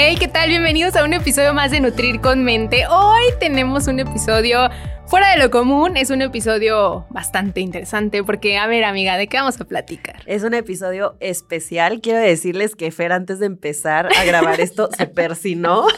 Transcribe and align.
Hey, 0.00 0.14
¿qué 0.16 0.28
tal? 0.28 0.48
Bienvenidos 0.48 0.94
a 0.94 1.02
un 1.02 1.12
episodio 1.12 1.52
más 1.54 1.72
de 1.72 1.80
Nutrir 1.80 2.20
con 2.20 2.44
Mente. 2.44 2.86
Hoy 2.86 3.20
tenemos 3.40 3.88
un 3.88 3.98
episodio 3.98 4.70
fuera 5.08 5.32
de 5.32 5.38
lo 5.38 5.50
común. 5.50 5.96
Es 5.96 6.10
un 6.10 6.22
episodio 6.22 7.04
bastante 7.10 7.60
interesante 7.60 8.22
porque, 8.22 8.58
a 8.58 8.68
ver, 8.68 8.84
amiga, 8.84 9.16
¿de 9.16 9.26
qué 9.26 9.38
vamos 9.38 9.60
a 9.60 9.64
platicar? 9.64 10.22
Es 10.26 10.44
un 10.44 10.54
episodio 10.54 11.16
especial. 11.18 12.00
Quiero 12.00 12.20
decirles 12.20 12.76
que 12.76 12.92
Fer, 12.92 13.10
antes 13.10 13.40
de 13.40 13.46
empezar 13.46 14.08
a 14.16 14.24
grabar 14.24 14.60
esto, 14.60 14.88
se 14.96 15.06
persinó. 15.08 15.88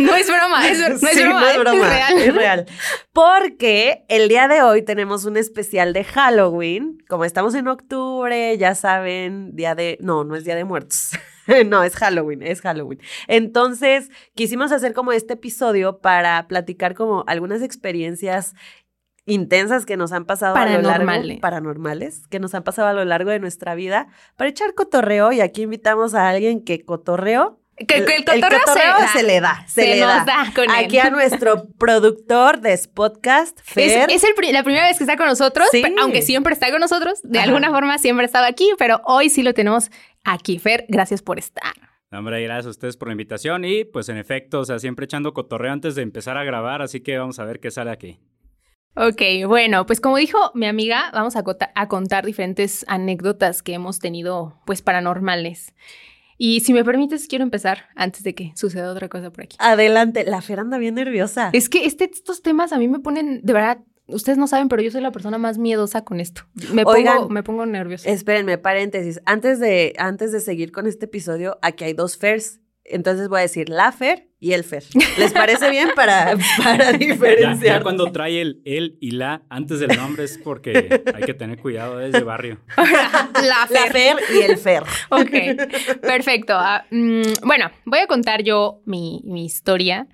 No 0.00 0.14
es 0.16 0.28
broma, 0.28 0.66
es, 0.66 0.78
no 0.78 0.86
es 0.86 1.00
Sí, 1.14 1.22
broma, 1.22 1.40
no 1.42 1.48
es 1.48 1.58
broma, 1.58 1.88
real. 1.90 2.18
es 2.22 2.34
real. 2.34 2.66
Porque 3.12 4.06
el 4.08 4.30
día 4.30 4.48
de 4.48 4.62
hoy 4.62 4.80
tenemos 4.80 5.26
un 5.26 5.36
especial 5.36 5.92
de 5.92 6.04
Halloween. 6.04 7.04
Como 7.06 7.26
estamos 7.26 7.54
en 7.54 7.68
octubre, 7.68 8.56
ya 8.56 8.74
saben, 8.74 9.54
día 9.54 9.74
de. 9.74 9.98
No, 10.00 10.24
no 10.24 10.36
es 10.36 10.44
día 10.44 10.54
de 10.54 10.64
muertos. 10.64 11.10
No, 11.66 11.82
es 11.82 11.96
Halloween, 11.96 12.42
es 12.42 12.60
Halloween. 12.60 13.00
Entonces, 13.28 14.10
quisimos 14.34 14.72
hacer 14.72 14.92
como 14.94 15.12
este 15.12 15.34
episodio 15.34 15.98
para 16.00 16.46
platicar 16.48 16.94
como 16.94 17.24
algunas 17.26 17.62
experiencias 17.62 18.54
intensas 19.24 19.86
que 19.86 19.96
nos 19.96 20.12
han 20.12 20.24
pasado 20.24 20.56
a 20.56 20.66
lo 20.66 20.82
largo 20.82 21.06
Paranormales. 21.40 22.26
que 22.28 22.40
nos 22.40 22.54
han 22.54 22.64
pasado 22.64 22.88
a 22.88 22.92
lo 22.92 23.04
largo 23.04 23.30
de 23.30 23.38
nuestra 23.38 23.74
vida 23.76 24.08
para 24.36 24.50
echar 24.50 24.74
cotorreo 24.74 25.30
y 25.32 25.40
aquí 25.40 25.62
invitamos 25.62 26.14
a 26.14 26.28
alguien 26.28 26.64
que 26.64 26.84
cotorreo 26.84 27.60
Que, 27.76 28.04
que 28.04 28.16
el 28.16 28.24
cotorreo, 28.24 28.60
se, 29.12 29.22
le 29.22 29.40
da, 29.40 29.64
se, 29.68 29.82
Se 29.82 29.94
le 29.94 30.00
nos 30.00 30.08
da. 30.08 30.24
da 30.24 30.52
con 30.54 30.68
Aquí 30.70 30.98
él. 30.98 31.06
a 31.06 31.10
nuestro 31.10 31.68
productor 31.78 32.60
de 32.60 32.76
podcast, 32.92 33.58
Es, 33.60 33.64
Fer. 33.92 34.10
es 34.10 34.24
el 34.24 34.52
la 34.52 34.64
primera 34.64 34.86
vez 34.88 34.98
que 34.98 35.04
está 35.04 35.16
con 35.16 35.26
nosotros, 35.26 35.68
Sí. 35.70 35.82
aunque 36.00 36.22
siempre 36.22 36.52
está 36.52 36.70
con 36.72 36.80
nosotros, 36.80 37.20
de 37.22 37.38
Ajá. 37.38 37.46
alguna 37.48 37.70
forma 37.70 37.98
siempre 37.98 38.24
ha 38.24 38.26
estado 38.26 38.46
aquí, 38.46 38.70
pero 38.76 39.00
hoy 39.04 39.30
sí 39.30 39.42
lo 39.44 39.54
tenemos 39.54 39.90
aquí. 40.24 40.58
Fer, 40.58 40.86
gracias 40.88 41.22
por 41.22 41.38
estar. 41.38 41.72
Hombre, 42.10 42.42
gracias 42.42 42.66
a 42.66 42.70
ustedes 42.70 42.96
por 42.96 43.08
la 43.08 43.12
invitación 43.12 43.64
y 43.64 43.84
pues 43.84 44.08
en 44.08 44.18
efecto, 44.18 44.60
o 44.60 44.64
sea, 44.64 44.78
siempre 44.78 45.06
echando 45.06 45.32
cotorreo 45.32 45.72
antes 45.72 45.94
de 45.94 46.02
empezar 46.02 46.36
a 46.36 46.44
grabar, 46.44 46.82
así 46.82 47.00
que 47.00 47.16
vamos 47.16 47.38
a 47.38 47.44
ver 47.44 47.58
qué 47.58 47.70
sale 47.70 47.90
aquí. 47.90 48.20
Ok, 48.94 49.22
bueno, 49.46 49.86
pues 49.86 50.00
como 50.00 50.18
dijo 50.18 50.38
mi 50.54 50.66
amiga, 50.66 51.10
vamos 51.14 51.34
a 51.36 51.88
contar 51.88 52.26
diferentes 52.26 52.84
anécdotas 52.86 53.62
que 53.62 53.72
hemos 53.72 53.98
tenido, 53.98 54.60
pues 54.66 54.82
paranormales. 54.82 55.74
Y 56.36 56.60
si 56.60 56.74
me 56.74 56.84
permites, 56.84 57.28
quiero 57.28 57.44
empezar 57.44 57.86
antes 57.94 58.22
de 58.22 58.34
que 58.34 58.52
suceda 58.56 58.90
otra 58.90 59.08
cosa 59.08 59.30
por 59.30 59.44
aquí. 59.44 59.56
Adelante, 59.60 60.24
la 60.24 60.42
Fer 60.42 60.60
anda 60.60 60.76
bien 60.76 60.96
nerviosa. 60.96 61.50
Es 61.52 61.68
que 61.70 61.86
este, 61.86 62.10
estos 62.12 62.42
temas 62.42 62.72
a 62.72 62.78
mí 62.78 62.88
me 62.88 62.98
ponen, 62.98 63.40
de 63.42 63.52
verdad, 63.52 63.78
ustedes 64.06 64.38
no 64.38 64.46
saben, 64.46 64.68
pero 64.68 64.82
yo 64.82 64.90
soy 64.90 65.00
la 65.00 65.12
persona 65.12 65.38
más 65.38 65.58
miedosa 65.58 66.04
con 66.04 66.20
esto. 66.20 66.42
Me, 66.72 66.82
Oigan, 66.84 67.16
pongo, 67.16 67.28
me 67.30 67.42
pongo 67.42 67.66
nerviosa. 67.66 68.08
Espérenme, 68.10 68.58
paréntesis. 68.58 69.20
Antes 69.24 69.60
de, 69.60 69.94
antes 69.98 70.32
de 70.32 70.40
seguir 70.40 70.72
con 70.72 70.86
este 70.86 71.06
episodio, 71.06 71.58
aquí 71.62 71.84
hay 71.84 71.92
dos 71.92 72.16
Fers. 72.16 72.60
Entonces 72.84 73.28
voy 73.28 73.38
a 73.38 73.42
decir 73.42 73.68
la 73.68 73.92
Fer 73.92 74.28
y 74.40 74.54
el 74.54 74.64
Fer. 74.64 74.82
¿Les 75.16 75.32
parece 75.32 75.70
bien 75.70 75.90
para, 75.94 76.36
para 76.64 76.92
diferenciar? 76.92 77.78
ya 77.78 77.82
cuando 77.82 78.10
trae 78.10 78.40
el 78.40 78.60
él 78.64 78.98
y 79.00 79.12
la 79.12 79.42
antes 79.48 79.78
del 79.78 79.96
nombre 79.96 80.24
es 80.24 80.36
porque 80.36 81.00
hay 81.14 81.22
que 81.22 81.34
tener 81.34 81.58
cuidado 81.58 81.98
desde 81.98 82.24
barrio. 82.24 82.58
la 82.76 83.68
La 83.70 83.88
Fer 83.88 84.16
y 84.34 84.40
el 84.40 84.58
Fer. 84.58 84.82
Ok, 85.10 86.00
perfecto. 86.02 86.54
Ah, 86.56 86.84
mm, 86.90 87.22
bueno, 87.44 87.70
voy 87.84 88.00
a 88.00 88.06
contar 88.08 88.42
yo 88.42 88.82
mi, 88.84 89.22
mi 89.24 89.44
historia. 89.44 90.08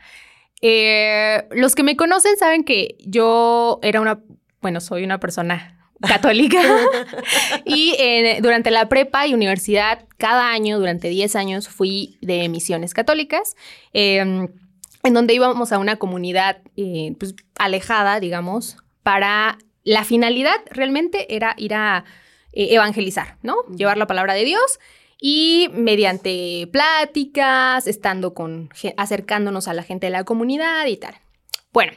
Eh, 0.60 1.46
los 1.52 1.74
que 1.74 1.82
me 1.82 1.96
conocen 1.96 2.36
saben 2.36 2.64
que 2.64 2.96
yo 3.00 3.78
era 3.82 4.00
una, 4.00 4.20
bueno, 4.60 4.80
soy 4.80 5.04
una 5.04 5.20
persona 5.20 5.78
católica 6.00 6.60
y 7.64 7.94
eh, 7.98 8.38
durante 8.40 8.70
la 8.70 8.88
prepa 8.88 9.26
y 9.26 9.34
universidad, 9.34 10.04
cada 10.16 10.50
año, 10.50 10.78
durante 10.78 11.08
10 11.08 11.36
años, 11.36 11.68
fui 11.68 12.18
de 12.20 12.48
misiones 12.48 12.94
católicas. 12.94 13.56
eh, 13.92 14.48
en 15.04 15.14
donde 15.14 15.32
íbamos 15.32 15.72
a 15.72 15.78
una 15.78 15.96
comunidad 15.96 16.58
eh, 16.76 17.14
pues, 17.18 17.34
alejada, 17.56 18.18
digamos, 18.18 18.76
para 19.02 19.56
la 19.84 20.04
finalidad 20.04 20.56
realmente 20.70 21.34
era 21.34 21.54
ir 21.56 21.72
a 21.74 22.04
evangelizar, 22.52 23.36
¿no? 23.42 23.56
Llevar 23.74 23.96
la 23.96 24.08
palabra 24.08 24.34
de 24.34 24.44
Dios 24.44 24.80
y 25.20 25.68
mediante 25.72 26.68
pláticas, 26.72 27.86
estando 27.86 28.34
con, 28.34 28.70
acercándonos 28.96 29.68
a 29.68 29.74
la 29.74 29.82
gente 29.82 30.06
de 30.06 30.12
la 30.12 30.24
comunidad 30.24 30.86
y 30.86 30.96
tal. 30.96 31.14
Bueno, 31.72 31.92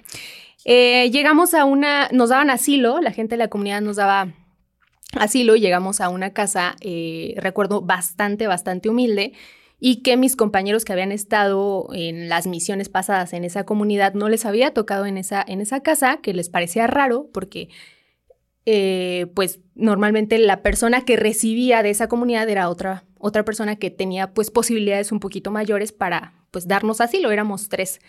eh, 0.66 1.10
llegamos 1.12 1.54
a 1.54 1.66
una, 1.66 2.10
nos 2.12 2.30
daban 2.30 2.50
asilo, 2.50 3.00
la 3.00 3.12
gente 3.12 3.36
de 3.36 3.40
la 3.40 3.50
comunidad 3.50 3.82
nos 3.82 3.98
daba 3.98 4.34
asilo 5.18 5.56
llegamos 5.56 6.02
a 6.02 6.10
una 6.10 6.32
casa, 6.32 6.76
eh, 6.82 7.34
recuerdo, 7.38 7.82
bastante, 7.82 8.48
bastante 8.48 8.90
humilde 8.90 9.34
y 9.80 10.04
que 10.04 10.16
mis 10.16 10.36
compañeros 10.36 10.86
que 10.86 10.94
habían 10.94 11.12
estado 11.12 11.88
en 11.94 12.30
las 12.30 12.48
misiones 12.48 12.88
pasadas 12.88 13.34
en 13.34 13.44
esa 13.44 13.66
comunidad 13.66 14.14
no 14.14 14.30
les 14.30 14.46
había 14.46 14.74
tocado 14.74 15.06
en 15.06 15.18
esa, 15.18 15.44
en 15.46 15.60
esa 15.60 15.82
casa, 15.82 16.20
que 16.22 16.34
les 16.34 16.50
parecía 16.50 16.88
raro 16.88 17.30
porque 17.34 17.70
eh, 18.66 19.28
pues 19.34 19.60
normalmente 19.74 20.38
la 20.38 20.62
persona 20.62 21.04
que 21.04 21.18
recibía 21.18 21.82
de 21.82 21.90
esa 21.90 22.08
comunidad 22.08 22.48
era 22.50 22.70
otra, 22.70 23.04
otra 23.18 23.44
persona 23.44 23.76
que 23.76 23.90
tenía 23.90 24.34
pues 24.34 24.52
posibilidades 24.52 25.12
un 25.12 25.20
poquito 25.20 25.52
mayores 25.52 25.92
para 25.92 26.34
pues 26.52 26.68
darnos 26.68 27.02
asilo, 27.02 27.32
éramos 27.32 27.70
tres, 27.70 28.00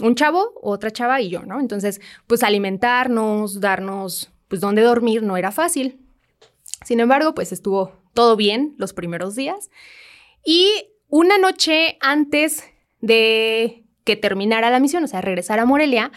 un 0.00 0.14
chavo, 0.14 0.52
otra 0.62 0.90
chava 0.90 1.20
y 1.20 1.30
yo, 1.30 1.42
¿no? 1.42 1.60
Entonces 1.60 2.00
pues 2.26 2.42
alimentarnos, 2.42 3.60
darnos 3.60 4.30
pues 4.48 4.60
dónde 4.60 4.82
dormir 4.82 5.22
no 5.22 5.36
era 5.36 5.50
fácil. 5.50 6.00
Sin 6.84 7.00
embargo 7.00 7.34
pues 7.34 7.52
estuvo 7.52 7.92
todo 8.14 8.36
bien 8.36 8.74
los 8.78 8.92
primeros 8.92 9.34
días 9.34 9.70
y 10.44 10.92
una 11.08 11.38
noche 11.38 11.98
antes 12.00 12.64
de 13.00 13.84
que 14.04 14.16
terminara 14.16 14.70
la 14.70 14.80
misión, 14.80 15.02
o 15.04 15.08
sea, 15.08 15.20
regresar 15.20 15.58
a 15.58 15.66
Morelia, 15.66 16.12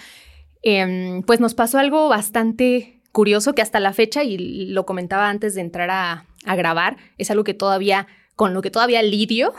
em, 0.62 1.24
pues 1.24 1.40
nos 1.40 1.56
pasó 1.56 1.80
algo 1.80 2.08
bastante 2.08 2.99
curioso 3.12 3.54
que 3.54 3.62
hasta 3.62 3.80
la 3.80 3.94
fecha, 3.94 4.24
y 4.24 4.68
lo 4.68 4.86
comentaba 4.86 5.30
antes 5.30 5.56
de 5.56 5.62
entrar 5.62 5.90
a, 5.90 6.26
a 6.46 6.56
grabar, 6.56 6.98
es 7.18 7.32
algo 7.32 7.44
que 7.44 7.54
todavía, 7.54 8.08
con 8.36 8.54
lo 8.54 8.62
que 8.62 8.72
todavía 8.72 9.02
lidio, 9.02 9.54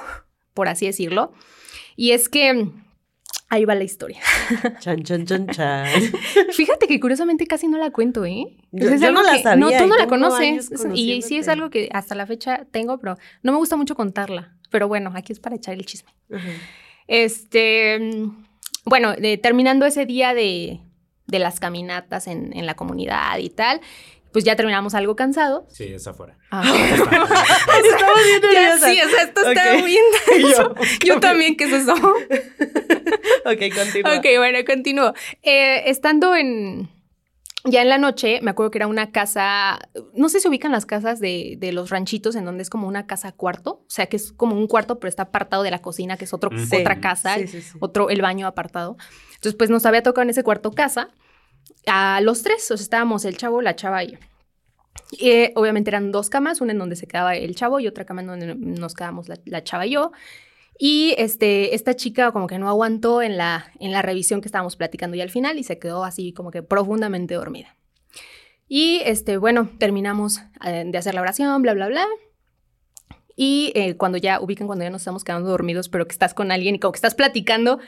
por 0.55 0.69
así 0.69 0.87
decirlo, 0.87 1.33
y 1.97 2.12
es 2.12 2.28
que 2.28 2.69
ahí 3.49 3.65
va 3.65 3.75
la 3.75 3.83
historia. 3.84 4.21
Chan, 4.81 5.03
chan, 5.03 5.27
chan, 5.27 5.47
chan. 5.49 5.87
Fíjate 6.53 6.87
que 6.87 7.00
curiosamente 7.00 7.47
casi 7.47 7.66
no 7.66 7.78
la 7.78 7.91
cuento, 7.91 8.25
¿eh? 8.25 8.44
Yo- 8.71 8.88
es 8.91 9.00
yo 9.00 9.09
algo 9.09 9.21
no 9.22 9.27
la 9.27 9.37
que- 9.37 9.43
sabía 9.43 9.56
No, 9.78 9.82
tú 9.84 9.88
no 9.88 9.97
la 9.97 10.06
conoces. 10.06 10.71
Es- 10.71 10.87
Y 10.94 11.22
sí 11.22 11.37
es 11.37 11.49
algo 11.49 11.69
que 11.71 11.88
hasta 11.93 12.15
la 12.15 12.27
fecha 12.27 12.65
tengo, 12.71 12.99
pero 12.99 13.17
no 13.43 13.53
me 13.53 13.59
gusta 13.59 13.77
mucho 13.77 13.97
contarla. 13.97 14.56
Pero 14.71 14.87
bueno, 14.87 15.11
aquí 15.17 15.32
es 15.32 15.41
para 15.41 15.56
echar 15.56 15.75
el 15.75 15.84
chisme. 15.84 16.11
Este, 17.09 17.99
mm, 17.99 18.44
bueno, 18.84 19.15
de- 19.15 19.37
terminando 19.38 19.84
ese 19.87 20.06
día 20.06 20.32
de, 20.34 20.81
de 21.30 21.38
las 21.38 21.60
caminatas 21.60 22.26
en, 22.26 22.56
en 22.56 22.66
la 22.66 22.74
comunidad 22.74 23.38
y 23.38 23.50
tal, 23.50 23.80
pues 24.32 24.44
ya 24.44 24.54
terminamos 24.56 24.94
algo 24.94 25.16
cansado. 25.16 25.66
Sí, 25.70 25.84
es 25.84 26.06
afuera. 26.06 26.36
Estaba 26.52 28.22
bien 28.24 28.41
Ya, 28.52 28.60
nerviosa. 28.76 28.91
sí, 28.91 29.00
o 29.04 29.08
sea, 29.08 29.22
esto 29.24 29.48
está 29.50 29.78
muy 29.78 29.96
intenso. 29.96 30.74
yo, 31.04 31.14
Yo 31.14 31.20
también, 31.20 31.56
¿qué 31.56 31.64
es 31.64 31.72
eso? 31.72 31.94
Ok, 31.94 33.75
continúa. 33.75 34.19
ok, 34.19 34.26
bueno, 34.38 34.58
continúo. 34.66 35.14
Eh, 35.43 35.82
estando 35.90 36.34
en... 36.37 36.88
Ya 37.64 37.82
en 37.82 37.90
la 37.90 37.99
noche, 37.99 38.40
me 38.40 38.52
acuerdo 38.52 38.70
que 38.70 38.78
era 38.78 38.87
una 38.87 39.12
casa, 39.12 39.81
no 40.14 40.31
sé 40.31 40.38
si 40.38 40.44
se 40.44 40.49
ubican 40.49 40.72
las 40.72 40.87
casas 40.87 41.20
de, 41.20 41.56
de 41.58 41.72
los 41.72 41.90
ranchitos 41.90 42.34
en 42.34 42.46
donde 42.46 42.62
es 42.62 42.70
como 42.70 42.88
una 42.88 43.06
casa 43.06 43.32
cuarto, 43.32 43.82
o 43.82 43.90
sea 43.90 44.06
que 44.06 44.16
es 44.16 44.32
como 44.32 44.56
un 44.56 44.66
cuarto 44.66 44.99
pero 44.99 45.10
está 45.10 45.25
apartado 45.25 45.62
de 45.62 45.70
la 45.70 45.82
cocina, 45.82 46.16
que 46.16 46.25
es 46.25 46.32
otro, 46.32 46.49
Sí. 46.58 46.76
otra 46.76 47.00
casa, 47.02 47.34
Sí, 47.34 47.49
sí, 47.49 47.60
sí. 47.60 47.76
otro, 47.81 48.08
el 48.08 48.22
baño 48.22 48.46
apartado. 48.46 48.96
Entonces, 49.40 49.56
pues 49.56 49.70
nos 49.70 49.87
había 49.87 50.02
tocado 50.02 50.25
en 50.25 50.31
ese 50.31 50.42
cuarto 50.42 50.70
casa 50.72 51.08
a 51.87 52.20
los 52.20 52.42
tres, 52.42 52.70
o 52.70 52.76
sea, 52.76 52.84
estábamos 52.84 53.25
el 53.25 53.38
chavo, 53.38 53.62
la 53.62 53.75
chava 53.75 54.04
y 54.04 54.12
yo. 54.12 54.19
Y, 55.12 55.31
eh, 55.31 55.52
obviamente 55.56 55.88
eran 55.88 56.12
dos 56.12 56.28
camas, 56.28 56.60
una 56.60 56.72
en 56.72 56.78
donde 56.78 56.94
se 56.94 57.06
quedaba 57.06 57.34
el 57.34 57.54
chavo 57.54 57.81
y 57.81 57.87
otra 57.87 58.04
cama 58.04 58.20
en 58.20 58.26
donde 58.26 58.54
nos 58.54 58.94
quedábamos 58.94 59.28
la, 59.28 59.64
chava 59.64 59.87
y 59.87 59.92
yo. 59.92 60.12
Y 60.78 61.14
este, 61.16 61.75
esta 61.75 61.96
chica 61.96 62.32
como 62.32 62.46
que 62.46 62.58
no 62.58 62.69
aguantó 62.69 63.22
en 63.22 63.38
la, 63.38 63.72
en 63.81 63.92
la 63.92 64.02
revisión 64.02 64.42
que 64.42 64.48
estábamos 64.48 64.76
platicando 64.76 65.16
y 65.16 65.22
al 65.22 65.31
final 65.31 65.58
y 65.58 65.62
se 65.62 65.78
quedó 65.78 66.04
así 66.04 66.34
como 66.34 66.50
que 66.50 66.62
profundamente 66.62 67.32
dormida. 67.32 67.76
Y 68.69 69.00
este, 69.06 69.38
bueno, 69.38 69.70
terminamos 69.78 70.40
eh, 70.66 70.84
de 70.86 70.98
hacer 70.98 71.14
la 71.14 71.22
oración, 71.22 71.62
bla, 71.62 71.72
bla, 71.72 71.88
bla. 71.88 72.06
Y 73.36 73.72
eh, 73.75 73.96
cuando 73.96 74.19
ya 74.19 74.38
ubican, 74.38 74.66
cuando 74.66 74.84
ya 74.84 74.90
nos 74.90 75.00
estamos 75.00 75.25
quedando 75.25 75.48
dormidos, 75.48 75.88
pero 75.88 76.06
que 76.06 76.12
estás 76.12 76.34
con 76.34 76.52
alguien 76.52 76.75
y 76.75 76.78
como 76.78 76.93
que 76.93 76.98
estás 76.98 77.14
platicando, 77.14 77.78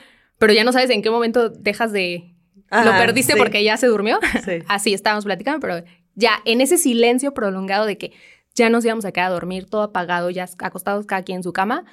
pero 0.43 0.53
ya 0.53 0.63
no 0.63 0.71
sabes 0.71 0.89
en 0.89 1.01
qué 1.01 1.09
momento 1.09 1.49
dejas 1.49 1.91
de... 1.91 2.35
lo 2.71 2.91
perdiste 2.91 3.33
sí. 3.33 3.39
porque 3.39 3.63
ya 3.63 3.77
se 3.77 3.87
durmió. 3.87 4.19
Sí. 4.45 4.59
Así 4.67 4.93
estábamos 4.93 5.25
platicando, 5.25 5.59
pero 5.59 5.83
ya 6.15 6.33
en 6.45 6.61
ese 6.61 6.77
silencio 6.77 7.33
prolongado 7.33 7.85
de 7.85 7.97
que 7.97 8.11
ya 8.55 8.69
nos 8.69 8.85
íbamos 8.85 9.05
a 9.05 9.11
quedar 9.11 9.27
a 9.29 9.33
dormir, 9.33 9.65
todo 9.69 9.81
apagado, 9.81 10.29
ya 10.29 10.45
acostados 10.59 11.05
cada 11.05 11.23
quien 11.23 11.37
en 11.37 11.43
su 11.43 11.53
cama, 11.53 11.85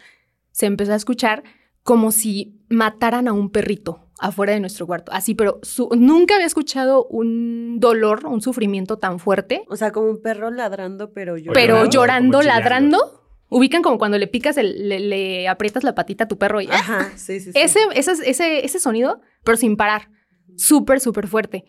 se 0.53 0.67
empezó 0.67 0.93
a 0.93 0.97
escuchar 0.97 1.43
como 1.83 2.13
si 2.13 2.61
mataran 2.69 3.29
a 3.29 3.33
un 3.33 3.51
perrito 3.51 4.07
afuera 4.19 4.53
de 4.53 4.61
nuestro 4.61 4.87
cuarto. 4.87 5.11
Así, 5.13 5.35
pero 5.35 5.61
su- 5.63 5.89
nunca 5.97 6.35
había 6.35 6.47
escuchado 6.47 7.07
un 7.07 7.81
dolor, 7.81 8.27
un 8.27 8.43
sufrimiento 8.43 8.99
tan 8.99 9.19
fuerte, 9.19 9.63
O 9.69 9.77
sea, 9.77 9.93
como 9.93 10.11
un 10.11 10.21
perro 10.21 10.51
ladrando, 10.51 11.13
pero 11.13 11.39
yo. 11.39 11.53
pero 11.55 11.87
llorando, 11.87 12.43
llorando, 12.43 12.43
ladrando. 12.43 13.20
Ubican 13.51 13.83
como 13.83 13.99
cuando 13.99 14.17
le 14.17 14.27
picas, 14.29 14.57
el- 14.57 14.89
le, 14.89 14.99
le 15.01 15.49
aprietas 15.49 15.83
la 15.85 15.95
patita 15.95 16.25
a 16.25 16.29
tu 16.29 16.39
perro 16.39 16.61
y. 16.61 16.69
Ajá, 16.69 17.13
sí, 17.17 17.41
sí, 17.41 17.53
sí. 17.53 17.59
ese, 17.59 17.81
ese, 17.95 18.13
ese, 18.31 18.65
ese 18.65 18.79
sonido, 18.79 19.21
pero 19.45 19.57
sin 19.59 19.77
parar. 19.77 20.09
Súper, 20.57 21.01
súper 21.01 21.27
fuerte. 21.29 21.65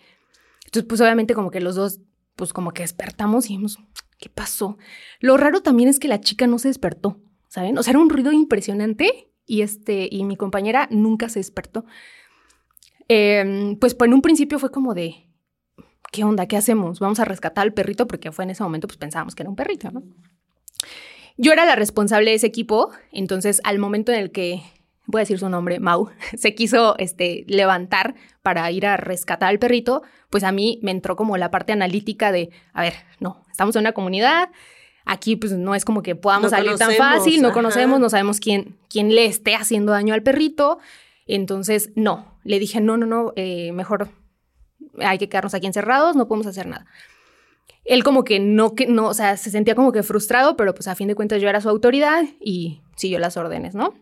Entonces, 0.66 0.86
pues 0.88 1.02
obviamente 1.02 1.34
como 1.34 1.50
que 1.52 1.60
los 1.60 1.76
dos, 1.76 2.00
pues 2.36 2.54
como 2.54 2.72
que 2.72 2.84
despertamos 2.84 3.46
y 3.46 3.50
dijimos, 3.50 3.78
¿qué 4.20 4.30
pasó? 4.30 4.78
Lo 5.20 5.36
raro 5.38 5.62
también 5.62 5.90
es 5.90 6.00
que 6.00 6.08
la 6.08 6.22
chica 6.22 6.48
no 6.48 6.60
se 6.60 6.68
despertó, 6.70 7.20
¿saben? 7.48 7.78
O 7.78 7.84
sea, 7.84 7.92
era 7.92 8.00
un 8.00 8.10
ruido 8.10 8.32
impresionante 8.32 9.32
y, 9.46 9.62
este, 9.64 10.08
y 10.10 10.24
mi 10.24 10.38
compañera 10.38 10.88
nunca 10.92 11.30
se 11.30 11.40
despertó. 11.40 11.86
Eh, 13.08 13.76
pues, 13.80 13.96
pues 13.96 14.08
en 14.08 14.14
un 14.14 14.22
principio 14.22 14.60
fue 14.60 14.72
como 14.72 14.94
de, 14.94 15.28
¿qué 16.12 16.24
onda? 16.24 16.46
¿Qué 16.48 16.58
hacemos? 16.58 17.00
Vamos 17.00 17.20
a 17.20 17.26
rescatar 17.26 17.64
al 17.64 17.74
perrito 17.74 18.08
porque 18.08 18.32
fue 18.32 18.46
en 18.46 18.52
ese 18.52 18.64
momento, 18.64 18.88
pues 18.88 18.98
pensábamos 18.98 19.36
que 19.36 19.44
era 19.44 19.50
un 19.50 19.56
perrito, 19.56 19.92
¿no? 19.92 20.04
Yo 21.42 21.52
era 21.52 21.66
la 21.66 21.76
responsable 21.76 22.30
de 22.30 22.36
ese 22.36 22.46
equipo, 22.46 22.92
entonces 23.12 23.62
al 23.64 23.80
momento 23.80 24.12
en 24.12 24.20
el 24.20 24.32
que, 24.32 24.62
voy 25.08 25.22
a 25.22 25.24
decir 25.24 25.40
su 25.40 25.50
nombre, 25.50 25.80
Mau, 25.80 26.12
se 26.38 26.54
quiso 26.54 26.96
este, 27.00 27.46
levantar 27.48 28.14
para 28.44 28.70
ir 28.70 28.86
a 28.86 28.96
rescatar 28.96 29.50
al 29.50 29.58
perrito, 29.58 30.04
pues 30.30 30.44
a 30.44 30.52
mí 30.52 30.80
me 30.84 30.92
entró 30.92 31.16
como 31.16 31.38
la 31.38 31.50
parte 31.50 31.74
analítica 31.74 32.32
de, 32.32 32.52
a 32.74 32.84
ver, 32.84 32.94
no, 33.20 33.44
estamos 33.50 33.76
en 33.76 33.80
una 33.80 33.94
comunidad, 33.94 34.50
aquí 35.04 35.36
pues 35.36 35.54
no 35.54 35.74
es 35.74 35.84
como 35.84 36.04
que 36.04 36.14
podamos 36.14 36.52
No 36.52 36.58
salir 36.58 36.76
tan 36.76 36.92
fácil, 36.92 37.42
no 37.42 37.48
ajá. 37.48 37.56
conocemos, 37.56 38.00
no 38.00 38.12
sabemos 38.12 38.40
quién, 38.40 38.78
quién 38.88 39.16
le 39.16 39.26
esté 39.26 39.56
haciendo 39.56 39.94
daño 39.94 40.14
al 40.14 40.22
perrito, 40.22 40.78
entonces 41.26 41.90
no, 41.96 42.38
le 42.44 42.60
dije, 42.60 42.82
no, 42.82 42.98
no, 42.98 43.08
no, 43.08 43.34
eh, 43.36 43.72
mejor 43.72 44.10
hay 45.00 45.18
que 45.18 45.28
quedarnos 45.28 45.56
aquí 45.56 45.66
encerrados, 45.66 46.16
no 46.16 46.28
podemos 46.28 46.46
hacer 46.46 46.68
nada. 46.68 46.86
Él 47.84 48.04
como 48.04 48.24
que 48.24 48.40
no, 48.40 48.76
que 48.76 48.86
no, 48.86 49.08
o 49.08 49.14
sea, 49.14 49.38
se 49.38 49.50
sentía 49.50 49.76
como 49.76 49.92
que 49.92 50.04
frustrado, 50.04 50.56
pero 50.56 50.74
pues 50.74 50.88
a 50.88 50.96
fin 50.96 51.08
de 51.08 51.16
cuentas 51.16 51.42
yo 51.42 51.50
era 51.50 51.62
su 51.62 51.70
autoridad 51.70 52.24
y 52.40 52.82
siguió 52.96 53.20
las 53.20 53.38
órdenes, 53.38 53.74
¿no? 53.74 53.96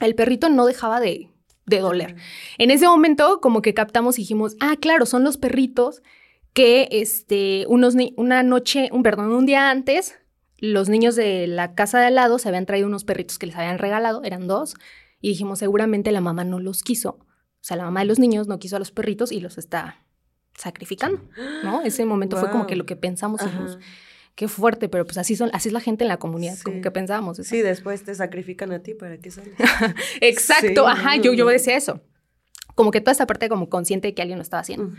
El 0.00 0.14
perrito 0.14 0.48
no 0.48 0.66
dejaba 0.66 1.00
de, 1.00 1.28
de 1.66 1.78
doler. 1.78 2.16
En 2.58 2.70
ese 2.70 2.86
momento 2.86 3.40
como 3.40 3.62
que 3.62 3.74
captamos 3.74 4.18
y 4.18 4.22
dijimos, 4.22 4.56
ah, 4.60 4.76
claro, 4.80 5.06
son 5.06 5.24
los 5.24 5.36
perritos 5.36 6.02
que 6.52 6.88
este, 6.90 7.66
unos 7.68 7.94
una 8.16 8.42
noche, 8.42 8.88
un 8.92 9.02
perdón, 9.02 9.32
un 9.32 9.46
día 9.46 9.70
antes, 9.70 10.18
los 10.58 10.88
niños 10.88 11.16
de 11.16 11.46
la 11.46 11.74
casa 11.74 12.00
de 12.00 12.06
al 12.06 12.14
lado 12.14 12.38
se 12.38 12.48
habían 12.48 12.66
traído 12.66 12.86
unos 12.86 13.04
perritos 13.04 13.38
que 13.38 13.46
les 13.46 13.56
habían 13.56 13.78
regalado, 13.78 14.22
eran 14.22 14.46
dos, 14.46 14.74
y 15.20 15.30
dijimos, 15.30 15.58
seguramente 15.58 16.12
la 16.12 16.20
mamá 16.20 16.44
no 16.44 16.60
los 16.60 16.82
quiso, 16.82 17.18
o 17.18 17.66
sea, 17.66 17.76
la 17.76 17.84
mamá 17.84 18.00
de 18.00 18.06
los 18.06 18.18
niños 18.18 18.46
no 18.46 18.58
quiso 18.58 18.76
a 18.76 18.78
los 18.78 18.92
perritos 18.92 19.32
y 19.32 19.40
los 19.40 19.58
está 19.58 20.03
sacrificando, 20.58 21.22
¿no? 21.62 21.82
Ese 21.84 22.04
momento 22.04 22.36
fue 22.36 22.50
como 22.50 22.66
que 22.66 22.76
lo 22.76 22.86
que 22.86 22.96
pensamos, 22.96 23.44
dijimos, 23.44 23.78
qué 24.34 24.48
fuerte, 24.48 24.88
pero 24.88 25.04
pues 25.04 25.18
así 25.18 25.36
son, 25.36 25.50
así 25.52 25.68
es 25.68 25.72
la 25.72 25.80
gente 25.80 26.04
en 26.04 26.08
la 26.08 26.16
comunidad, 26.18 26.58
como 26.64 26.80
que 26.80 26.90
pensábamos. 26.90 27.38
eso. 27.38 27.48
Sí, 27.50 27.62
después 27.62 28.02
te 28.04 28.14
sacrifican 28.14 28.72
a 28.72 28.80
ti 28.80 28.94
para 28.94 29.18
que 29.18 29.30
salgas. 29.30 29.54
Exacto, 30.20 30.66
Sí, 30.66 30.74
ajá, 30.86 31.16
yo, 31.16 31.32
yo 31.34 31.46
decía 31.46 31.76
eso. 31.76 32.00
Como 32.74 32.90
que 32.90 33.00
toda 33.00 33.12
esta 33.12 33.26
parte 33.26 33.48
como 33.48 33.68
consciente 33.68 34.08
de 34.08 34.14
que 34.14 34.22
alguien 34.22 34.38
lo 34.38 34.42
estaba 34.42 34.60
haciendo. 34.62 34.92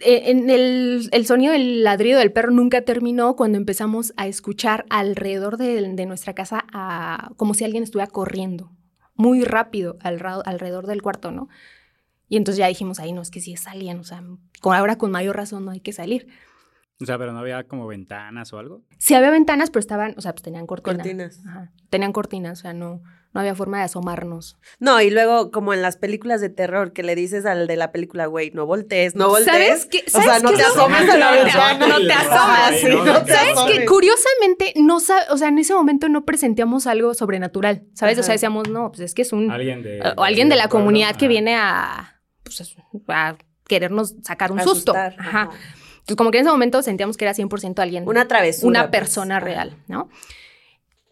Eh, 0.00 0.30
en 0.30 0.48
el, 0.50 1.08
el 1.12 1.26
sonido 1.26 1.52
del 1.52 1.82
ladrido 1.84 2.18
del 2.18 2.32
perro 2.32 2.50
nunca 2.50 2.82
terminó 2.82 3.36
cuando 3.36 3.58
empezamos 3.58 4.12
a 4.16 4.26
escuchar 4.26 4.84
alrededor 4.90 5.56
de, 5.56 5.80
de 5.94 6.06
nuestra 6.06 6.34
casa 6.34 6.64
a- 6.72 7.30
como 7.36 7.54
si 7.54 7.64
alguien 7.64 7.82
estuviera 7.82 8.10
corriendo 8.10 8.70
muy 9.14 9.42
rápido 9.44 9.98
al 10.00 10.22
alrededor 10.44 10.86
del 10.86 11.02
cuarto, 11.02 11.30
¿no? 11.30 11.48
Y 12.32 12.38
entonces 12.38 12.56
ya 12.60 12.66
dijimos, 12.66 12.98
ahí 12.98 13.12
no, 13.12 13.20
es 13.20 13.30
que 13.30 13.40
si 13.42 13.52
es 13.52 13.66
alguien, 13.66 14.00
o 14.00 14.04
sea, 14.04 14.22
con, 14.62 14.74
ahora 14.74 14.96
con 14.96 15.10
mayor 15.10 15.36
razón 15.36 15.66
no 15.66 15.70
hay 15.70 15.80
que 15.80 15.92
salir. 15.92 16.28
O 16.98 17.04
sea, 17.04 17.18
pero 17.18 17.34
no 17.34 17.40
había 17.40 17.64
como 17.64 17.86
ventanas 17.86 18.54
o 18.54 18.58
algo. 18.58 18.80
Sí 18.96 19.12
había 19.12 19.28
ventanas, 19.30 19.68
pero 19.68 19.80
estaban, 19.80 20.14
o 20.16 20.22
sea, 20.22 20.32
pues 20.32 20.40
tenían 20.42 20.66
cortinas. 20.66 20.96
Cortinas. 21.02 21.40
Ajá, 21.46 21.70
tenían 21.90 22.12
cortinas, 22.14 22.60
o 22.60 22.62
sea, 22.62 22.72
no, 22.72 23.02
no 23.34 23.40
había 23.40 23.54
forma 23.54 23.76
de 23.80 23.84
asomarnos. 23.84 24.56
No, 24.78 24.98
y 25.02 25.10
luego, 25.10 25.50
como 25.50 25.74
en 25.74 25.82
las 25.82 25.98
películas 25.98 26.40
de 26.40 26.48
terror, 26.48 26.94
que 26.94 27.02
le 27.02 27.14
dices 27.16 27.44
al 27.44 27.66
de 27.66 27.76
la 27.76 27.92
película, 27.92 28.24
güey, 28.24 28.50
no 28.52 28.64
voltees, 28.64 29.14
no 29.14 29.28
voltees. 29.28 29.46
¿Sabes 29.82 29.86
qué? 29.86 30.02
O 30.06 30.10
sea, 30.10 30.22
¿Sabes 30.22 30.42
no 30.42 30.50
qué 30.52 30.56
te 30.56 30.62
asomes 30.62 31.10
a 31.10 31.18
la 31.18 31.30
No 31.32 31.36
te- 31.36 31.44
ventana. 31.44 31.86
no 31.86 31.98
te 32.06 32.12
asomas, 32.14 32.70
sí, 32.76 32.86
sí, 32.86 32.88
no 32.88 33.04
no 33.04 33.24
te 33.24 33.32
¿Sabes 33.34 33.58
que 33.70 33.84
curiosamente 33.84 34.72
no 34.76 35.00
sabe, 35.00 35.22
o 35.30 35.36
sea, 35.36 35.48
en 35.48 35.58
ese 35.58 35.74
momento 35.74 36.08
no 36.08 36.24
presentíamos 36.24 36.86
algo 36.86 37.12
sobrenatural, 37.12 37.84
¿sabes? 37.92 38.18
O 38.18 38.22
sea, 38.22 38.32
decíamos, 38.32 38.70
no, 38.70 38.88
pues 38.90 39.00
es 39.00 39.12
que 39.12 39.20
es 39.20 39.34
un 39.34 39.50
Alguien 39.50 39.82
de. 39.82 40.00
o 40.16 40.24
alguien 40.24 40.48
de 40.48 40.56
la 40.56 40.68
comunidad 40.68 41.16
que 41.16 41.28
viene 41.28 41.56
a, 41.56 42.11
pues, 42.90 43.02
a 43.08 43.36
querernos 43.66 44.14
sacar 44.22 44.52
un 44.52 44.60
susto. 44.60 44.92
Ajá. 44.94 45.14
ajá. 45.18 45.50
Entonces, 45.92 46.16
como 46.16 46.30
que 46.32 46.38
en 46.38 46.42
ese 46.44 46.50
momento 46.52 46.82
sentíamos 46.82 47.16
que 47.16 47.24
era 47.24 47.32
100% 47.34 47.78
alguien, 47.80 48.08
Una 48.08 48.26
travesura. 48.26 48.68
una 48.68 48.90
pues. 48.90 49.00
persona 49.00 49.38
real, 49.40 49.76
¿no? 49.88 50.08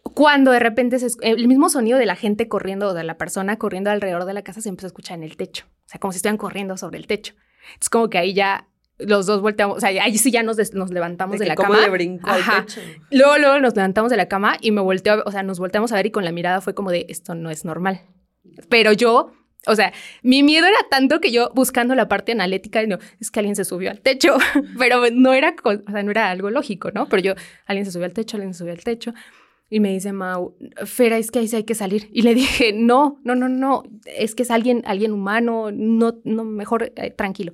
Cuando 0.03 0.51
de 0.51 0.59
repente 0.59 0.99
se 0.99 1.07
esc- 1.07 1.19
el 1.21 1.47
mismo 1.47 1.69
sonido 1.69 1.97
de 1.97 2.05
la 2.05 2.15
gente 2.15 2.47
corriendo 2.47 2.89
o 2.89 2.93
de 2.93 3.03
la 3.03 3.17
persona 3.17 3.57
corriendo 3.57 3.89
alrededor 3.91 4.25
de 4.25 4.33
la 4.33 4.41
casa 4.41 4.59
se 4.59 4.67
empezó 4.69 4.87
a 4.87 4.89
escuchar 4.89 5.17
en 5.17 5.23
el 5.23 5.37
techo. 5.37 5.65
O 5.85 5.89
sea, 5.89 5.99
como 5.99 6.11
si 6.11 6.17
estuvieran 6.17 6.37
corriendo 6.37 6.75
sobre 6.75 6.97
el 6.97 7.07
techo. 7.07 7.35
Es 7.79 7.89
como 7.89 8.09
que 8.09 8.17
ahí 8.17 8.33
ya 8.33 8.67
los 8.97 9.25
dos 9.27 9.41
volteamos, 9.41 9.77
o 9.77 9.79
sea, 9.79 9.89
ahí 10.03 10.17
sí 10.17 10.29
ya 10.31 10.43
nos, 10.43 10.57
des- 10.57 10.73
nos 10.73 10.91
levantamos 10.91 11.39
de, 11.39 11.45
que 11.45 11.49
la 11.49 11.55
cama. 11.55 11.79
le 11.79 11.89
brincó 11.89 12.29
al 12.29 12.41
Ajá. 12.41 12.65
techo. 12.65 12.81
Luego, 13.11 13.37
luego 13.37 13.59
nos 13.59 13.75
levantamos 13.75 14.11
de 14.11 14.17
la 14.17 14.27
cama 14.27 14.57
y 14.59 14.71
me 14.71 14.81
volteó, 14.81 15.13
a- 15.13 15.23
o 15.25 15.31
sea, 15.31 15.43
nos 15.43 15.59
volteamos 15.59 15.91
a 15.91 15.95
ver 15.95 16.07
y 16.07 16.11
con 16.11 16.25
la 16.25 16.31
mirada 16.31 16.59
fue 16.61 16.73
como 16.73 16.91
de 16.91 17.05
esto 17.07 17.33
no 17.35 17.49
es 17.49 17.63
normal. 17.63 18.01
Pero 18.69 18.91
yo, 18.91 19.31
o 19.67 19.75
sea, 19.75 19.93
mi 20.23 20.41
miedo 20.41 20.65
era 20.65 20.79
tanto 20.89 21.21
que 21.21 21.31
yo 21.31 21.51
buscando 21.53 21.93
la 21.93 22.07
parte 22.07 22.31
analítica, 22.31 22.85
no, 22.87 22.97
es 23.19 23.29
que 23.29 23.39
alguien 23.39 23.55
se 23.55 23.65
subió 23.65 23.91
al 23.91 24.01
techo, 24.01 24.37
pero 24.79 25.03
no 25.11 25.33
era, 25.33 25.55
o 25.63 25.91
sea, 25.91 26.03
no 26.03 26.11
era 26.11 26.31
algo 26.31 26.49
lógico, 26.49 26.91
¿no? 26.91 27.07
Pero 27.07 27.21
yo, 27.21 27.33
alguien 27.65 27.85
se 27.85 27.91
subió 27.91 28.05
al 28.05 28.13
techo, 28.13 28.37
alguien 28.37 28.53
se 28.53 28.59
subió 28.59 28.73
al 28.73 28.83
techo. 28.83 29.13
Y 29.69 29.79
me 29.79 29.93
dice 29.93 30.11
Mau, 30.11 30.57
Fera, 30.85 31.17
es 31.17 31.31
que 31.31 31.39
ahí 31.39 31.47
sí 31.47 31.55
hay 31.55 31.63
que 31.63 31.75
salir. 31.75 32.09
Y 32.11 32.23
le 32.23 32.35
dije, 32.35 32.73
no, 32.73 33.21
no, 33.23 33.35
no, 33.35 33.47
no, 33.47 33.83
es 34.05 34.35
que 34.35 34.43
es 34.43 34.51
alguien, 34.51 34.81
alguien 34.85 35.13
humano, 35.13 35.69
no, 35.71 36.19
no, 36.25 36.43
mejor 36.43 36.91
eh, 36.97 37.11
tranquilo. 37.11 37.53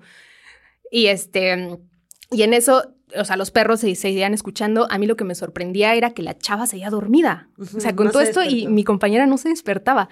Y 0.89 1.07
este, 1.07 1.77
y 2.31 2.41
en 2.41 2.53
eso, 2.55 2.95
o 3.15 3.25
sea, 3.25 3.37
los 3.37 3.51
perros 3.51 3.81
se, 3.81 3.93
se 3.93 4.01
seguían 4.01 4.33
escuchando. 4.33 4.87
A 4.89 4.97
mí 4.97 5.05
lo 5.05 5.15
que 5.15 5.25
me 5.25 5.35
sorprendía 5.35 5.93
era 5.93 6.11
que 6.11 6.23
la 6.23 6.35
chava 6.35 6.65
seguía 6.65 6.89
dormida. 6.89 7.49
O 7.59 7.79
sea, 7.79 7.95
con 7.95 8.07
no 8.07 8.11
todo 8.11 8.23
se 8.23 8.29
esto 8.29 8.43
y 8.43 8.65
mi 8.65 8.83
compañera 8.83 9.27
no 9.27 9.37
se 9.37 9.49
despertaba. 9.49 10.09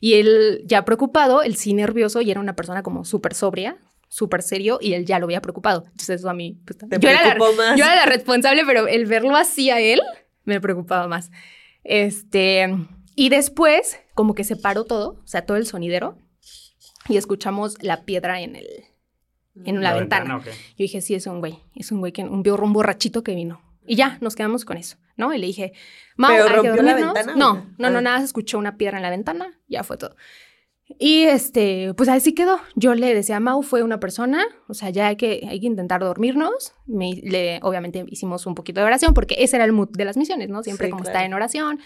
Y 0.00 0.14
él 0.14 0.62
ya 0.64 0.84
preocupado, 0.84 1.42
él 1.42 1.56
sí 1.56 1.74
nervioso 1.74 2.20
y 2.20 2.30
era 2.30 2.40
una 2.40 2.56
persona 2.56 2.82
como 2.82 3.04
súper 3.04 3.34
sobria, 3.34 3.78
súper 4.08 4.42
serio 4.42 4.78
y 4.80 4.94
él 4.94 5.04
ya 5.04 5.18
lo 5.18 5.26
había 5.26 5.40
preocupado. 5.40 5.84
Entonces 5.86 6.20
eso 6.20 6.30
a 6.30 6.34
mí... 6.34 6.58
pues, 6.64 6.78
Te 6.78 6.98
yo, 6.98 7.08
era 7.08 7.22
la, 7.22 7.34
preocupó 7.34 7.56
más. 7.56 7.78
yo 7.78 7.84
era 7.84 7.96
la 7.96 8.06
responsable, 8.06 8.64
pero 8.66 8.86
el 8.86 9.06
verlo 9.06 9.36
así 9.36 9.70
a 9.70 9.80
él 9.80 10.00
me 10.44 10.60
preocupaba 10.60 11.08
más. 11.08 11.30
Este, 11.84 12.68
y 13.14 13.28
después 13.28 13.98
como 14.14 14.34
que 14.34 14.44
se 14.44 14.56
paró 14.56 14.84
todo, 14.84 15.20
o 15.22 15.26
sea, 15.26 15.44
todo 15.44 15.56
el 15.56 15.66
sonidero 15.66 16.18
y 17.08 17.16
escuchamos 17.16 17.82
la 17.82 18.04
piedra 18.04 18.40
en 18.40 18.56
el 18.56 18.66
en 19.64 19.82
la, 19.82 19.94
ventana. 19.94 20.42
Yo 20.44 20.52
dije, 20.76 21.00
sí, 21.00 21.14
es 21.14 21.26
un 21.26 21.40
güey, 21.40 21.58
es 21.74 21.90
un 21.90 22.00
güey 22.00 22.12
que 22.12 22.22
un, 22.22 22.46
un 22.46 22.72
borrachito 22.72 23.22
que 23.22 23.34
vino. 23.34 23.62
Y 23.86 23.96
ya, 23.96 24.18
nos 24.20 24.34
quedamos 24.34 24.64
con 24.64 24.76
eso, 24.76 24.96
¿no? 25.16 25.32
Y 25.34 25.38
le 25.38 25.46
dije, 25.46 25.72
Mau, 26.16 26.30
¿Pero 26.32 26.44
hay 26.44 26.50
que 26.50 26.56
rompió 26.68 26.82
la 26.82 26.94
ventana 26.94 27.34
No, 27.36 27.66
no, 27.78 27.90
no, 27.90 27.98
Ah. 27.98 28.02
nada, 28.02 28.18
se 28.18 28.24
escuchó 28.26 28.58
una 28.58 28.76
piedra 28.76 28.96
en 28.98 29.02
la 29.02 29.10
ventana, 29.10 29.58
ya 29.68 29.82
fue 29.82 29.96
todo. 29.96 30.16
Y 31.00 31.24
este, 31.24 31.94
pues 31.94 32.08
así 32.08 32.32
quedó. 32.32 32.60
Yo 32.76 32.94
le 32.94 33.12
decía 33.12 33.38
a 33.38 33.40
Mau, 33.40 33.62
fue 33.62 33.82
una 33.82 33.98
persona, 33.98 34.44
o 34.68 34.74
sea, 34.74 34.90
ya 34.90 35.08
hay 35.08 35.16
que, 35.16 35.44
hay 35.48 35.58
que 35.58 35.66
intentar 35.66 36.00
dormirnos. 36.00 36.74
Me, 36.86 37.12
le, 37.24 37.58
obviamente 37.62 38.04
hicimos 38.08 38.46
un 38.46 38.54
poquito 38.54 38.78
de 38.80 38.86
oración, 38.86 39.12
porque 39.12 39.34
ese 39.40 39.56
era 39.56 39.64
el 39.64 39.72
mood 39.72 39.88
de 39.90 40.04
las 40.04 40.16
misiones, 40.16 40.48
¿no? 40.48 40.62
Siempre 40.62 40.86
Sí, 40.86 40.90
como 40.92 41.02
claro. 41.02 41.12
estar 41.16 41.26
en 41.26 41.34
oración. 41.34 41.80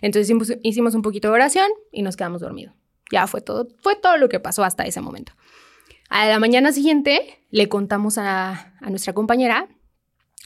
Entonces 0.00 0.26
hicimos, 0.28 0.52
hicimos 0.62 0.94
un 0.94 1.02
poquito 1.02 1.28
de 1.28 1.34
oración 1.34 1.68
y 1.92 2.00
nos 2.02 2.16
quedamos 2.16 2.40
dormidos. 2.40 2.74
Ya 3.12 3.26
fue 3.26 3.42
todo, 3.42 3.68
fue 3.82 3.96
todo 3.96 4.16
lo 4.16 4.30
que 4.30 4.40
pasó 4.40 4.64
hasta 4.64 4.84
ese 4.84 5.02
momento. 5.02 5.32
A 6.08 6.26
la 6.26 6.38
mañana 6.38 6.72
siguiente 6.72 7.44
le 7.50 7.68
contamos 7.68 8.16
a, 8.16 8.72
a 8.80 8.88
nuestra 8.90 9.12
compañera, 9.12 9.68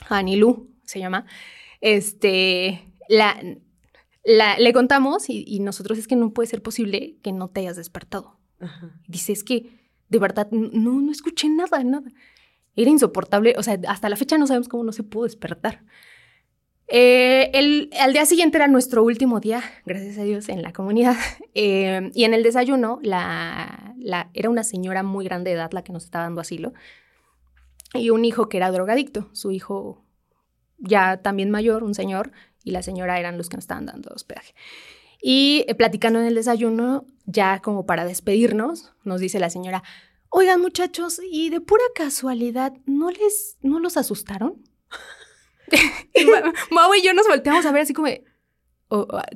a 0.08 0.18
Anilú 0.18 0.70
se 0.84 0.98
llama, 0.98 1.24
este, 1.82 2.90
la, 3.10 3.38
la- 4.24 4.58
le 4.58 4.72
contamos 4.72 5.28
y, 5.28 5.44
y 5.46 5.60
nosotros 5.60 5.98
es 5.98 6.08
que 6.08 6.16
no 6.16 6.32
puede 6.32 6.46
ser 6.48 6.62
posible 6.62 7.18
que 7.22 7.32
no 7.32 7.48
te 7.48 7.60
hayas 7.60 7.76
despertado. 7.76 8.38
Ajá. 8.60 8.98
Dice, 9.06 9.32
es 9.32 9.44
que 9.44 9.68
de 10.08 10.18
verdad 10.18 10.48
no, 10.50 11.00
no 11.02 11.12
escuché 11.12 11.48
nada, 11.50 11.84
nada. 11.84 12.10
Era 12.74 12.90
insoportable, 12.90 13.54
o 13.58 13.62
sea, 13.62 13.78
hasta 13.88 14.08
la 14.08 14.16
fecha 14.16 14.38
no 14.38 14.46
sabemos 14.46 14.68
cómo 14.68 14.84
no 14.84 14.92
se 14.92 15.02
pudo 15.02 15.24
despertar. 15.24 15.84
Eh, 16.88 17.50
el, 17.54 17.90
al 18.00 18.12
día 18.12 18.26
siguiente 18.26 18.58
era 18.58 18.68
nuestro 18.68 19.02
último 19.02 19.40
día, 19.40 19.62
gracias 19.86 20.18
a 20.18 20.24
Dios, 20.24 20.48
en 20.48 20.62
la 20.62 20.72
comunidad. 20.72 21.16
Eh, 21.54 22.10
y 22.14 22.24
en 22.24 22.32
el 22.32 22.42
desayuno, 22.42 22.98
la, 23.02 23.94
la, 23.98 24.30
era 24.32 24.48
una 24.48 24.64
señora 24.64 25.02
muy 25.02 25.26
grande 25.26 25.50
de 25.50 25.56
edad 25.56 25.70
la 25.72 25.84
que 25.84 25.92
nos 25.92 26.02
estaba 26.04 26.24
dando 26.24 26.40
asilo. 26.40 26.72
Y 27.92 28.08
un 28.08 28.24
hijo 28.24 28.48
que 28.48 28.56
era 28.56 28.70
drogadicto. 28.70 29.28
Su 29.32 29.50
hijo 29.50 30.01
ya 30.82 31.16
también 31.18 31.50
mayor, 31.50 31.84
un 31.84 31.94
señor, 31.94 32.32
y 32.64 32.72
la 32.72 32.82
señora 32.82 33.18
eran 33.18 33.38
los 33.38 33.48
que 33.48 33.56
nos 33.56 33.64
estaban 33.64 33.86
dando 33.86 34.10
hospedaje. 34.14 34.54
Y 35.20 35.64
eh, 35.68 35.74
platicando 35.74 36.20
en 36.20 36.26
el 36.26 36.34
desayuno, 36.34 37.06
ya 37.26 37.60
como 37.60 37.86
para 37.86 38.04
despedirnos, 38.04 38.92
nos 39.04 39.20
dice 39.20 39.38
la 39.38 39.50
señora, 39.50 39.82
oigan 40.28 40.60
muchachos, 40.60 41.20
y 41.30 41.50
de 41.50 41.60
pura 41.60 41.84
casualidad, 41.94 42.72
¿no 42.86 43.10
les, 43.10 43.56
no 43.62 43.78
los 43.78 43.96
asustaron? 43.96 44.62
y 46.14 46.26
Mau 46.70 46.94
y 46.94 47.02
yo 47.02 47.14
nos 47.14 47.28
volteamos 47.28 47.64
a 47.64 47.72
ver 47.72 47.82
así 47.82 47.94
como, 47.94 48.08
oh, 48.88 49.06
ah, 49.12 49.26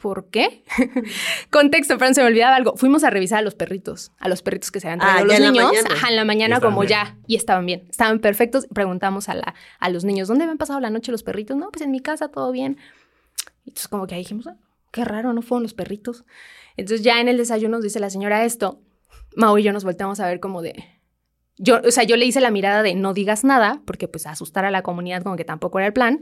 ¿por 0.00 0.26
qué? 0.30 0.64
Contexto, 1.50 1.98
pero 1.98 2.12
se 2.14 2.20
me 2.22 2.28
olvidaba 2.28 2.56
algo. 2.56 2.76
Fuimos 2.76 3.04
a 3.04 3.10
revisar 3.10 3.38
a 3.38 3.42
los 3.42 3.54
perritos, 3.54 4.12
a 4.18 4.28
los 4.28 4.42
perritos 4.42 4.70
que 4.70 4.80
se 4.80 4.88
habían 4.88 5.00
traído 5.00 5.18
Ah, 5.18 5.22
los 5.24 5.30
ya 5.32 5.36
en 5.36 5.42
la 5.42 5.50
niños. 5.50 5.84
Ajá, 5.90 6.08
en 6.08 6.16
la 6.16 6.24
mañana 6.24 6.60
como 6.60 6.80
bien. 6.80 6.90
ya, 6.90 7.16
y 7.26 7.36
estaban 7.36 7.66
bien, 7.66 7.86
estaban 7.90 8.20
perfectos. 8.20 8.66
Preguntamos 8.72 9.28
a, 9.28 9.34
la, 9.34 9.54
a 9.78 9.88
los 9.90 10.04
niños, 10.04 10.28
¿dónde 10.28 10.44
habían 10.44 10.58
pasado 10.58 10.80
la 10.80 10.90
noche 10.90 11.12
los 11.12 11.22
perritos? 11.22 11.56
No, 11.56 11.70
pues 11.70 11.82
en 11.82 11.90
mi 11.90 12.00
casa 12.00 12.28
todo 12.28 12.52
bien. 12.52 12.78
Entonces 13.66 13.88
como 13.88 14.06
que 14.06 14.14
ahí 14.14 14.22
dijimos, 14.22 14.46
"Ah, 14.46 14.56
qué 14.90 15.04
raro, 15.04 15.32
no 15.32 15.42
fueron 15.42 15.62
los 15.62 15.74
perritos. 15.74 16.24
Entonces 16.76 17.04
ya 17.04 17.20
en 17.20 17.28
el 17.28 17.36
desayuno 17.36 17.76
nos 17.76 17.84
dice 17.84 18.00
la 18.00 18.10
señora 18.10 18.44
esto. 18.44 18.80
Mau 19.36 19.56
y 19.58 19.62
yo 19.62 19.72
nos 19.72 19.84
volteamos 19.84 20.18
a 20.20 20.26
ver 20.26 20.40
como 20.40 20.62
de... 20.62 20.84
Yo, 21.62 21.80
o 21.86 21.90
sea, 21.90 22.04
yo 22.04 22.16
le 22.16 22.24
hice 22.24 22.40
la 22.40 22.50
mirada 22.50 22.82
de 22.82 22.94
no 22.94 23.12
digas 23.12 23.44
nada, 23.44 23.82
porque 23.84 24.08
pues 24.08 24.26
asustar 24.26 24.64
a 24.64 24.70
la 24.70 24.82
comunidad 24.82 25.22
como 25.22 25.36
que 25.36 25.44
tampoco 25.44 25.78
era 25.78 25.86
el 25.88 25.92
plan, 25.92 26.20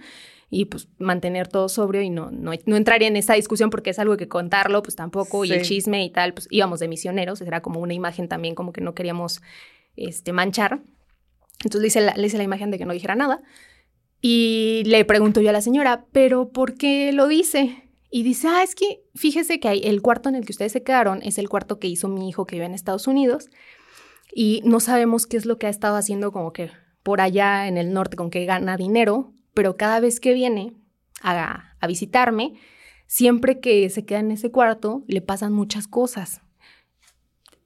y 0.51 0.65
pues 0.67 0.89
mantener 0.99 1.47
todo 1.49 1.69
sobrio 1.69 2.01
y 2.01 2.11
no, 2.11 2.31
no, 2.31 2.53
no 2.65 2.77
entraría 2.77 3.09
en 3.09 3.17
esta 3.17 3.35
discusión 3.35 3.69
porque 3.71 3.91
es 3.91 3.99
algo 3.99 4.17
que 4.17 4.29
contarlo, 4.29 4.83
pues 4.83 4.97
tampoco, 4.97 5.45
y 5.45 5.53
el 5.53 5.63
chisme 5.63 6.05
y 6.05 6.11
tal, 6.11 6.33
pues 6.35 6.49
íbamos 6.51 6.81
de 6.81 6.89
misioneros, 6.89 7.41
era 7.43 7.61
como 7.61 7.81
una 7.81 7.93
imagen 7.95 8.29
también 8.29 8.55
como 8.55 8.73
que 8.73 8.81
no 8.81 8.95
queríamos 8.95 9.43
este, 9.97 10.33
manchar. 10.33 10.81
Entonces 11.65 11.81
le 11.83 11.87
hice, 11.89 12.01
la, 12.01 12.15
le 12.17 12.27
hice 12.27 12.39
la 12.39 12.45
imagen 12.45 12.71
de 12.71 12.79
que 12.79 12.87
no 12.87 12.93
dijera 12.93 13.15
nada. 13.15 13.43
Y 14.21 14.83
le 14.87 15.05
pregunto 15.05 15.41
yo 15.41 15.51
a 15.51 15.53
la 15.53 15.61
señora, 15.61 16.07
¿pero 16.13 16.49
por 16.51 16.75
qué 16.75 17.13
lo 17.13 17.29
dice? 17.29 17.85
Y 18.11 18.23
dice, 18.23 18.49
ah, 18.49 18.63
es 18.63 18.75
que 18.75 19.03
fíjese 19.15 19.61
que 19.61 19.69
hay- 19.69 19.83
el 19.85 20.01
cuarto 20.03 20.29
en 20.29 20.35
el 20.35 20.45
que 20.47 20.53
ustedes 20.53 20.73
se 20.73 20.83
quedaron 20.83 21.21
es 21.23 21.37
el 21.39 21.49
cuarto 21.49 21.79
que 21.79 21.89
hizo 21.89 22.09
mi 22.09 22.29
hijo 22.29 22.47
que 22.47 22.57
vive 22.57 22.67
en 22.67 22.75
Estados 22.75 23.07
Unidos. 23.07 23.51
Y 24.35 24.63
no 24.65 24.81
sabemos 24.81 25.27
qué 25.27 25.37
es 25.37 25.47
lo 25.47 25.59
que 25.59 25.67
ha 25.67 25.71
estado 25.71 25.97
haciendo 25.97 26.33
como 26.33 26.53
que 26.53 26.71
por 27.03 27.21
allá 27.21 27.69
en 27.69 27.77
el 27.77 27.93
norte, 27.93 28.17
con 28.17 28.31
que 28.31 28.45
gana 28.45 28.77
dinero, 28.77 29.33
pero 29.59 29.77
cada 29.77 29.99
vez 29.99 30.21
que 30.21 30.35
viene 30.35 30.73
a, 31.21 31.75
a 31.81 31.87
visitarme, 31.89 32.55
siempre 33.09 33.59
que 33.59 33.91
se 33.91 34.05
queda 34.05 34.21
en 34.21 34.31
ese 34.31 34.53
cuarto, 34.53 35.03
le 35.09 35.21
pasan 35.21 35.53
muchas 35.53 35.89
cosas. 35.89 36.43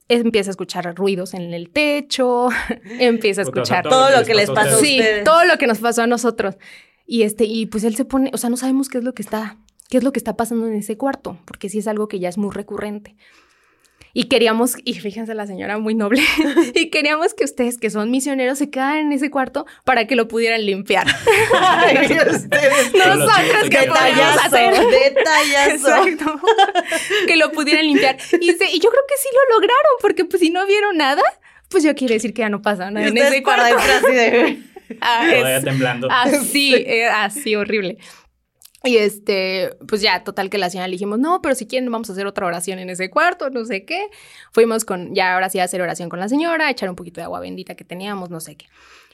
Empieza 0.09 0.49
a 0.49 0.53
escuchar 0.53 0.95
ruidos 0.95 1.35
en 1.35 1.53
el 1.53 1.69
techo, 1.69 2.49
empieza 2.99 3.43
a 3.43 3.45
escuchar 3.45 3.87
todo 3.87 4.09
lo 4.09 4.25
que 4.25 4.35
les 4.35 4.51
pasó 4.51 4.77
a 4.77 4.79
ustedes. 4.79 5.19
Sí, 5.19 5.25
todo 5.27 5.45
lo 5.45 5.59
que 5.59 5.67
nos 5.67 5.81
pasó 5.81 6.01
a 6.01 6.07
nosotros. 6.07 6.57
Y 7.05 7.25
este, 7.25 7.45
y 7.45 7.67
pues 7.67 7.85
él 7.85 7.95
se 7.95 8.07
pone, 8.07 8.31
o 8.33 8.39
sea, 8.39 8.49
no 8.49 8.57
sabemos 8.57 8.89
qué 8.89 8.97
es 8.97 9.05
lo 9.05 9.13
que 9.13 9.21
está, 9.21 9.59
qué 9.91 9.99
es 9.99 10.03
lo 10.03 10.13
que 10.13 10.19
está 10.19 10.35
pasando 10.35 10.67
en 10.69 10.73
ese 10.73 10.97
cuarto, 10.97 11.37
porque 11.45 11.69
sí 11.69 11.81
es 11.81 11.89
algo 11.89 12.09
que 12.09 12.21
ya 12.21 12.31
es 12.31 12.39
muy 12.39 12.53
recurrente. 12.53 13.17
Y 14.15 14.25
queríamos, 14.25 14.77
y 14.85 14.95
fíjense 14.95 15.35
la 15.35 15.47
señora 15.47 15.79
muy 15.79 15.95
noble, 15.95 16.23
y 16.75 16.91
queríamos 16.91 17.33
que 17.35 17.45
ustedes 17.45 17.79
que 17.79 17.89
son 17.91 18.11
misioneros 18.11 18.59
se 18.59 18.69
quedaran 18.71 18.99
en 19.07 19.13
ese 19.13 19.31
cuarto 19.31 19.65
para 19.85 20.07
que 20.07 20.17
lo 20.17 20.29
pudieran 20.29 20.65
limpiar. 20.67 21.07
Ay, 21.59 21.97
ustedes. 22.31 22.93
Nosotros 22.93 23.71
que 23.71 23.79
podíamos 23.89 23.91
Detallazo, 23.91 24.41
hacer. 24.47 24.75
detallazo. 25.15 26.05
Exacto. 26.07 26.41
que 27.27 27.37
lo 27.37 27.53
pudieran 27.53 27.87
limpiar. 27.87 28.17
Y, 28.41 28.53
se- 28.53 28.71
y 28.71 28.81
yo 28.81 28.91
creo 28.91 29.03
que 29.09 29.17
sí 29.21 29.29
lo 29.33 29.55
lograron, 29.57 29.93
porque 30.01 30.25
pues 30.27 30.41
si 30.41 30.51
no 30.51 30.67
vieron 30.67 30.97
nada, 30.99 31.23
pues 31.69 31.83
yo 31.85 31.95
quiere 31.95 32.15
decir 32.15 32.35
que 32.35 32.41
ya 32.41 32.49
no 32.51 32.61
pasa 32.61 32.91
nada 32.91 33.07
en 33.07 33.17
ese 33.17 33.43
cuarto. 33.43 33.77
así 33.79 34.13
de... 34.15 34.59
Ah, 35.01 35.23
Todavía 35.25 35.57
es- 35.57 35.65
temblando. 35.65 36.09
Así, 36.11 36.75
eh, 36.75 37.07
así 37.07 37.57
horrible. 37.57 37.97
Y 38.85 38.97
este, 38.97 39.77
pues 39.87 40.01
ya, 40.01 40.25
total 40.25 40.51
que 40.51 40.59
la 40.59 40.71
señora 40.71 40.89
le 40.89 40.93
dijimos, 40.93 41.19
no, 41.19 41.41
pero 41.41 41.55
si 41.55 41.67
quieren 41.67 41.91
vamos 41.91 42.11
a 42.11 42.13
hacer 42.13 42.27
otra 42.27 42.47
oración 42.47 42.79
en 42.79 42.91
ese 42.91 43.11
cuarto, 43.11 43.51
no 43.51 43.65
sé 43.65 43.85
qué. 43.85 44.09
Fuimos 44.51 44.85
con, 44.85 45.15
ya 45.15 45.35
ahora 45.35 45.49
sí 45.51 45.61
a 45.61 45.65
hacer 45.65 45.83
oración 45.83 46.09
con 46.09 46.19
la 46.19 46.29
señora, 46.29 46.71
echar 46.71 46.91
un 46.91 46.97
poquito 46.97 47.21
de 47.21 47.25
agua 47.25 47.41
bendita 47.41 47.75
que 47.75 47.85
teníamos, 47.85 48.31
no 48.31 48.41
sé 48.41 48.57
qué. 48.57 48.67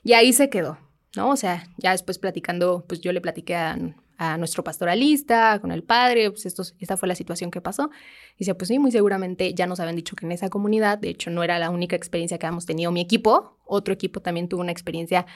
Y 0.02 0.14
ahí 0.14 0.32
se 0.32 0.48
quedó, 0.48 0.78
¿no? 1.16 1.30
O 1.30 1.37
sea, 1.37 1.68
ya 1.76 1.92
después 1.92 2.18
platicando, 2.18 2.84
pues 2.88 3.00
yo 3.00 3.12
le 3.12 3.20
platiqué 3.20 3.56
a, 3.56 3.76
a 4.18 4.37
nuestro 4.37 4.64
pastoralista, 4.64 5.60
con 5.60 5.70
el 5.70 5.84
padre, 5.84 6.30
pues 6.30 6.44
esto, 6.44 6.64
esta 6.80 6.96
fue 6.96 7.08
la 7.08 7.14
situación 7.14 7.50
que 7.50 7.60
pasó. 7.60 7.88
Y 8.34 8.40
dice, 8.40 8.54
pues 8.54 8.68
sí, 8.68 8.78
muy 8.78 8.90
seguramente 8.90 9.54
ya 9.54 9.66
nos 9.66 9.78
habían 9.80 9.96
dicho 9.96 10.16
que 10.16 10.26
en 10.26 10.32
esa 10.32 10.48
comunidad, 10.48 10.98
de 10.98 11.10
hecho 11.10 11.30
no 11.30 11.44
era 11.44 11.58
la 11.58 11.70
única 11.70 11.94
experiencia 11.94 12.37
que 12.37 12.46
habíamos 12.46 12.66
tenido 12.66 12.90
mi 12.90 13.00
equipo, 13.00 13.58
otro 13.64 13.94
equipo 13.94 14.20
también 14.20 14.48
tuvo 14.48 14.60
una 14.62 14.72
experiencia 14.72 15.26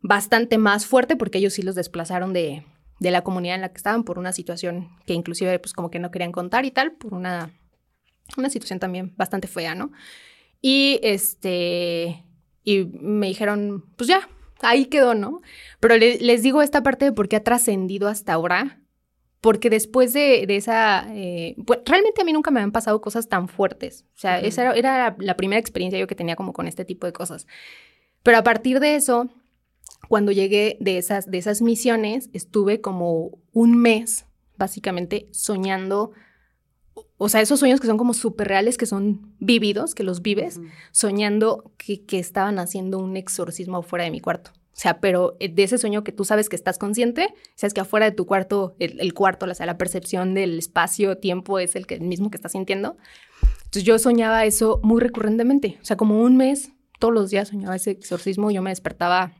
bastante 0.00 0.58
más 0.58 0.86
fuerte 0.86 1.16
porque 1.16 1.38
ellos 1.38 1.52
sí 1.52 1.62
los 1.62 1.74
desplazaron 1.74 2.32
de, 2.32 2.64
de 3.04 3.12
la 3.12 3.22
comunidad 3.22 3.54
en 3.54 3.60
la 3.60 3.68
que 3.68 3.76
estaban 3.76 4.02
por 4.02 4.18
una 4.18 4.32
situación 4.32 4.88
que 5.06 5.12
inclusive 5.14 5.58
pues 5.60 5.72
como 5.72 5.90
que 5.90 6.00
no 6.00 6.10
querían 6.10 6.32
contar 6.32 6.64
y 6.64 6.70
tal, 6.72 6.92
por 6.92 7.14
una, 7.14 7.52
una 8.36 8.50
situación 8.50 8.80
también 8.80 9.12
bastante 9.16 9.46
fea, 9.46 9.74
¿no? 9.76 9.92
Y 10.60 10.98
este, 11.02 12.24
y 12.64 12.84
me 12.86 13.26
dijeron, 13.28 13.84
pues 13.96 14.08
ya, 14.08 14.28
ahí 14.62 14.86
quedó, 14.86 15.14
¿no? 15.14 15.40
Pero 15.80 15.96
le- 15.96 16.18
les 16.18 16.42
digo 16.42 16.62
esta 16.62 16.82
parte 16.82 17.04
de 17.04 17.12
por 17.12 17.28
qué 17.28 17.36
ha 17.36 17.44
trascendido 17.44 18.08
hasta 18.08 18.32
ahora, 18.32 18.80
porque 19.40 19.68
después 19.68 20.14
de, 20.14 20.46
de 20.46 20.56
esa, 20.56 21.04
eh, 21.14 21.54
pues, 21.66 21.80
realmente 21.84 22.22
a 22.22 22.24
mí 22.24 22.32
nunca 22.32 22.50
me 22.50 22.60
habían 22.60 22.72
pasado 22.72 23.00
cosas 23.02 23.28
tan 23.28 23.48
fuertes, 23.48 24.06
o 24.16 24.18
sea, 24.18 24.40
esa 24.40 24.62
era, 24.62 24.72
era 24.74 24.98
la, 25.10 25.16
la 25.18 25.36
primera 25.36 25.60
experiencia 25.60 25.98
yo 25.98 26.06
que 26.06 26.14
tenía 26.14 26.34
como 26.36 26.54
con 26.54 26.66
este 26.66 26.86
tipo 26.86 27.06
de 27.06 27.12
cosas. 27.12 27.46
Pero 28.22 28.38
a 28.38 28.42
partir 28.42 28.80
de 28.80 28.96
eso, 28.96 29.28
cuando 30.08 30.32
llegué 30.32 30.76
de 30.80 30.98
esas, 30.98 31.30
de 31.30 31.38
esas 31.38 31.62
misiones, 31.62 32.30
estuve 32.32 32.80
como 32.80 33.38
un 33.52 33.76
mes, 33.76 34.26
básicamente, 34.56 35.28
soñando, 35.32 36.12
o- 37.16 37.28
sea, 37.28 37.40
esos 37.40 37.58
sueños 37.58 37.80
que 37.80 37.86
son 37.86 37.96
como 37.98 38.12
súper 38.14 38.48
reales, 38.48 38.76
que 38.76 38.86
son 38.86 39.34
vividos, 39.38 39.94
que 39.94 40.02
los 40.04 40.20
vives, 40.22 40.60
soñando 40.92 41.72
que, 41.78 42.04
que 42.04 42.18
estaban 42.18 42.58
haciendo 42.58 42.98
un 42.98 43.16
exorcismo 43.16 43.82
fuera 43.82 44.04
de 44.04 44.10
mi 44.10 44.20
cuarto. 44.20 44.50
O 44.54 44.76
sea, 44.76 45.00
pero 45.00 45.36
eh, 45.38 45.48
de 45.48 45.62
ese 45.62 45.78
sueño 45.78 46.02
que 46.02 46.10
tú 46.12 46.24
sabes 46.24 46.48
que 46.48 46.56
estás 46.56 46.78
consciente, 46.78 47.32
sabes 47.54 47.72
que 47.74 47.80
afuera 47.80 48.06
de 48.06 48.12
tu 48.12 48.26
cuarto, 48.26 48.74
el, 48.80 49.00
el 49.00 49.14
cuarto, 49.14 49.46
o 49.46 49.54
sea, 49.54 49.66
la 49.66 49.78
percepción 49.78 50.34
del 50.34 50.58
espacio-tiempo 50.58 51.60
es 51.60 51.76
el, 51.76 51.86
que, 51.86 51.94
el 51.94 52.00
mismo 52.02 52.28
que 52.30 52.36
estás 52.36 52.52
sintiendo. 52.52 52.96
Entonces 53.58 53.84
yo 53.84 53.98
soñaba 53.98 54.44
eso 54.44 54.80
muy 54.82 55.00
recurrentemente, 55.00 55.78
o 55.80 55.84
sea, 55.84 55.96
como 55.96 56.20
un 56.20 56.36
mes, 56.36 56.72
todos 56.98 57.14
los 57.14 57.30
días 57.30 57.48
soñaba 57.48 57.76
ese 57.76 57.92
exorcismo, 57.92 58.50
yo 58.50 58.62
me 58.62 58.70
despertaba 58.70 59.32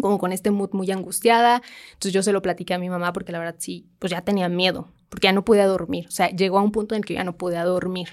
como 0.00 0.18
con 0.18 0.32
este 0.32 0.50
mood 0.50 0.70
muy 0.72 0.90
angustiada. 0.90 1.62
Entonces 1.92 2.12
yo 2.12 2.22
se 2.22 2.32
lo 2.32 2.42
platiqué 2.42 2.74
a 2.74 2.78
mi 2.78 2.88
mamá 2.88 3.12
porque 3.12 3.32
la 3.32 3.38
verdad 3.38 3.56
sí, 3.58 3.88
pues 3.98 4.10
ya 4.10 4.22
tenía 4.22 4.48
miedo, 4.48 4.88
porque 5.08 5.26
ya 5.26 5.32
no 5.32 5.44
podía 5.44 5.66
dormir. 5.66 6.06
O 6.08 6.10
sea, 6.10 6.28
llegó 6.30 6.58
a 6.58 6.62
un 6.62 6.72
punto 6.72 6.94
en 6.94 7.00
el 7.00 7.04
que 7.04 7.14
ya 7.14 7.24
no 7.24 7.36
podía 7.36 7.64
dormir. 7.64 8.08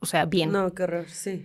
O 0.00 0.06
sea, 0.06 0.26
bien. 0.26 0.52
No, 0.52 0.72
qué 0.74 0.82
horror, 0.84 1.08
sí. 1.08 1.44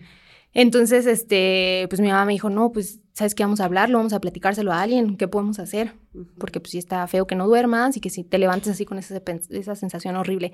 Entonces, 0.54 1.06
este, 1.06 1.86
pues 1.90 2.02
mi 2.02 2.08
mamá 2.08 2.26
me 2.26 2.34
dijo, 2.34 2.50
no, 2.50 2.72
pues, 2.72 3.00
¿sabes 3.14 3.36
qué? 3.36 3.44
Vamos 3.44 3.60
a 3.60 3.66
hablarlo, 3.66 3.98
vamos 4.00 4.14
a 4.14 4.20
platicárselo 4.20 4.74
a 4.74 4.82
alguien, 4.82 5.16
¿qué 5.16 5.28
podemos 5.28 5.60
hacer? 5.60 5.94
Porque 6.38 6.60
pues 6.60 6.72
sí 6.72 6.80
está 6.80 7.06
feo 7.08 7.28
que 7.28 7.36
no 7.36 7.48
duermas 7.48 7.96
y 7.98 8.02
que 8.02 8.10
si 8.10 8.24
te 8.24 8.40
levantes 8.40 8.70
así 8.70 8.86
con 8.86 8.98
esa, 8.98 9.22
esa 9.50 9.76
sensación 9.76 10.16
horrible. 10.16 10.54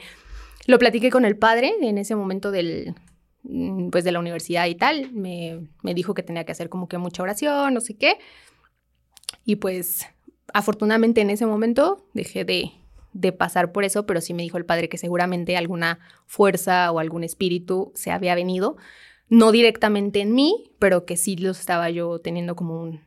Lo 0.67 0.79
platiqué 0.79 1.09
con 1.09 1.25
el 1.25 1.37
padre 1.37 1.73
en 1.81 1.97
ese 1.97 2.15
momento 2.15 2.51
del, 2.51 2.93
mm, 3.43 3.89
pues 3.89 4.03
de 4.03 4.11
la 4.11 4.19
universidad 4.19 4.65
y 4.67 4.75
tal. 4.75 5.11
Me, 5.13 5.69
me 5.81 5.93
dijo 5.93 6.13
que 6.13 6.23
tenía 6.23 6.43
que 6.43 6.51
hacer 6.51 6.69
como 6.69 6.89
que 6.89 6.97
mucha 6.97 7.23
oración, 7.23 7.73
no 7.73 7.79
sé 7.79 7.95
qué. 7.95 8.17
Y 9.45 9.57
pues 9.57 10.05
afortunadamente 10.53 11.21
en 11.21 11.29
ese 11.29 11.45
momento 11.45 12.07
dejé 12.13 12.45
de, 12.45 12.71
de 13.13 13.31
pasar 13.31 13.71
por 13.71 13.83
eso, 13.83 14.05
pero 14.05 14.21
sí 14.21 14.33
me 14.33 14.43
dijo 14.43 14.57
el 14.57 14.65
padre 14.65 14.89
que 14.89 14.97
seguramente 14.97 15.55
alguna 15.55 15.99
fuerza 16.25 16.91
o 16.91 16.99
algún 16.99 17.23
espíritu 17.23 17.91
se 17.95 18.11
había 18.11 18.35
venido, 18.35 18.75
no 19.29 19.51
directamente 19.51 20.21
en 20.21 20.33
mí, 20.33 20.71
pero 20.79 21.05
que 21.05 21.17
sí 21.17 21.35
lo 21.35 21.51
estaba 21.51 21.89
yo 21.89 22.19
teniendo 22.19 22.55
como 22.55 22.81
un... 22.81 23.01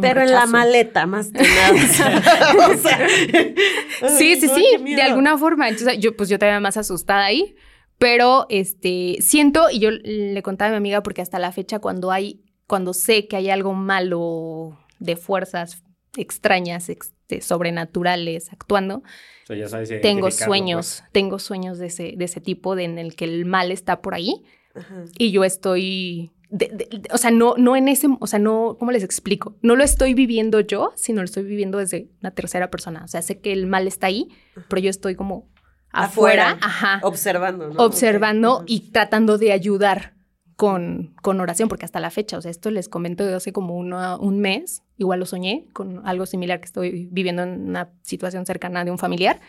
Pero 0.00 0.22
en 0.22 0.32
la 0.32 0.46
maleta, 0.46 1.06
más 1.06 1.30
que 1.30 1.42
nada. 1.42 2.64
O 2.72 2.76
sea, 2.78 3.06
Sí, 4.18 4.36
sí, 4.40 4.48
sí, 4.48 4.94
de 4.94 5.02
alguna 5.02 5.36
forma. 5.36 5.68
Entonces 5.68 5.98
yo 5.98 6.16
pues 6.16 6.30
yo 6.30 6.36
estaba 6.36 6.58
más 6.58 6.78
asustada 6.78 7.26
ahí, 7.26 7.54
pero 7.98 8.46
este 8.48 9.18
siento 9.20 9.68
y 9.70 9.80
yo 9.80 9.90
le 9.90 10.42
contaba 10.42 10.68
a 10.68 10.72
mi 10.72 10.78
amiga 10.78 11.02
porque 11.02 11.20
hasta 11.20 11.38
la 11.38 11.52
fecha 11.52 11.80
cuando 11.80 12.10
hay 12.10 12.40
cuando 12.66 12.94
sé 12.94 13.28
que 13.28 13.36
hay 13.36 13.50
algo 13.50 13.74
malo 13.74 14.78
de 14.98 15.16
fuerzas 15.16 15.82
extrañas, 16.16 16.88
ex- 16.88 17.12
de 17.28 17.40
sobrenaturales 17.40 18.52
actuando, 18.52 18.98
O 18.98 19.46
sea, 19.46 19.56
ya 19.56 19.68
sabes 19.68 19.88
tengo 19.88 20.20
identificarlo, 20.26 20.30
sueños, 20.54 21.04
tengo 21.12 21.38
sueños 21.38 21.78
de 21.78 21.86
ese 21.86 22.14
de 22.16 22.24
ese 22.24 22.40
tipo 22.40 22.74
de 22.74 22.84
en 22.84 22.98
el 22.98 23.14
que 23.14 23.24
el 23.26 23.44
mal 23.44 23.70
está 23.70 24.00
por 24.00 24.14
ahí 24.14 24.42
Ajá. 24.74 25.04
y 25.18 25.30
yo 25.30 25.44
estoy 25.44 26.30
de- 26.50 26.68
de- 26.68 26.88
de- 26.98 27.08
o 27.12 27.18
sea, 27.18 27.30
no, 27.30 27.54
no 27.58 27.76
en 27.76 27.88
ese, 27.88 28.08
o 28.20 28.26
sea, 28.26 28.38
no, 28.38 28.76
¿cómo 28.78 28.90
les 28.90 29.04
explico? 29.04 29.56
No 29.60 29.76
lo 29.76 29.84
estoy 29.84 30.14
viviendo 30.14 30.60
yo, 30.60 30.92
sino 30.96 31.20
lo 31.20 31.26
estoy 31.26 31.42
viviendo 31.42 31.76
desde 31.76 32.08
una 32.22 32.30
tercera 32.30 32.70
persona. 32.70 33.02
O 33.04 33.08
sea, 33.08 33.20
sé 33.20 33.38
que 33.40 33.52
el 33.52 33.66
mal 33.66 33.86
está 33.86 34.06
ahí, 34.06 34.28
pero 34.68 34.80
yo 34.80 34.88
estoy 34.88 35.14
como 35.14 35.50
afuera, 35.92 36.52
Afuera. 36.52 36.58
ajá, 36.66 37.00
Observando, 37.02 37.68
¿no? 37.68 37.84
observando 37.84 38.54
Ok. 38.60 38.64
y 38.66 38.80
tratando 38.92 39.36
de 39.36 39.52
ayudar 39.52 40.14
con, 40.58 41.14
con 41.22 41.40
oración, 41.40 41.68
porque 41.68 41.84
hasta 41.84 42.00
la 42.00 42.10
fecha, 42.10 42.36
o 42.36 42.42
sea, 42.42 42.50
esto 42.50 42.72
les 42.72 42.88
comento 42.88 43.24
de 43.24 43.32
hace 43.32 43.52
como 43.52 43.76
una- 43.76 44.16
un 44.16 44.40
mes, 44.40 44.82
igual 44.96 45.20
lo 45.20 45.24
soñé 45.26 45.68
con 45.72 46.04
algo 46.04 46.26
similar 46.26 46.58
que 46.58 46.64
estoy 46.66 47.06
viviendo 47.12 47.44
en 47.44 47.68
una 47.68 47.92
situación 48.02 48.44
cercana 48.44 48.84
de 48.84 48.90
un 48.90 48.98
familiar 48.98 49.40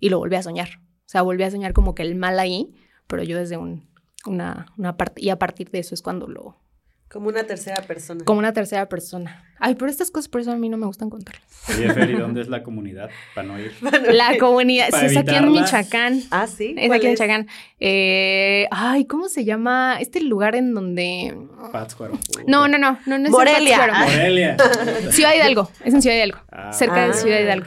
y 0.00 0.08
lo 0.08 0.18
volví 0.18 0.36
a 0.36 0.42
soñar. 0.42 0.68
O 0.80 1.08
sea, 1.10 1.20
volví 1.20 1.42
a 1.42 1.50
soñar 1.50 1.74
como 1.74 1.94
que 1.94 2.02
el 2.02 2.14
mal 2.16 2.38
ahí, 2.38 2.72
pero 3.06 3.22
yo 3.22 3.36
desde 3.36 3.58
un, 3.58 3.86
una, 4.24 4.64
una 4.78 4.96
parte, 4.96 5.20
y 5.22 5.28
a 5.28 5.38
partir 5.38 5.70
de 5.70 5.80
eso 5.80 5.94
es 5.94 6.00
cuando 6.00 6.28
lo, 6.28 6.56
Como 7.08 7.28
una 7.28 7.44
tercera 7.44 7.80
persona. 7.82 8.24
como 8.24 8.40
una 8.40 8.52
tercera 8.52 8.88
persona. 8.88 9.44
Ay, 9.60 9.76
pero 9.76 9.88
estas 9.90 10.10
cosas 10.10 10.28
por 10.28 10.40
eso 10.40 10.50
a 10.50 10.56
mí 10.56 10.68
no 10.68 10.76
me 10.76 10.86
gustan 10.86 11.10
contarlas. 11.10 11.44
Oye, 11.68 11.92
Fer, 11.94 12.10
¿y 12.10 12.14
dónde 12.14 12.40
es 12.40 12.48
la 12.48 12.62
comunidad? 12.64 13.08
Para 13.34 13.46
no 13.46 13.58
ir. 13.58 13.72
La 14.12 14.36
comunidad, 14.38 14.88
sí, 14.90 15.06
es 15.06 15.16
aquí 15.16 15.34
en. 15.34 15.50
Michoacán. 15.52 16.20
Ah, 16.30 16.46
sí. 16.48 16.74
Es 16.76 16.88
¿Cuál 16.88 16.96
aquí 16.98 17.06
en 17.06 17.12
Michoacán. 17.12 17.48
Eh, 17.78 18.66
ay, 18.70 19.04
¿cómo 19.06 19.28
se 19.28 19.44
llama? 19.44 19.98
Este 20.00 20.20
lugar 20.20 20.56
en 20.56 20.74
donde. 20.74 21.36
Pátzcuaro. 21.72 22.18
No, 22.46 22.66
no, 22.68 22.78
no, 22.78 22.98
no, 23.06 23.18
no 23.18 23.22
es 23.22 23.26
en 23.26 23.30
Morelia. 23.30 23.78
Pátzcuaro. 23.78 24.10
Morelia. 24.10 24.56
Ciudad 25.10 25.34
Hidalgo, 25.34 25.70
es 25.84 25.94
en 25.94 26.02
Ciudad 26.02 26.16
Hidalgo, 26.16 26.38
Ah, 26.50 26.72
cerca 26.72 27.04
de 27.04 27.10
Ah, 27.10 27.14
Ciudad 27.14 27.40
Hidalgo. 27.40 27.66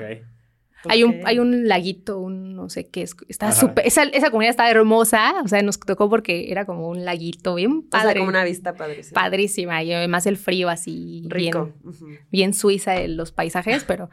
Hay 0.89 1.03
un, 1.03 1.21
hay 1.25 1.39
un 1.39 1.67
laguito, 1.67 2.19
un 2.19 2.55
no 2.55 2.69
sé 2.69 2.87
qué 2.89 3.03
es. 3.03 3.15
Está 3.27 3.51
súper. 3.51 3.85
Esa, 3.87 4.03
esa 4.03 4.29
comunidad 4.29 4.51
está 4.51 4.69
hermosa. 4.69 5.33
O 5.43 5.47
sea, 5.47 5.61
nos 5.61 5.79
tocó 5.79 6.09
porque 6.09 6.51
era 6.51 6.65
como 6.65 6.87
un 6.89 7.05
laguito 7.05 7.55
bien 7.55 7.71
O 7.71 7.81
sea, 7.91 8.01
padre. 8.01 8.19
como 8.19 8.29
una 8.29 8.43
vista 8.43 8.73
padrísima. 8.73 9.21
Padrísima. 9.21 9.83
Y 9.83 9.93
además 9.93 10.25
el 10.25 10.37
frío 10.37 10.69
así. 10.69 11.23
Rico. 11.27 11.73
Bien, 11.83 11.93
Ujú. 11.95 12.05
bien 12.31 12.53
suiza 12.53 12.95
en 13.01 13.17
los 13.17 13.31
paisajes, 13.31 13.83
pero, 13.83 14.09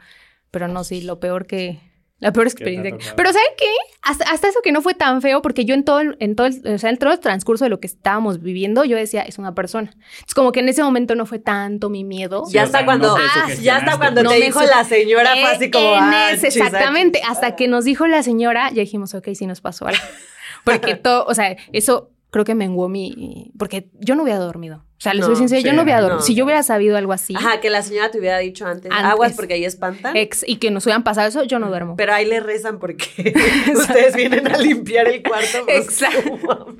pero 0.51 0.67
no, 0.67 0.83
sí, 0.83 1.01
lo 1.01 1.19
peor 1.19 1.45
que. 1.47 1.79
La 2.19 2.31
peor 2.31 2.47
experiencia. 2.47 3.13
Pero 3.15 3.33
¿saben 3.33 3.47
qué? 3.57 3.65
Hasta, 4.01 4.23
hasta 4.31 4.47
eso 4.47 4.61
que 4.63 4.71
no 4.71 4.81
fue 4.81 4.93
tan 4.93 5.21
feo, 5.21 5.41
porque 5.41 5.65
yo 5.65 5.75
en 5.75 5.83
todo, 5.83 5.99
el- 5.99 6.15
en 6.19 6.35
todo, 6.35 6.47
el, 6.47 6.61
o 6.75 6.77
sea, 6.77 6.89
en 6.89 6.97
todo 6.97 7.11
el 7.11 7.19
transcurso 7.19 7.65
de 7.65 7.69
lo 7.69 7.79
que 7.81 7.87
estábamos 7.87 8.41
viviendo, 8.41 8.85
yo 8.85 8.95
decía, 8.95 9.21
es 9.23 9.37
una 9.37 9.53
persona. 9.53 9.91
Es 10.25 10.33
como 10.33 10.51
que 10.53 10.61
en 10.61 10.69
ese 10.69 10.81
momento 10.81 11.15
no 11.15 11.25
fue 11.25 11.39
tanto 11.39 11.89
mi 11.89 12.03
miedo. 12.05 12.45
Sí, 12.45 12.53
ya 12.53 12.67
sea, 12.67 12.85
cuando, 12.85 13.09
no 13.09 13.15
ah, 13.17 13.19
ya 13.19 13.41
sugestionaste, 13.43 13.97
cuando 13.97 14.23
te 14.29 14.35
dijo 14.35 14.61
la 14.61 14.83
señora, 14.85 15.31
fue 15.33 15.43
así 15.51 15.69
como, 15.71 15.93
En 15.97 16.03
ah, 16.03 16.31
ese, 16.31 16.47
exactamente. 16.47 17.21
Hasta 17.27 17.55
que 17.57 17.67
nos 17.67 17.83
dijo 17.83 18.07
la 18.07 18.23
señora, 18.23 18.69
ya 18.69 18.81
dijimos, 18.81 19.13
ok, 19.13 19.27
sí 19.35 19.45
nos 19.45 19.59
pasó 19.61 19.87
algo. 19.87 20.01
Porque 20.63 20.95
todo, 20.95 21.25
o 21.25 21.35
sea, 21.35 21.55
eso 21.73 22.11
creo 22.35 22.43
que 22.43 22.53
menguó 22.53 22.89
mi. 22.89 23.53
Porque 23.57 23.87
yo 23.93 24.13
no 24.13 24.23
hubiera 24.23 24.39
dormido. 24.39 24.83
O 24.97 24.99
sea, 24.99 25.13
les 25.13 25.21
No, 25.21 25.27
soy 25.27 25.37
sincera, 25.37 25.61
yo 25.61 25.71
no 25.71 25.83
hubiera 25.83 26.01
no. 26.01 26.07
dormido. 26.07 26.25
Si 26.25 26.35
yo 26.35 26.43
hubiera 26.43 26.63
sabido 26.63 26.97
algo 26.97 27.13
así, 27.13 27.33
Ajá, 27.33 27.61
que 27.61 27.69
la 27.69 27.81
señora 27.81 28.11
te 28.11 28.19
hubiera 28.19 28.39
dicho 28.39 28.65
antes, 28.67 28.91
Antes. 28.91 29.05
aguas 29.09 29.31
porque 29.37 29.53
ahí 29.53 29.63
espantan. 29.63 30.17
ex, 30.17 30.43
y 30.45 30.57
que 30.57 30.69
nos 30.69 30.85
hubieran 30.85 31.05
pasado 31.05 31.29
eso, 31.29 31.43
yo 31.43 31.59
no 31.59 31.69
duermo. 31.69 31.95
Pero 31.95 32.13
ahí 32.13 32.25
le 32.25 32.41
rezan 32.41 32.77
porque 32.77 33.05
ustedes 33.73 34.17
vienen 34.17 34.53
a 34.53 34.57
limpiar 34.57 35.07
el 35.07 35.23
cuarto. 35.23 35.59
pues, 35.65 35.85
Exacto. 35.85 36.75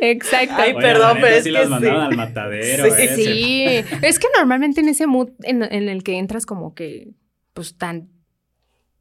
Exacto. 0.00 0.54
Ay, 0.56 0.74
Oye, 0.74 0.80
perdón, 0.80 1.18
pero 1.20 1.34
es 1.34 1.42
sí 1.42 1.48
que 1.50 1.58
las 1.58 1.68
mandaban 1.68 1.98
sí. 1.98 2.06
al 2.12 2.16
matadero. 2.16 2.84
Sí, 2.84 3.02
¿eh? 3.02 3.16
Sí, 3.16 3.96
es 4.02 4.20
que 4.20 4.28
normalmente 4.36 4.80
en 4.80 4.90
ese 4.90 5.08
mood 5.08 5.30
en, 5.42 5.64
en 5.64 5.88
el 5.88 6.04
que 6.04 6.18
entras 6.18 6.46
como 6.46 6.76
que, 6.76 7.08
pues 7.52 7.76
tan, 7.76 8.10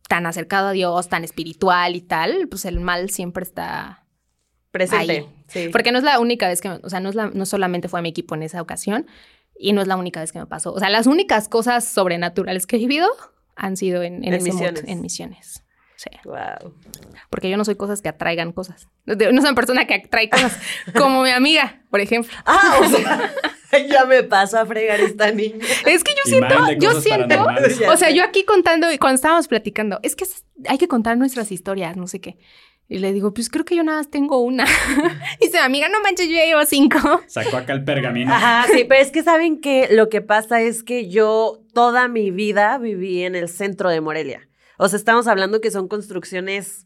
tan 0.09 0.25
acercado 0.25 0.69
a 0.69 0.71
Dios, 0.71 1.07
tan 1.07 1.23
espiritual 1.23 1.95
y 1.95 2.01
tal, 2.01 2.47
pues 2.49 2.65
el 2.65 2.79
mal 2.79 3.11
siempre 3.11 3.43
está 3.43 4.01
Presente. 4.71 5.11
Ahí. 5.11 5.25
Sí. 5.51 5.69
Porque 5.71 5.91
no 5.91 5.97
es 5.97 6.03
la 6.03 6.19
única 6.19 6.47
vez 6.47 6.61
que, 6.61 6.69
me- 6.69 6.79
o 6.83 6.89
sea, 6.89 6.99
no, 6.99 7.09
es 7.09 7.15
la- 7.15 7.29
no 7.33 7.45
solamente 7.45 7.87
fue 7.89 7.99
a 7.99 8.01
mi 8.03 8.09
equipo 8.09 8.35
en 8.35 8.43
esa 8.43 8.61
ocasión 8.61 9.05
y 9.59 9.73
no 9.73 9.81
es 9.81 9.87
la 9.87 9.95
única 9.97 10.19
vez 10.21 10.31
que 10.31 10.39
me 10.39 10.45
pasó. 10.45 10.73
O 10.73 10.79
sea, 10.79 10.89
las 10.89 11.07
únicas 11.07 11.47
cosas 11.49 11.85
sobrenaturales 11.87 12.65
que 12.67 12.77
he 12.77 12.79
vivido 12.79 13.07
han 13.55 13.77
sido 13.77 14.01
en, 14.03 14.23
en 14.23 14.33
En 14.33 14.33
ese 14.35 14.45
mood, 14.53 14.59
misiones. 14.61 14.83
en 14.87 15.01
misiones. 15.01 15.63
Sí, 15.97 16.09
Wow. 16.25 16.73
porque 17.29 17.47
yo 17.49 17.57
no 17.57 17.65
soy 17.65 17.75
cosas 17.75 18.01
que 18.01 18.09
atraigan 18.09 18.53
cosas. 18.53 18.87
No 19.05 19.13
soy 19.15 19.27
una 19.27 19.53
persona 19.53 19.85
que 19.85 19.93
atrae 19.95 20.31
cosas, 20.31 20.57
como 20.97 21.21
mi 21.21 21.29
amiga, 21.29 21.83
por 21.91 21.99
ejemplo. 21.99 22.31
Ah, 22.45 22.79
o 22.81 22.85
sea, 22.87 23.31
ya 23.89 24.05
me 24.05 24.23
paso 24.23 24.57
a 24.57 24.65
fregar 24.65 24.99
esta 24.99 25.31
niña. 25.31 25.63
Es 25.85 26.03
que 26.03 26.13
yo 26.13 26.23
siento, 26.25 26.55
yo 26.79 26.99
siento, 27.01 27.45
o 27.91 27.97
sea, 27.97 28.09
yo 28.09 28.23
aquí 28.23 28.43
contando 28.45 28.91
y 28.91 28.97
cuando 28.97 29.15
estábamos 29.15 29.47
platicando, 29.47 29.99
es 30.01 30.15
que 30.15 30.25
hay 30.67 30.79
que 30.79 30.87
contar 30.87 31.17
nuestras 31.17 31.51
historias, 31.51 31.95
no 31.97 32.07
sé 32.07 32.19
qué. 32.19 32.39
Y 32.87 32.99
le 32.99 33.13
digo, 33.13 33.33
pues 33.33 33.49
creo 33.49 33.63
que 33.63 33.75
yo 33.77 33.83
nada 33.83 33.99
más 33.99 34.09
tengo 34.11 34.41
una. 34.41 34.65
y 35.39 35.45
dice, 35.45 35.59
amiga, 35.59 35.87
no 35.87 36.01
manches, 36.01 36.27
yo 36.27 36.33
ya 36.35 36.45
llevo 36.45 36.65
cinco. 36.65 36.99
Sacó 37.27 37.57
acá 37.57 37.71
el 37.73 37.83
pergamino. 37.85 38.33
Ajá, 38.33 38.67
sí, 38.73 38.83
pero 38.87 39.01
es 39.01 39.11
que 39.11 39.23
saben 39.23 39.61
que 39.61 39.87
lo 39.91 40.09
que 40.09 40.21
pasa 40.21 40.61
es 40.61 40.83
que 40.83 41.09
yo 41.09 41.61
toda 41.73 42.07
mi 42.09 42.31
vida 42.31 42.77
viví 42.77 43.23
en 43.23 43.35
el 43.35 43.47
centro 43.47 43.89
de 43.89 44.01
Morelia. 44.01 44.47
O 44.77 44.89
sea, 44.89 44.97
estamos 44.97 45.27
hablando 45.27 45.61
que 45.61 45.71
son 45.71 45.87
construcciones 45.87 46.85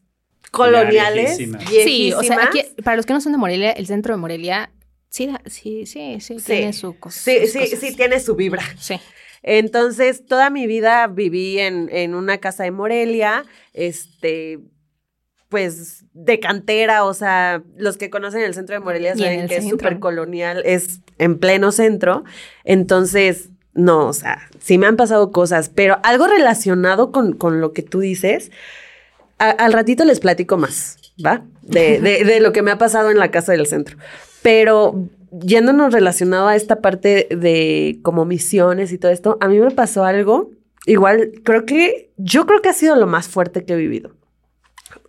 coloniales. 0.52 1.38
viejísimas. 1.38 1.64
Sí, 1.68 2.12
o 2.12 2.22
sea, 2.22 2.44
aquí, 2.44 2.62
para 2.84 2.96
los 2.96 3.06
que 3.06 3.12
no 3.12 3.20
son 3.20 3.32
de 3.32 3.38
Morelia, 3.38 3.72
el 3.72 3.86
centro 3.86 4.14
de 4.14 4.18
Morelia, 4.20 4.70
sí, 5.08 5.26
da- 5.26 5.42
sí, 5.46 5.86
sí, 5.86 6.18
sí, 6.20 6.38
Sí. 6.38 6.46
tiene 6.46 6.72
su 6.72 6.98
cosa. 6.98 7.18
Sí, 7.20 7.46
sí, 7.48 7.58
cosas. 7.58 7.80
sí, 7.80 7.96
tiene 7.96 8.20
su 8.20 8.36
vibra. 8.36 8.62
Sí. 8.78 9.00
Entonces, 9.42 10.24
toda 10.26 10.50
mi 10.50 10.66
vida 10.66 11.06
viví 11.08 11.58
en, 11.58 11.88
en 11.92 12.14
una 12.14 12.38
casa 12.38 12.64
de 12.64 12.70
Morelia, 12.70 13.44
este, 13.72 14.58
pues 15.56 16.04
de 16.12 16.38
cantera, 16.38 17.04
o 17.04 17.14
sea, 17.14 17.62
los 17.78 17.96
que 17.96 18.10
conocen 18.10 18.42
el 18.42 18.52
centro 18.52 18.74
de 18.74 18.80
Morelia 18.80 19.14
saben 19.16 19.40
que 19.48 19.56
es 19.56 19.64
súper 19.70 19.92
colonial, 20.00 20.60
es 20.66 21.00
en 21.16 21.38
pleno 21.38 21.72
centro. 21.72 22.24
Entonces, 22.64 23.48
no, 23.72 24.06
o 24.06 24.12
sea, 24.12 24.48
sí 24.60 24.76
me 24.76 24.86
han 24.86 24.96
pasado 24.96 25.30
cosas, 25.32 25.70
pero 25.70 25.98
algo 26.02 26.26
relacionado 26.26 27.10
con, 27.10 27.32
con 27.32 27.62
lo 27.62 27.72
que 27.72 27.80
tú 27.80 28.00
dices, 28.00 28.50
a- 29.38 29.48
al 29.48 29.72
ratito 29.72 30.04
les 30.04 30.20
platico 30.20 30.58
más, 30.58 30.98
¿va? 31.24 31.42
De, 31.62 32.00
de- 32.02 32.24
de 32.24 32.40
lo 32.40 32.52
que 32.52 32.60
me 32.60 32.70
ha 32.70 32.76
pasado 32.76 33.10
en 33.10 33.18
la 33.18 33.30
casa 33.30 33.52
del 33.52 33.66
centro. 33.66 33.96
Pero 34.42 35.08
yéndonos 35.30 35.90
relacionado 35.94 36.48
a 36.48 36.56
esta 36.56 36.82
parte 36.82 37.28
de 37.30 37.98
como 38.02 38.26
misiones 38.26 38.92
y 38.92 38.98
todo 38.98 39.10
esto, 39.10 39.38
a 39.40 39.48
mí 39.48 39.58
me 39.58 39.70
pasó 39.70 40.04
algo, 40.04 40.50
igual, 40.84 41.32
creo 41.44 41.64
que, 41.64 42.10
yo 42.18 42.44
creo 42.44 42.60
que 42.60 42.68
ha 42.68 42.74
sido 42.74 42.94
lo 42.96 43.06
más 43.06 43.26
fuerte 43.26 43.64
que 43.64 43.72
he 43.72 43.76
vivido. 43.76 44.10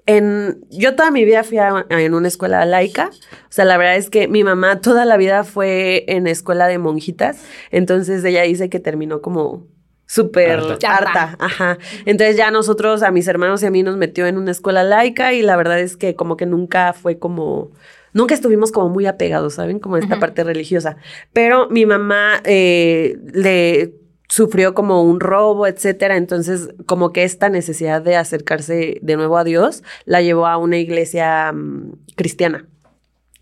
En, 0.07 0.65
yo 0.71 0.95
toda 0.95 1.11
mi 1.11 1.23
vida 1.25 1.43
fui 1.43 1.57
a- 1.59 1.85
en 1.89 2.13
una 2.15 2.27
escuela 2.29 2.65
laica, 2.65 3.09
o 3.11 3.51
sea, 3.51 3.65
la 3.65 3.77
verdad 3.77 3.97
es 3.97 4.09
que 4.09 4.27
mi 4.27 4.43
mamá 4.43 4.81
toda 4.81 5.05
la 5.05 5.17
vida 5.17 5.43
fue 5.43 6.05
en 6.07 6.25
escuela 6.27 6.67
de 6.67 6.77
monjitas, 6.79 7.43
entonces 7.71 8.23
ella 8.23 8.41
dice 8.43 8.69
que 8.69 8.79
terminó 8.79 9.21
como 9.21 9.67
súper 10.05 10.59
Harta. 10.61 10.95
harta. 10.95 11.35
ajá. 11.39 11.77
Entonces 12.05 12.37
ya 12.37 12.49
nosotros, 12.49 13.03
a 13.03 13.11
mis 13.11 13.27
hermanos 13.27 13.61
y 13.61 13.65
a 13.65 13.69
mí 13.71 13.83
nos 13.83 13.97
metió 13.97 14.25
en 14.25 14.37
una 14.37 14.51
escuela 14.51 14.83
laica 14.85 15.33
y 15.33 15.41
la 15.41 15.57
verdad 15.57 15.79
es 15.79 15.97
que 15.97 16.15
como 16.15 16.37
que 16.37 16.45
nunca 16.45 16.93
fue 16.93 17.19
como, 17.19 17.71
nunca 18.13 18.33
estuvimos 18.33 18.71
como 18.71 18.87
muy 18.87 19.05
apegados, 19.05 19.55
¿saben? 19.55 19.79
Como 19.79 19.97
esta 19.97 20.17
parte 20.19 20.45
religiosa. 20.45 20.95
Pero 21.33 21.67
mi 21.69 21.85
mamá 21.85 22.41
eh, 22.45 23.17
le 23.33 23.93
sufrió 24.27 24.73
como 24.73 25.03
un 25.03 25.19
robo, 25.19 25.67
etcétera. 25.67 26.17
Entonces, 26.17 26.69
como 26.85 27.11
que 27.11 27.23
esta 27.23 27.49
necesidad 27.49 28.01
de 28.01 28.15
acercarse 28.15 28.99
de 29.01 29.15
nuevo 29.15 29.37
a 29.37 29.43
Dios 29.43 29.83
la 30.05 30.21
llevó 30.21 30.47
a 30.47 30.57
una 30.57 30.77
iglesia 30.77 31.51
mm, 31.53 31.93
cristiana. 32.15 32.67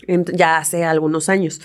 Ya 0.07 0.57
hace 0.57 0.83
algunos 0.83 1.29
años. 1.29 1.61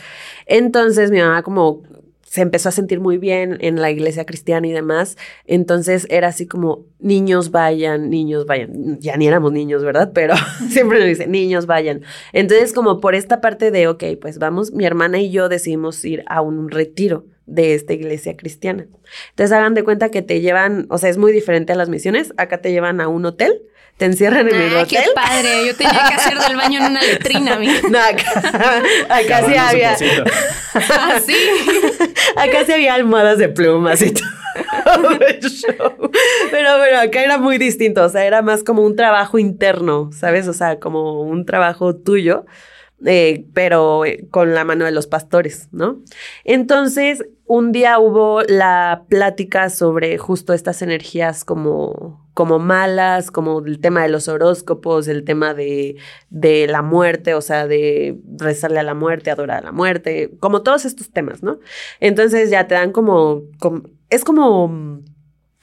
Entonces, 0.47 1.11
mi 1.11 1.19
mamá 1.19 1.43
como 1.43 1.83
se 2.31 2.43
empezó 2.43 2.69
a 2.69 2.73
sentir 2.73 3.01
muy 3.01 3.19
bien 3.19 3.59
en 3.61 3.81
la 3.81 3.91
iglesia 3.91 4.25
cristiana 4.25 4.65
y 4.69 4.71
demás. 4.71 5.19
Entonces 5.47 6.07
era 6.11 6.29
así 6.29 6.47
como, 6.47 6.85
niños 7.01 7.51
vayan, 7.51 8.09
niños 8.09 8.47
vayan. 8.47 9.01
Ya 9.01 9.17
ni 9.17 9.27
éramos 9.27 9.51
niños, 9.51 9.83
¿verdad? 9.83 10.13
Pero 10.15 10.35
siempre 10.71 11.01
nos 11.01 11.09
dice, 11.09 11.27
niños 11.27 11.67
vayan. 11.67 12.03
Entonces 12.33 12.73
como 12.73 13.01
por 13.01 13.17
esta 13.17 13.41
parte 13.41 13.73
de, 13.73 13.89
ok, 13.89 14.05
pues 14.21 14.39
vamos, 14.39 14.71
mi 14.71 14.85
hermana 14.85 15.19
y 15.19 15.33
yo 15.33 15.49
decidimos 15.49 16.05
ir 16.05 16.23
a 16.29 16.41
un 16.41 16.71
retiro 16.71 17.25
de 17.51 17.75
esta 17.75 17.93
iglesia 17.93 18.37
cristiana. 18.37 18.87
Entonces 19.31 19.53
hagan 19.53 19.75
de 19.75 19.83
cuenta 19.83 20.11
que 20.11 20.23
te 20.23 20.41
llevan, 20.41 20.87
o 20.89 20.99
sea, 20.99 21.11
es 21.11 21.19
muy 21.19 21.33
diferente 21.33 21.73
a 21.73 21.77
las 21.77 21.89
misiones. 21.89 22.33
Acá 22.37 22.59
te 22.59 22.71
llevan 22.71 23.01
a 23.01 23.09
un 23.09 23.27
hotel, 23.27 23.63
te 23.97 24.05
encierran 24.05 24.49
en 24.49 24.55
el 24.55 24.77
Ay, 24.77 24.83
hotel. 24.85 25.03
qué 25.05 25.11
padre. 25.15 25.67
Yo 25.67 25.77
tenía 25.77 26.05
que 26.09 26.15
hacer 26.15 26.39
del 26.39 26.57
baño 26.57 26.81
en 26.81 26.93
una 26.93 27.03
letrina, 27.03 27.55
amiga. 27.57 27.81
No, 27.91 27.99
acá, 27.99 28.83
acá 29.09 29.47
sí 29.47 29.57
había, 29.57 29.93
pocito. 29.93 30.25
Así. 30.75 31.35
acá 32.37 32.65
sí 32.65 32.73
había 32.73 32.95
almohadas 32.95 33.39
de 33.39 33.49
plumas 33.49 34.01
y 34.01 34.13
todo. 34.13 34.27
Pero 36.51 36.79
bueno, 36.79 37.01
acá 37.01 37.23
era 37.23 37.39
muy 37.39 37.59
distinto, 37.59 38.05
o 38.05 38.09
sea, 38.09 38.25
era 38.25 38.43
más 38.43 38.63
como 38.63 38.83
un 38.83 38.97
trabajo 38.97 39.39
interno, 39.39 40.11
¿sabes? 40.13 40.49
O 40.49 40.53
sea, 40.53 40.79
como 40.79 41.23
un 41.23 41.47
trabajo 41.47 41.97
tuyo, 41.97 42.45
eh, 43.07 43.47
pero 43.55 44.05
eh, 44.05 44.27
con 44.31 44.55
la 44.55 44.65
mano 44.65 44.85
de 44.85 44.91
los 44.91 45.07
pastores, 45.07 45.69
¿no? 45.73 46.01
Entonces, 46.45 47.25
un 47.53 47.73
día 47.73 47.99
hubo 47.99 48.43
la 48.43 49.07
plática 49.09 49.71
sobre 49.71 50.19
justo 50.19 50.53
estas 50.53 50.83
energías 50.83 51.45
como, 51.45 52.25
como 52.33 52.61
malas, 52.61 53.33
como 53.33 53.59
el 53.59 53.81
tema 53.81 54.05
de 54.05 54.09
los 54.09 54.29
horóscopos, 54.29 55.09
el 55.09 55.25
tema 55.25 55.53
de, 55.53 55.97
de 56.29 56.69
la 56.69 56.83
muerte, 56.83 57.35
o 57.35 57.41
sea, 57.41 57.67
de 57.67 58.21
rezarle 58.39 58.79
a 58.79 58.85
la 58.85 58.95
muerte, 58.95 59.33
adorar 59.33 59.63
a 59.63 59.65
la 59.65 59.73
muerte, 59.73 60.31
como 60.39 60.63
todos 60.63 60.85
estos 60.85 61.11
temas, 61.11 61.43
¿no? 61.43 61.59
Entonces 61.99 62.51
ya 62.51 62.69
te 62.69 62.77
dan 62.77 62.93
como, 62.93 63.43
como 63.59 63.83
es 64.11 64.23
como 64.23 65.03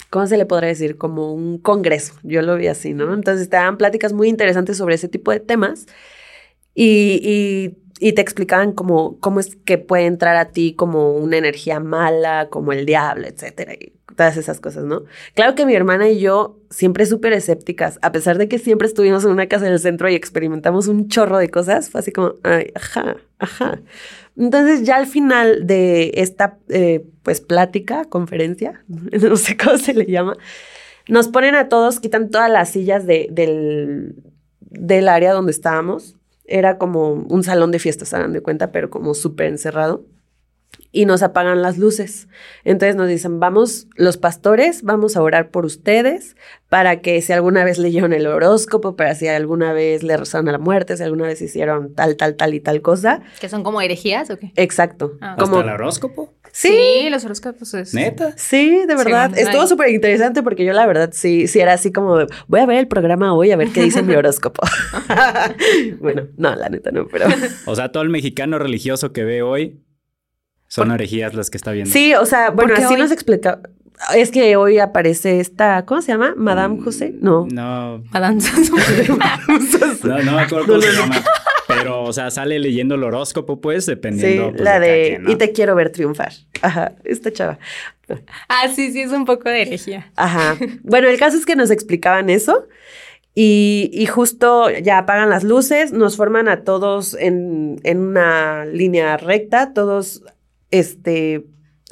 ¿cómo 0.10 0.28
se 0.28 0.36
le 0.36 0.46
podría 0.46 0.68
decir? 0.68 0.98
Como 0.98 1.34
un 1.34 1.58
congreso, 1.58 2.16
yo 2.22 2.42
lo 2.42 2.58
vi 2.58 2.68
así, 2.68 2.94
¿no? 2.94 3.14
Entonces 3.14 3.48
te 3.48 3.56
dan 3.56 3.78
pláticas 3.78 4.12
muy 4.12 4.28
interesantes 4.28 4.76
sobre 4.76 4.96
ese 4.96 5.08
tipo 5.08 5.32
de 5.32 5.40
temas 5.40 5.86
y, 6.76 7.22
y, 7.24 7.78
y, 8.00 8.14
te 8.14 8.22
explicaban 8.22 8.72
cómo, 8.72 9.18
cómo 9.20 9.40
es 9.40 9.56
que 9.56 9.78
puede 9.78 10.06
entrar 10.06 10.36
a 10.36 10.50
ti 10.52 10.74
como 10.74 11.14
una 11.14 11.38
energía 11.38 11.80
mala, 11.80 12.50
como 12.50 12.72
el 12.72 12.86
diablo, 12.86 13.28
etcétera, 13.28 13.74
y 13.74 13.94
todas 14.16 14.36
esas 14.36 14.60
cosas, 14.60 14.84
¿no? 14.84 15.04
Claro 15.36 15.56
que 15.56 15.66
mi 15.66 15.76
hermana 15.76 16.10
y 16.10 16.20
yo 16.20 16.58
siempre 16.70 17.06
súper 17.06 17.34
escépticas, 17.34 18.00
a 18.02 18.12
pesar 18.12 18.38
de 18.38 18.48
que 18.48 18.58
siempre 18.58 18.88
estuvimos 18.88 19.24
en 19.24 19.32
una 19.32 19.48
casa 19.48 19.66
del 19.66 19.80
centro 19.80 20.10
y 20.10 20.16
experimentamos 20.16 20.88
un 20.88 21.08
chorro 21.08 21.38
de 21.38 21.50
cosas, 21.50 21.90
fue 21.90 22.00
así 22.00 22.12
como, 22.12 22.34
ajá, 22.76 23.18
ajá. 23.40 23.80
Entonces 24.36 24.84
ya 24.84 24.98
al 24.98 25.08
final 25.08 25.66
de 25.66 26.12
esta 26.16 26.58
eh, 26.70 27.06
pues 27.24 27.42
plática, 27.42 28.06
conferencia, 28.06 28.84
no 28.88 29.38
sé 29.38 29.56
cómo 29.56 29.78
se 29.78 29.94
le 29.94 30.06
llama, 30.06 30.36
nos 31.08 31.28
ponen 31.30 31.56
a 31.56 31.70
todos, 31.70 32.00
quitan 32.00 32.30
todas 32.30 32.50
las 32.52 32.70
sillas 32.70 33.06
de, 33.06 33.28
del, 33.32 34.16
del 34.60 35.08
área 35.08 35.32
donde 35.32 35.52
estábamos. 35.52 36.17
Era 36.48 36.78
como 36.78 37.12
un 37.12 37.44
salón 37.44 37.72
de 37.72 37.80
fiestas, 37.80 38.10
dan 38.12 38.34
de 38.34 38.42
cuenta, 38.42 38.72
pero 38.72 38.90
como 38.90 39.14
súper 39.14 39.48
encerrado 39.48 40.06
y 40.92 41.06
nos 41.06 41.22
apagan 41.22 41.62
las 41.62 41.78
luces. 41.78 42.28
Entonces 42.64 42.96
nos 42.96 43.08
dicen, 43.08 43.40
vamos, 43.40 43.88
los 43.96 44.18
pastores, 44.18 44.84
vamos 44.84 45.16
a 45.16 45.22
orar 45.22 45.52
por 45.52 45.66
ustedes 45.66 46.36
para 46.70 47.02
que 47.02 47.22
si 47.22 47.34
alguna 47.34 47.64
vez 47.64 47.78
leyeron 47.78 48.14
el 48.14 48.26
horóscopo, 48.26 48.96
para 48.96 49.14
si 49.14 49.28
alguna 49.28 49.74
vez 49.74 50.04
le 50.04 50.18
rezaron 50.18 50.50
a 50.50 50.54
la 50.54 50.58
muerte, 50.58 50.98
si 50.98 51.04
alguna 51.04 51.26
vez 51.26 51.42
hicieron 51.42 51.94
tal, 51.94 52.16
tal, 52.16 52.36
tal 52.36 52.54
y 52.54 52.60
tal 52.62 52.82
cosa. 52.82 53.22
¿Que 53.40 53.48
son 53.48 53.64
como 53.64 53.82
herejías 53.82 54.30
o 54.30 54.38
qué? 54.38 54.52
Exacto. 54.56 55.18
Ah. 55.22 55.36
como, 55.38 55.58
¿Hasta 55.58 55.70
el 55.70 55.76
horóscopo? 55.76 56.34
Sí, 56.52 56.70
Sí, 56.70 57.10
los 57.12 57.24
horóscopos 57.24 57.74
es... 57.76 57.94
¿Neta? 57.94 58.34
Sí, 58.36 58.84
de 58.88 58.96
verdad. 58.96 59.32
Sí, 59.36 59.42
Estuvo 59.42 59.68
súper 59.68 59.90
interesante 59.90 60.42
porque 60.42 60.66
yo 60.66 60.74
la 60.74 60.88
verdad 60.88 61.12
sí, 61.14 61.48
sí 61.48 61.60
era 61.60 61.74
así 61.74 61.92
como, 61.92 62.18
de, 62.18 62.28
voy 62.48 62.62
a 62.62 62.66
ver 62.66 62.80
el 62.80 62.88
programa 62.88 63.34
hoy 63.34 63.52
a 63.52 63.56
ver 63.56 63.70
qué 63.70 63.84
dice 63.84 64.02
mi 64.02 64.16
horóscopo. 64.16 64.64
bueno, 66.00 66.28
no, 66.38 66.56
la 66.56 66.70
neta 66.70 66.92
no, 66.92 67.06
pero... 67.08 67.28
O 67.66 67.76
sea, 67.76 67.92
todo 67.92 68.02
el 68.02 68.10
mexicano 68.10 68.58
religioso 68.58 69.14
que 69.14 69.24
ve 69.24 69.44
hoy 69.44 69.80
son 70.68 70.92
herejías 70.92 71.34
las 71.34 71.50
que 71.50 71.58
está 71.58 71.72
viendo. 71.72 71.92
Sí, 71.92 72.14
o 72.16 72.26
sea, 72.26 72.50
bueno, 72.52 72.74
qué 72.76 72.84
así 72.84 72.94
hoy? 72.96 73.00
nos 73.02 73.12
explica. 73.12 73.60
Es 74.16 74.30
que 74.30 74.56
hoy 74.58 74.78
aparece 74.78 75.40
esta, 75.40 75.84
¿cómo 75.86 76.02
se 76.04 76.12
llama? 76.12 76.34
Madame 76.38 76.80
José. 76.84 77.16
No. 77.20 77.48
No, 77.52 78.04
Madame 78.12 78.40
no, 80.04 80.24
no 80.24 80.32
me 80.34 80.42
acuerdo 80.42 80.68
cómo 80.68 80.82
se 80.82 80.92
llama. 80.94 81.24
Pero, 81.68 82.04
o 82.04 82.14
sea, 82.14 82.32
sale 82.32 82.60
leyendo 82.60 82.96
el 82.96 83.04
horóscopo, 83.04 83.60
pues, 83.60 83.86
Sí, 83.86 83.92
dependiendo. 83.92 84.52
pues, 84.52 84.62
la 84.62 84.80
de 84.80 85.08
quien, 85.10 85.24
¿no? 85.24 85.32
y 85.32 85.36
te 85.36 85.52
quiero 85.52 85.76
ver 85.76 85.92
triunfar. 85.92 86.32
Ajá, 86.62 86.94
esta 87.04 87.32
chava. 87.34 87.60
Ah, 88.48 88.68
sí, 88.74 88.92
sí, 88.94 89.02
es 89.02 89.12
un 89.12 89.26
poco 89.26 89.50
de 89.50 89.64
herejía. 89.64 90.12
Ajá. 90.16 90.56
Bueno, 90.84 91.10
el 91.10 91.18
caso 91.20 91.36
es 91.36 91.46
que 91.46 91.56
nos 91.58 91.72
explicaban 91.72 92.30
eso 92.30 92.68
y, 93.36 93.90
y 93.94 94.06
justo 94.06 94.70
ya 94.70 95.00
apagan 95.00 95.30
las 95.30 95.44
luces, 95.44 95.92
nos 95.92 96.16
forman 96.16 96.48
a 96.48 96.62
todos 96.64 97.16
en, 97.16 97.82
en 97.84 98.00
una 98.00 98.64
línea 98.66 99.18
recta, 99.18 99.74
todos, 99.74 100.24
este, 100.72 101.46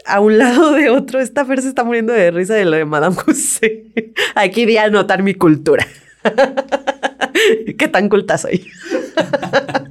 a 0.06 0.20
un 0.20 0.38
lado 0.38 0.74
de 0.74 0.90
otro. 0.90 1.20
Esta 1.20 1.46
Fer 1.46 1.62
se 1.62 1.70
está 1.70 1.84
muriendo 1.84 2.14
de 2.14 2.32
risa 2.32 2.54
de 2.54 2.66
lo 2.66 2.78
de 2.78 2.86
Madame 2.86 3.16
José. 3.16 3.86
Aquí 4.36 4.66
di 4.66 4.78
a 4.78 4.84
anotar 4.86 5.24
mi 5.24 5.34
cultura. 5.34 5.86
¿Qué 7.78 7.88
tan 7.88 8.10
culta 8.10 8.38
soy? 8.38 8.68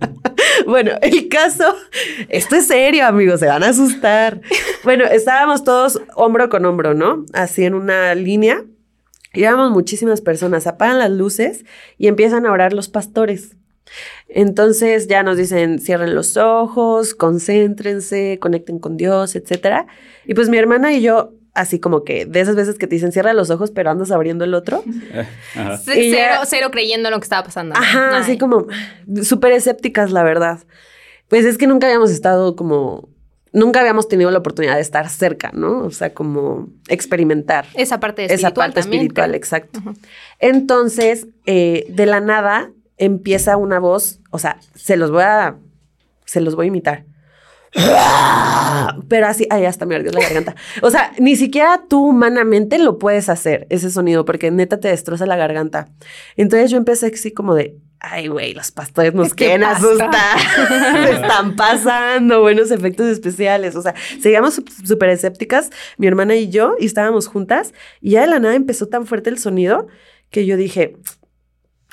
Bueno, 0.67 0.93
el 1.03 1.29
caso, 1.29 1.77
esto 2.29 2.57
es 2.57 2.67
serio, 2.67 3.07
amigos, 3.07 3.41
se 3.41 3.47
van 3.47 3.63
a 3.63 3.69
asustar. 3.69 4.41
Bueno, 4.83 5.05
estábamos 5.05 5.63
todos 5.63 6.01
hombro 6.15 6.49
con 6.49 6.65
hombro, 6.65 6.95
¿no? 6.95 7.27
Así 7.35 7.65
en 7.65 7.75
una 7.75 8.15
línea. 8.15 8.65
Y 9.35 9.45
muchísimas 9.71 10.21
personas, 10.21 10.67
apagan 10.67 10.99
las 10.99 11.11
luces 11.11 11.65
y 11.99 12.07
empiezan 12.07 12.47
a 12.47 12.53
orar 12.53 12.73
los 12.73 12.89
pastores. 12.89 13.57
Entonces 14.29 15.07
ya 15.09 15.23
nos 15.23 15.37
dicen, 15.37 15.79
cierren 15.79 16.15
los 16.15 16.37
ojos, 16.37 17.15
concéntrense, 17.15 18.39
conecten 18.41 18.79
con 18.79 18.97
Dios, 18.97 19.37
etcétera. 19.37 19.87
Y 20.27 20.35
pues 20.35 20.49
mi 20.49 20.57
hermana 20.59 20.93
y 20.93 21.03
yo, 21.03 21.33
así 21.55 21.79
como 21.79 22.03
que 22.05 22.27
de 22.27 22.41
esas 22.41 22.57
veces 22.57 22.77
que 22.79 22.87
te 22.87 22.97
dicen, 22.97 23.13
cierra 23.13 23.33
los 23.33 23.51
ojos, 23.51 23.71
pero 23.71 23.91
andas 23.91 24.11
abriendo 24.11 24.45
el 24.45 24.55
otro. 24.55 24.83
Ajá. 25.55 25.77
C- 25.79 26.01
Y 26.03 26.11
ya- 26.11 26.17
Cero, 26.35 26.41
cero 26.47 26.69
creyendo 26.73 27.09
en 27.09 27.13
lo 27.13 27.21
que 27.21 27.25
estaba 27.25 27.45
pasando. 27.45 27.75
Ajá, 27.77 28.17
Ay. 28.17 28.23
así 28.23 28.39
como 28.39 28.67
súper 29.23 29.53
escépticas, 29.53 30.11
la 30.11 30.23
verdad. 30.23 30.61
Pues 31.29 31.45
es 31.45 31.57
que 31.59 31.67
nunca 31.67 31.87
habíamos 31.87 32.11
estado 32.11 32.55
como, 32.57 33.09
nunca 33.53 33.81
habíamos 33.81 34.09
tenido 34.09 34.31
la 34.31 34.39
oportunidad 34.39 34.75
de 34.75 34.81
estar 34.83 35.09
cerca, 35.09 35.53
¿no? 35.55 35.79
O 35.85 35.91
sea, 35.91 36.13
como 36.13 36.69
experimentar 36.89 37.67
Esa 37.75 38.01
parte 38.01 38.25
espiritual 38.25 38.39
esa 38.51 38.55
parte 38.55 38.81
también, 38.81 39.03
espiritual, 39.03 39.31
creo. 39.31 39.39
exacto. 39.39 39.81
Entonces, 40.41 41.27
eh, 41.47 41.87
de 41.89 42.07
la 42.07 42.21
nada 42.21 42.71
empieza 42.99 43.57
una 43.57 43.79
voz, 43.79 44.21
o 44.31 44.39
sea, 44.39 44.59
se 44.75 44.97
los 44.97 45.11
voy 45.11 45.23
a, 45.23 45.57
se 46.25 46.41
los 46.41 46.55
voy 46.55 46.67
a 46.67 46.69
imitar. 46.69 47.05
Pero 49.09 49.27
así, 49.27 49.47
ay, 49.51 49.65
hasta 49.65 49.85
me 49.85 49.97
ardió 49.97 50.13
la 50.13 50.21
garganta. 50.21 50.55
O 50.81 50.91
sea, 50.91 51.13
ni 51.19 51.37
siquiera 51.37 51.83
tú 51.89 52.09
humanamente 52.09 52.79
lo 52.79 52.99
puedes 52.99 53.29
hacer, 53.29 53.67
ese 53.71 53.91
sonido, 53.91 54.25
porque 54.25 54.51
neta 54.51 54.79
te 54.79 54.89
destroza 54.89 55.27
la 55.27 55.37
garganta. 55.37 55.89
Entonces 56.37 56.71
yo 56.71 56.77
empecé 56.77 57.07
así 57.13 57.33
como 57.33 57.55
de, 57.55 57.77
ay, 57.99 58.29
güey, 58.29 58.55
los 58.55 58.71
pastores 58.71 59.15
nos 59.15 59.35
¿Qué 59.35 59.47
quieren 59.47 59.65
asustar. 59.65 60.39
Se 61.05 61.13
están 61.13 61.57
pasando 61.57 62.43
buenos 62.43 62.71
efectos 62.71 63.09
especiales. 63.09 63.75
O 63.75 63.83
sea, 63.83 63.95
seguíamos 64.21 64.63
súper 64.85 65.09
escépticas, 65.11 65.71
mi 65.97 66.07
hermana 66.07 66.37
y 66.37 66.51
yo, 66.51 66.77
y 66.79 66.87
estábamos 66.87 67.27
juntas, 67.27 67.73
y 68.01 68.11
ya 68.13 68.21
de 68.21 68.29
la 68.29 68.39
nada 68.39 68.55
empezó 68.55 68.87
tan 68.87 69.07
fuerte 69.07 69.31
el 69.31 69.39
sonido 69.39 69.89
que 70.31 70.47
yo 70.47 70.57
dije, 70.57 70.97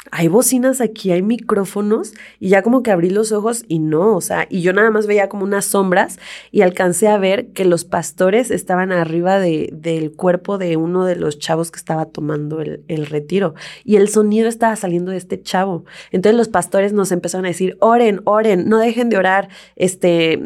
hay 0.09 0.27
bocinas 0.27 0.81
aquí, 0.81 1.11
hay 1.11 1.21
micrófonos, 1.21 2.13
y 2.39 2.49
ya 2.49 2.63
como 2.63 2.81
que 2.81 2.89
abrí 2.89 3.11
los 3.11 3.31
ojos 3.31 3.63
y 3.67 3.77
no, 3.77 4.15
o 4.15 4.21
sea, 4.21 4.47
y 4.49 4.61
yo 4.61 4.73
nada 4.73 4.89
más 4.89 5.05
veía 5.05 5.29
como 5.29 5.43
unas 5.43 5.65
sombras 5.65 6.17
y 6.51 6.61
alcancé 6.61 7.07
a 7.07 7.19
ver 7.19 7.49
que 7.49 7.65
los 7.65 7.85
pastores 7.85 8.49
estaban 8.49 8.91
arriba 8.91 9.39
de, 9.39 9.69
del 9.71 10.11
cuerpo 10.11 10.57
de 10.57 10.75
uno 10.75 11.05
de 11.05 11.15
los 11.17 11.37
chavos 11.37 11.69
que 11.69 11.77
estaba 11.77 12.05
tomando 12.05 12.61
el, 12.61 12.83
el 12.87 13.05
retiro, 13.05 13.53
y 13.83 13.97
el 13.97 14.09
sonido 14.09 14.49
estaba 14.49 14.75
saliendo 14.75 15.11
de 15.11 15.17
este 15.17 15.39
chavo. 15.39 15.85
Entonces 16.11 16.35
los 16.35 16.47
pastores 16.47 16.93
nos 16.93 17.11
empezaron 17.11 17.45
a 17.45 17.49
decir, 17.49 17.77
oren, 17.79 18.21
oren, 18.23 18.67
no 18.67 18.79
dejen 18.79 19.09
de 19.09 19.17
orar, 19.17 19.49
este, 19.75 20.41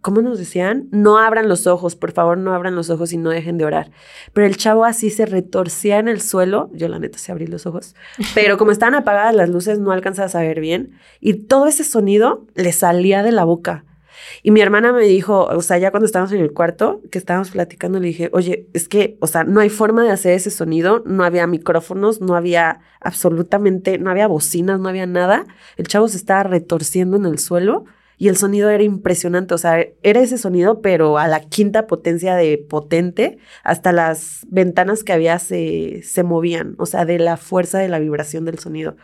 ¿cómo 0.00 0.20
nos 0.20 0.38
decían? 0.38 0.88
No 0.90 1.18
abran 1.18 1.48
los 1.48 1.68
ojos, 1.68 1.94
por 1.94 2.10
favor, 2.10 2.38
no 2.38 2.52
abran 2.52 2.74
los 2.74 2.90
ojos 2.90 3.12
y 3.12 3.18
no 3.18 3.30
dejen 3.30 3.56
de 3.56 3.66
orar. 3.66 3.92
Pero 4.32 4.48
el 4.48 4.56
chavo 4.56 4.84
así 4.84 5.10
se 5.10 5.26
retorcía 5.26 6.00
en 6.00 6.08
el 6.08 6.20
suelo, 6.20 6.70
yo 6.72 6.88
la 6.88 6.98
neta 6.98 7.18
sí 7.18 7.30
abrí 7.30 7.46
los 7.46 7.66
ojos, 7.66 7.94
pero 8.34 8.58
como 8.58 8.72
estaban 8.72 8.95
apagadas 8.96 9.34
las 9.34 9.48
luces 9.48 9.78
no 9.78 9.92
alcanzaba 9.92 10.26
a 10.26 10.30
saber 10.30 10.60
bien 10.60 10.98
y 11.20 11.34
todo 11.34 11.66
ese 11.66 11.84
sonido 11.84 12.46
le 12.54 12.72
salía 12.72 13.22
de 13.22 13.32
la 13.32 13.44
boca. 13.44 13.84
Y 14.42 14.50
mi 14.50 14.60
hermana 14.60 14.92
me 14.92 15.04
dijo, 15.04 15.44
o 15.44 15.62
sea, 15.62 15.78
ya 15.78 15.90
cuando 15.90 16.06
estábamos 16.06 16.32
en 16.32 16.40
el 16.40 16.52
cuarto, 16.52 17.00
que 17.10 17.18
estábamos 17.18 17.50
platicando, 17.50 18.00
le 18.00 18.08
dije, 18.08 18.30
oye, 18.32 18.68
es 18.72 18.88
que, 18.88 19.16
o 19.20 19.26
sea, 19.26 19.44
no 19.44 19.60
hay 19.60 19.68
forma 19.68 20.02
de 20.04 20.10
hacer 20.10 20.32
ese 20.32 20.50
sonido, 20.50 21.02
no 21.06 21.24
había 21.24 21.46
micrófonos, 21.46 22.20
no 22.20 22.34
había 22.34 22.80
absolutamente, 23.00 23.98
no 23.98 24.10
había 24.10 24.26
bocinas, 24.26 24.80
no 24.80 24.88
había 24.88 25.06
nada. 25.06 25.46
El 25.76 25.86
chavo 25.86 26.08
se 26.08 26.16
estaba 26.16 26.42
retorciendo 26.44 27.16
en 27.16 27.26
el 27.26 27.38
suelo 27.38 27.84
y 28.18 28.28
el 28.28 28.36
sonido 28.36 28.70
era 28.70 28.82
impresionante, 28.82 29.54
o 29.54 29.58
sea, 29.58 29.84
era 30.02 30.20
ese 30.20 30.38
sonido, 30.38 30.80
pero 30.80 31.18
a 31.18 31.28
la 31.28 31.40
quinta 31.40 31.86
potencia 31.86 32.34
de 32.34 32.56
potente, 32.56 33.38
hasta 33.62 33.92
las 33.92 34.46
ventanas 34.48 35.04
que 35.04 35.12
había 35.12 35.38
se, 35.38 36.02
se 36.02 36.22
movían, 36.22 36.76
o 36.78 36.86
sea, 36.86 37.04
de 37.04 37.18
la 37.18 37.36
fuerza 37.36 37.78
de 37.78 37.88
la 37.88 37.98
vibración 37.98 38.44
del 38.46 38.58
sonido. 38.58 38.96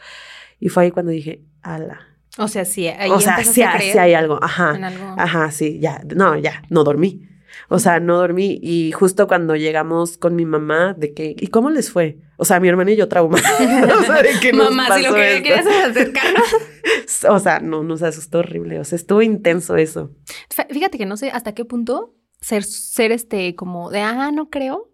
Y 0.59 0.69
fue 0.69 0.85
ahí 0.85 0.91
cuando 0.91 1.13
dije, 1.13 1.43
ala. 1.61 2.01
O 2.39 2.49
sea, 2.49 2.65
sí, 2.65 2.89
ahí 2.89 3.11
o 3.11 3.21
sea, 3.21 3.45
sí, 3.45 3.61
a 3.63 3.73
sí 3.73 3.79
creer 3.79 3.99
hay 3.99 4.15
algo, 4.15 4.39
ajá. 4.43 4.75
en 4.75 4.85
algo. 4.85 5.15
Ajá, 5.19 5.51
sí, 5.51 5.79
ya, 5.79 6.01
no, 6.15 6.39
ya, 6.39 6.63
no 6.71 6.83
dormí. 6.83 7.29
O 7.69 7.79
sea, 7.79 8.01
no 8.01 8.17
dormí 8.19 8.59
y 8.63 8.93
justo 8.93 9.27
cuando 9.27 9.57
llegamos 9.57 10.19
con 10.19 10.35
mi 10.37 10.45
mamá, 10.45 10.95
de 10.99 11.15
que, 11.15 11.35
¿y 11.39 11.47
cómo 11.49 11.71
les 11.71 11.91
fue? 11.91 12.19
O 12.37 12.45
sea, 12.45 12.61
mi 12.61 12.69
hermana 12.69 12.91
y 12.91 12.97
yo 12.97 13.09
traumados. 13.09 13.47
o 14.01 14.03
sea, 14.05 14.23
de 14.23 14.31
que 14.41 14.53
Mamá, 14.53 14.97
si 14.97 15.03
lo 15.05 15.15
que 15.15 15.33
esto. 15.37 15.43
quieres 15.45 15.67
es 15.67 15.85
acercarnos. 15.91 16.43
O 17.29 17.39
sea, 17.39 17.61
no, 17.61 17.85
nos 17.85 18.03
asustó 18.03 18.39
horrible. 18.41 18.81
O 18.81 18.85
sea, 18.85 18.97
estuvo 18.97 19.23
intenso 19.23 19.77
eso. 19.77 20.11
Fí- 20.51 20.67
Fíjate 20.71 20.99
que 20.99 21.07
no 21.07 21.17
sé 21.17 21.31
hasta 21.31 21.55
qué 21.55 21.65
punto 21.65 22.17
ser, 22.41 22.65
ser 22.65 23.13
este 23.13 23.55
como 23.55 23.91
de, 23.91 24.01
ah, 24.01 24.33
no 24.33 24.51
creo, 24.51 24.91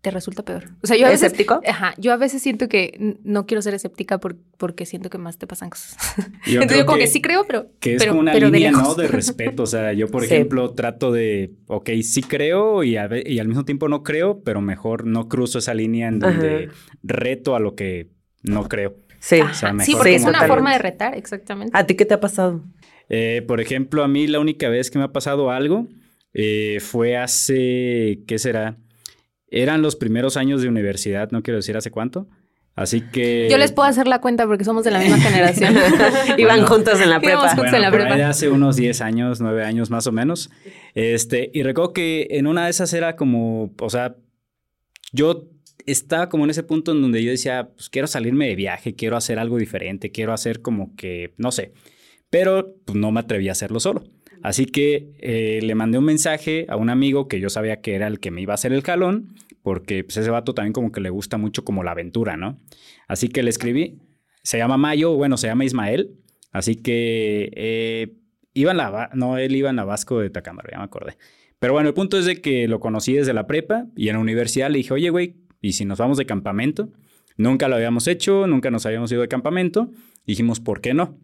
te 0.00 0.10
resulta 0.12 0.44
peor. 0.44 0.68
O 0.82 0.86
sea, 0.86 0.96
yo 0.96 1.06
a 1.06 1.10
veces... 1.10 1.24
¿Escéptico? 1.26 1.60
Ajá, 1.66 1.92
yo 1.98 2.12
a 2.12 2.16
veces 2.16 2.40
siento 2.40 2.68
que 2.68 3.16
no 3.24 3.46
quiero 3.46 3.62
ser 3.62 3.74
escéptica 3.74 4.18
por- 4.18 4.36
porque 4.56 4.86
siento 4.86 5.10
que 5.10 5.18
más 5.18 5.38
te 5.38 5.46
pasan 5.48 5.70
cosas. 5.70 5.96
Yo 6.46 6.60
Entonces 6.62 6.78
yo 6.78 6.86
como 6.86 6.98
que, 6.98 7.08
sí 7.08 7.20
creo, 7.20 7.44
pero... 7.46 7.66
Que 7.80 7.94
es 7.94 7.98
pero, 8.02 8.12
como 8.12 8.20
una 8.20 8.32
pero 8.32 8.46
de 8.50 8.58
línea, 8.58 8.70
¿no? 8.70 8.94
De 8.94 9.08
respeto. 9.08 9.64
O 9.64 9.66
sea, 9.66 9.92
yo, 9.92 10.06
por 10.08 10.22
Sí. 10.26 10.32
ejemplo, 10.34 10.72
trato 10.74 11.10
de, 11.10 11.52
ok, 11.66 11.90
sí 12.02 12.22
creo 12.22 12.84
y, 12.84 12.96
a 12.96 13.08
ve- 13.08 13.24
y 13.26 13.40
al 13.40 13.48
mismo 13.48 13.64
tiempo 13.64 13.88
no 13.88 14.02
creo, 14.04 14.40
pero 14.44 14.60
mejor 14.60 15.04
no 15.04 15.28
cruzo 15.28 15.58
esa 15.58 15.74
línea 15.74 16.06
en 16.08 16.20
donde 16.20 16.66
Ajá. 16.66 16.74
reto 17.02 17.56
a 17.56 17.60
lo 17.60 17.74
que 17.74 18.10
no 18.44 18.68
creo. 18.68 18.94
Sí. 19.18 19.40
O 19.40 19.52
sea, 19.52 19.74
sí, 19.80 19.94
porque 19.94 20.14
es 20.14 20.22
una 20.22 20.38
tal. 20.38 20.48
forma 20.48 20.72
de 20.74 20.78
retar, 20.78 21.16
exactamente. 21.16 21.76
¿A 21.76 21.84
ti 21.86 21.96
qué 21.96 22.04
te 22.04 22.14
ha 22.14 22.20
pasado? 22.20 22.62
Eh, 23.08 23.42
por 23.48 23.60
ejemplo, 23.60 24.04
a 24.04 24.08
mí 24.08 24.28
la 24.28 24.38
única 24.38 24.68
vez 24.68 24.92
que 24.92 24.98
me 24.98 25.04
ha 25.06 25.12
pasado 25.12 25.50
algo 25.50 25.88
eh, 26.34 26.78
fue 26.80 27.16
hace, 27.16 28.20
¿qué 28.28 28.38
será? 28.38 28.76
Eran 29.50 29.82
los 29.82 29.96
primeros 29.96 30.36
años 30.36 30.62
de 30.62 30.68
universidad, 30.68 31.30
no 31.30 31.42
quiero 31.42 31.56
decir 31.58 31.76
hace 31.76 31.90
cuánto. 31.90 32.28
Así 32.74 33.00
que... 33.00 33.48
Yo 33.50 33.58
les 33.58 33.72
puedo 33.72 33.88
hacer 33.88 34.06
la 34.06 34.20
cuenta 34.20 34.46
porque 34.46 34.62
somos 34.62 34.84
de 34.84 34.92
la 34.92 35.00
misma 35.00 35.16
generación. 35.18 35.74
Iban 36.38 36.58
Bueno. 36.60 36.66
juntos 36.68 37.00
en 37.00 37.10
la 37.10 37.16
Íbamos 37.16 37.22
prepa. 37.24 37.48
juntos. 37.48 37.56
Bueno, 37.72 37.76
en 37.76 37.82
la 37.82 37.90
prepa. 37.90 38.28
hace 38.28 38.48
unos 38.48 38.76
10 38.76 39.00
años, 39.00 39.40
9 39.40 39.64
años 39.64 39.90
más 39.90 40.06
o 40.06 40.12
menos. 40.12 40.48
Este, 40.94 41.50
y 41.52 41.64
recuerdo 41.64 41.92
que 41.92 42.28
en 42.30 42.46
una 42.46 42.64
de 42.66 42.70
esas 42.70 42.92
era 42.92 43.16
como, 43.16 43.74
o 43.80 43.90
sea, 43.90 44.14
yo 45.12 45.48
estaba 45.86 46.28
como 46.28 46.44
en 46.44 46.50
ese 46.50 46.62
punto 46.62 46.92
en 46.92 47.02
donde 47.02 47.24
yo 47.24 47.30
decía, 47.32 47.70
pues 47.74 47.88
quiero 47.90 48.06
salirme 48.06 48.46
de 48.46 48.54
viaje, 48.54 48.94
quiero 48.94 49.16
hacer 49.16 49.38
algo 49.40 49.56
diferente, 49.58 50.12
quiero 50.12 50.32
hacer 50.32 50.60
como 50.62 50.94
que, 50.94 51.34
no 51.36 51.50
sé, 51.50 51.72
pero 52.30 52.74
pues 52.84 52.96
no 52.96 53.10
me 53.10 53.20
atreví 53.20 53.48
a 53.48 53.52
hacerlo 53.52 53.80
solo. 53.80 54.04
Así 54.42 54.66
que 54.66 55.14
eh, 55.18 55.60
le 55.62 55.74
mandé 55.74 55.98
un 55.98 56.04
mensaje 56.04 56.66
a 56.68 56.76
un 56.76 56.90
amigo 56.90 57.28
que 57.28 57.40
yo 57.40 57.50
sabía 57.50 57.80
que 57.80 57.94
era 57.94 58.06
el 58.06 58.20
que 58.20 58.30
me 58.30 58.40
iba 58.40 58.52
a 58.52 58.54
hacer 58.54 58.72
el 58.72 58.82
jalón, 58.82 59.34
porque 59.62 60.04
pues, 60.04 60.16
ese 60.16 60.30
vato 60.30 60.54
también 60.54 60.72
como 60.72 60.92
que 60.92 61.00
le 61.00 61.10
gusta 61.10 61.38
mucho 61.38 61.64
como 61.64 61.82
la 61.82 61.92
aventura, 61.92 62.36
¿no? 62.36 62.60
Así 63.06 63.28
que 63.28 63.42
le 63.42 63.50
escribí, 63.50 63.98
se 64.42 64.58
llama 64.58 64.76
Mayo, 64.76 65.14
bueno, 65.14 65.36
se 65.36 65.46
llama 65.46 65.64
Ismael, 65.64 66.16
así 66.52 66.76
que 66.76 67.50
eh, 67.54 68.16
iba 68.54 68.70
en 68.70 68.76
la, 68.76 69.10
no, 69.14 69.38
él 69.38 69.54
iba 69.56 69.70
en 69.70 69.76
la 69.76 69.84
Vasco 69.84 70.20
de 70.20 70.30
Tacámbaro, 70.30 70.70
ya 70.70 70.78
me 70.78 70.84
acordé. 70.84 71.16
Pero 71.58 71.72
bueno, 71.72 71.88
el 71.88 71.94
punto 71.94 72.18
es 72.18 72.24
de 72.24 72.40
que 72.40 72.68
lo 72.68 72.80
conocí 72.80 73.14
desde 73.14 73.34
la 73.34 73.46
prepa 73.46 73.86
y 73.96 74.08
en 74.08 74.14
la 74.14 74.20
universidad 74.20 74.70
le 74.70 74.78
dije, 74.78 74.94
oye, 74.94 75.10
güey, 75.10 75.36
¿y 75.60 75.72
si 75.72 75.84
nos 75.84 75.98
vamos 75.98 76.18
de 76.18 76.26
campamento? 76.26 76.92
Nunca 77.36 77.68
lo 77.68 77.76
habíamos 77.76 78.06
hecho, 78.06 78.46
nunca 78.46 78.70
nos 78.70 78.86
habíamos 78.86 79.10
ido 79.12 79.22
de 79.22 79.28
campamento. 79.28 79.90
Dijimos, 80.26 80.60
¿por 80.60 80.80
qué 80.80 80.94
no? 80.94 81.18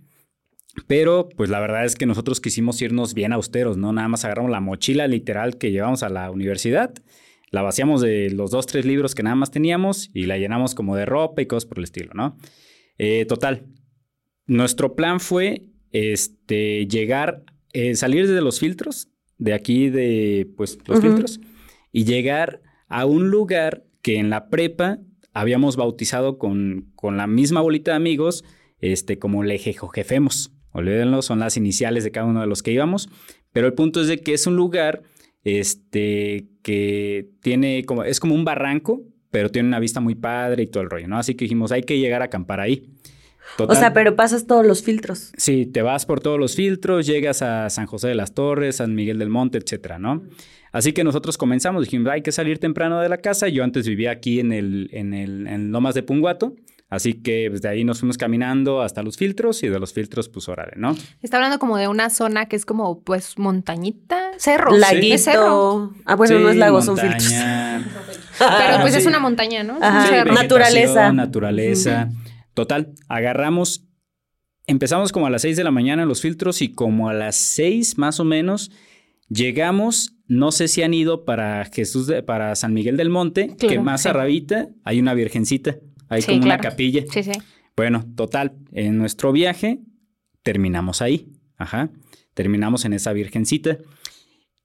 Pero 0.87 1.29
pues 1.37 1.51
la 1.51 1.61
verdad 1.61 1.85
es 1.85 1.95
que 1.95 2.07
nosotros 2.07 2.41
quisimos 2.41 2.81
irnos 2.83 3.15
bien 3.15 3.33
austeros, 3.33 3.77
¿no? 3.77 3.93
Nada 3.93 4.09
más 4.09 4.25
agarramos 4.25 4.51
la 4.51 4.61
mochila 4.61 5.07
literal 5.07 5.57
que 5.57 5.71
llevamos 5.71 6.03
a 6.03 6.09
la 6.09 6.31
universidad, 6.31 6.93
la 7.51 7.63
vaciamos 7.63 8.01
de 8.01 8.31
los 8.31 8.51
dos, 8.51 8.67
tres 8.67 8.85
libros 8.85 9.15
que 9.15 9.23
nada 9.23 9.37
más 9.37 9.51
teníamos 9.51 10.11
y 10.13 10.27
la 10.27 10.39
llenamos 10.39 10.75
como 10.75 10.97
de 10.97 11.07
ropa 11.07 11.43
y 11.43 11.47
cosas 11.47 11.67
por 11.67 11.79
el 11.79 11.85
estilo, 11.85 12.13
¿no? 12.15 12.37
Eh, 12.99 13.25
total, 13.27 13.67
nuestro 14.47 14.95
plan 14.95 15.21
fue 15.21 15.69
este, 15.91 16.87
llegar, 16.87 17.45
eh, 17.73 17.95
salir 17.95 18.27
desde 18.27 18.43
los 18.43 18.59
filtros, 18.59 19.09
de 19.39 19.55
aquí 19.55 19.91
de 19.91 20.49
pues 20.57 20.79
los 20.87 21.01
filtros, 21.01 21.41
y 21.93 22.05
llegar 22.05 22.63
a 22.89 23.07
un 23.07 23.31
lugar 23.31 23.85
que 24.03 24.17
en 24.17 24.31
la 24.31 24.49
prepa 24.49 24.99
habíamos 25.33 25.77
bautizado 25.77 26.39
con, 26.39 26.93
con 26.95 27.17
la 27.17 27.27
misma 27.27 27.61
bolita 27.61 27.93
de 27.93 27.97
amigos, 27.97 28.45
este, 28.79 29.19
como 29.19 29.43
le 29.45 29.59
jefemos. 29.59 30.54
Olvídenlo, 30.75 31.23
son 31.23 31.39
las 31.39 31.57
iniciales 31.57 32.05
de 32.05 32.11
cada 32.11 32.27
uno 32.27 32.41
de 32.41 32.47
los 32.47 32.63
que 32.63 32.73
íbamos. 32.73 33.09
Pero 33.53 33.69
el 33.69 33.75
punto 33.75 34.01
es 34.01 34.09
de 34.09 34.19
que 34.19 34.35
es 34.35 34.47
un 34.47 34.57
lugar 34.57 35.03
este, 35.45 36.49
que 36.63 37.31
tiene 37.41 37.85
como, 37.85 38.03
es 38.05 38.19
como 38.19 38.35
un 38.35 38.45
barranco, 38.45 39.03
pero 39.31 39.51
tiene 39.51 39.69
una 39.69 39.79
vista 39.79 40.01
muy 40.01 40.17
padre 40.17 40.65
y 40.65 40.67
todo 40.67 40.83
el 40.83 40.91
rollo, 40.91 41.07
¿no? 41.07 41.19
Así 41.19 41.35
que 41.35 41.45
dijimos, 41.45 41.71
hay 41.71 41.83
que 41.83 41.99
llegar 41.99 42.23
a 42.23 42.27
acampar 42.27 42.61
ahí. 42.61 42.91
O 43.59 43.75
sea, 43.75 43.93
pero 43.93 44.17
pasas 44.17 44.47
todos 44.47 44.67
los 44.67 44.83
filtros. 44.83 45.33
Sí, 45.37 45.67
te 45.67 45.83
vas 45.83 46.07
por 46.07 46.21
todos 46.21 46.41
los 46.41 46.57
filtros, 46.57 47.07
llegas 47.07 47.43
a 47.43 47.71
San 47.71 47.87
José 47.87 48.09
de 48.09 48.15
las 48.15 48.35
Torres, 48.35 48.77
San 48.77 48.95
Miguel 48.95 49.19
del 49.19 49.29
Monte, 49.29 49.59
etcétera, 49.59 49.99
¿no? 49.99 50.25
Así 50.73 50.93
que 50.93 51.05
nosotros 51.05 51.39
comenzamos, 51.39 51.85
dijimos, 51.85 52.11
hay 52.11 52.23
que 52.23 52.33
salir 52.33 52.59
temprano 52.59 53.01
de 53.01 53.09
la 53.09 53.19
casa. 53.19 53.47
Yo 53.49 53.63
antes 53.63 53.87
vivía 53.87 54.11
aquí 54.11 54.41
en 54.41 54.53
el, 54.53 54.89
en 54.93 55.15
el, 55.15 55.47
en 55.47 55.71
Lomas 55.71 55.95
de 55.95 56.03
Punguato, 56.03 56.57
así 56.91 57.15
que 57.15 57.51
desde 57.51 57.69
ahí 57.69 57.85
nos 57.85 58.01
fuimos 58.01 58.17
caminando 58.19 58.83
hasta 58.83 59.03
los 59.03 59.17
filtros 59.17 59.63
y 59.63 59.69
de 59.69 59.79
los 59.81 59.93
filtros, 59.93 60.29
pues 60.29 60.49
órale, 60.49 60.73
¿no? 60.77 60.95
Está 61.23 61.37
hablando 61.39 61.59
como 61.59 61.77
de 61.77 61.89
una 61.89 62.11
zona 62.11 62.47
que 62.47 62.57
es 62.57 62.65
como, 62.65 63.01
pues, 63.03 63.39
montañita, 63.39 64.33
cerro. 64.39 64.77
Laguito. 64.77 65.15
Es 65.15 65.25
cerro. 65.25 65.93
Ah, 66.05 66.15
bueno, 66.15 66.39
no 66.39 66.51
es 66.51 66.57
lago, 66.57 66.81
son 66.83 66.97
filtros. 66.97 67.25
Pero 68.39 68.81
pues 68.81 68.93
sí. 68.95 68.99
es 69.01 69.07
una 69.07 69.19
montaña, 69.21 69.63
¿no? 69.65 69.79
Ajá. 69.81 70.07
Sí, 70.25 70.31
Naturaleza. 70.33 71.13
Naturaleza. 71.13 72.09
Total, 72.55 72.93
agarramos, 73.09 73.85
empezamos 74.67 75.13
como 75.13 75.27
a 75.27 75.31
las 75.31 75.43
6 75.43 75.57
de 75.57 75.65
la 75.65 75.71
mañana 75.71 76.03
en 76.03 76.09
los 76.09 76.21
filtros 76.21 76.63
y 76.63 76.73
como 76.73 77.09
a 77.09 77.15
las 77.15 77.37
6 77.37 77.99
más 77.99 78.21
o 78.21 78.25
menos 78.25 78.71
llegamos, 79.29 80.15
no 80.27 80.53
sé 80.53 80.69
si 80.69 80.83
han 80.83 80.95
ido 80.95 81.25
para 81.25 81.65
Jesús, 81.67 82.07
de- 82.07 82.23
para 82.23 82.55
San 82.57 82.73
Miguel 82.75 82.97
del 82.97 83.11
Monte, 83.11 83.57
que 83.59 83.79
más 83.81 84.03
sí. 84.03 84.09
arribita 84.09 84.69
hay 84.85 85.01
una 85.01 85.15
virgencita, 85.15 85.77
hay 86.09 86.23
Sí, 86.23 86.29
como 86.29 86.41
claro. 86.43 86.61
una 86.61 86.71
capilla. 86.71 87.05
Sí, 87.11 87.23
sí. 87.23 87.33
Bueno, 87.77 88.05
total, 88.15 88.53
en 88.73 88.99
nuestro 88.99 89.33
viaje 89.33 89.81
terminamos 90.43 91.03
ahí, 91.03 91.29
ajá, 91.57 91.91
terminamos 92.35 92.85
en 92.85 92.93
esa 92.93 93.13
virgencita. 93.13 93.79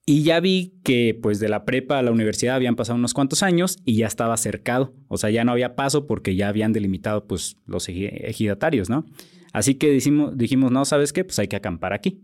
Y 0.05 0.23
ya 0.23 0.39
vi 0.39 0.73
que 0.83 1.17
pues 1.21 1.39
de 1.39 1.49
la 1.49 1.65
prepa 1.65 1.99
a 1.99 2.01
la 2.01 2.11
universidad 2.11 2.55
habían 2.55 2.75
pasado 2.75 2.97
unos 2.97 3.13
cuantos 3.13 3.43
años 3.43 3.77
y 3.85 3.97
ya 3.97 4.07
estaba 4.07 4.35
cercado, 4.37 4.95
o 5.07 5.17
sea, 5.17 5.29
ya 5.29 5.43
no 5.43 5.51
había 5.51 5.75
paso 5.75 6.07
porque 6.07 6.35
ya 6.35 6.47
habían 6.47 6.73
delimitado 6.73 7.27
pues 7.27 7.57
los 7.67 7.87
eji- 7.89 8.09
ejidatarios, 8.23 8.89
¿no? 8.89 9.05
Así 9.53 9.75
que 9.75 9.91
dijimos, 9.91 10.35
dijimos, 10.37 10.71
no, 10.71 10.83
¿sabes 10.85 11.13
qué? 11.13 11.23
Pues 11.23 11.37
hay 11.39 11.47
que 11.47 11.55
acampar 11.55 11.93
aquí. 11.93 12.23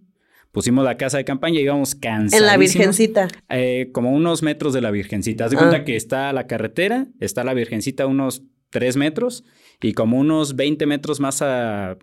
Pusimos 0.51 0.83
la 0.85 0.97
casa 0.97 1.17
de 1.17 1.25
campaña 1.25 1.59
y 1.59 1.63
íbamos 1.63 1.93
cansados. 1.95 2.41
En 2.41 2.47
la 2.47 2.57
Virgencita. 2.57 3.27
Eh, 3.49 3.89
como 3.93 4.11
unos 4.11 4.41
metros 4.41 4.73
de 4.73 4.81
la 4.81 4.89
Virgencita. 4.89 5.45
Haz 5.45 5.51
de 5.51 5.57
Ah. 5.57 5.59
cuenta 5.59 5.83
que 5.83 5.95
está 5.95 6.31
la 6.33 6.47
carretera, 6.47 7.07
está 7.19 7.43
la 7.43 7.53
Virgencita 7.53 8.05
unos 8.07 8.41
3 8.75 8.97
metros 8.97 9.45
y 9.81 9.93
como 9.93 10.19
unos 10.19 10.57
20 10.57 10.85
metros 10.85 11.21
más 11.21 11.41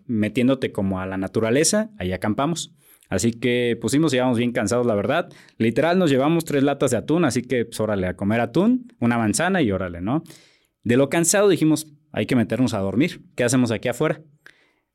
metiéndote 0.07 0.73
como 0.73 1.01
a 1.01 1.07
la 1.07 1.19
naturaleza, 1.19 1.91
ahí 1.99 2.13
acampamos. 2.13 2.75
Así 3.11 3.33
que 3.33 3.77
pusimos, 3.79 4.15
íbamos 4.15 4.39
bien 4.39 4.53
cansados, 4.53 4.87
la 4.87 4.95
verdad. 4.95 5.29
Literal, 5.59 5.99
nos 5.99 6.09
llevamos 6.09 6.47
tres 6.47 6.63
latas 6.63 6.91
de 6.91 6.97
atún, 6.97 7.27
así 7.27 7.43
que, 7.43 7.67
pues, 7.67 7.79
órale, 7.79 8.07
a 8.07 8.17
comer 8.17 8.41
atún, 8.41 8.91
una 9.01 9.19
manzana 9.19 9.61
y 9.61 9.71
órale, 9.71 10.01
¿no? 10.01 10.23
De 10.83 10.97
lo 10.97 11.11
cansado 11.11 11.51
dijimos, 11.51 11.89
hay 12.11 12.25
que 12.25 12.37
meternos 12.37 12.73
a 12.73 12.79
dormir. 12.79 13.21
¿Qué 13.37 13.45
hacemos 13.45 13.71
aquí 13.71 13.89
afuera? 13.89 14.23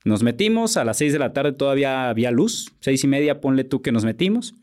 Nos 0.04 0.24
metimos, 0.24 0.78
a 0.78 0.84
las 0.84 0.98
6 0.98 1.14
de 1.14 1.20
la 1.20 1.32
tarde 1.32 1.52
todavía 1.52 2.10
había 2.10 2.32
luz, 2.32 2.74
seis 2.80 3.04
y 3.04 3.08
media, 3.08 3.40
ponle 3.40 3.66
tú 3.66 3.84
que 3.84 3.92
nos 3.92 4.04
metimos. 4.04 4.56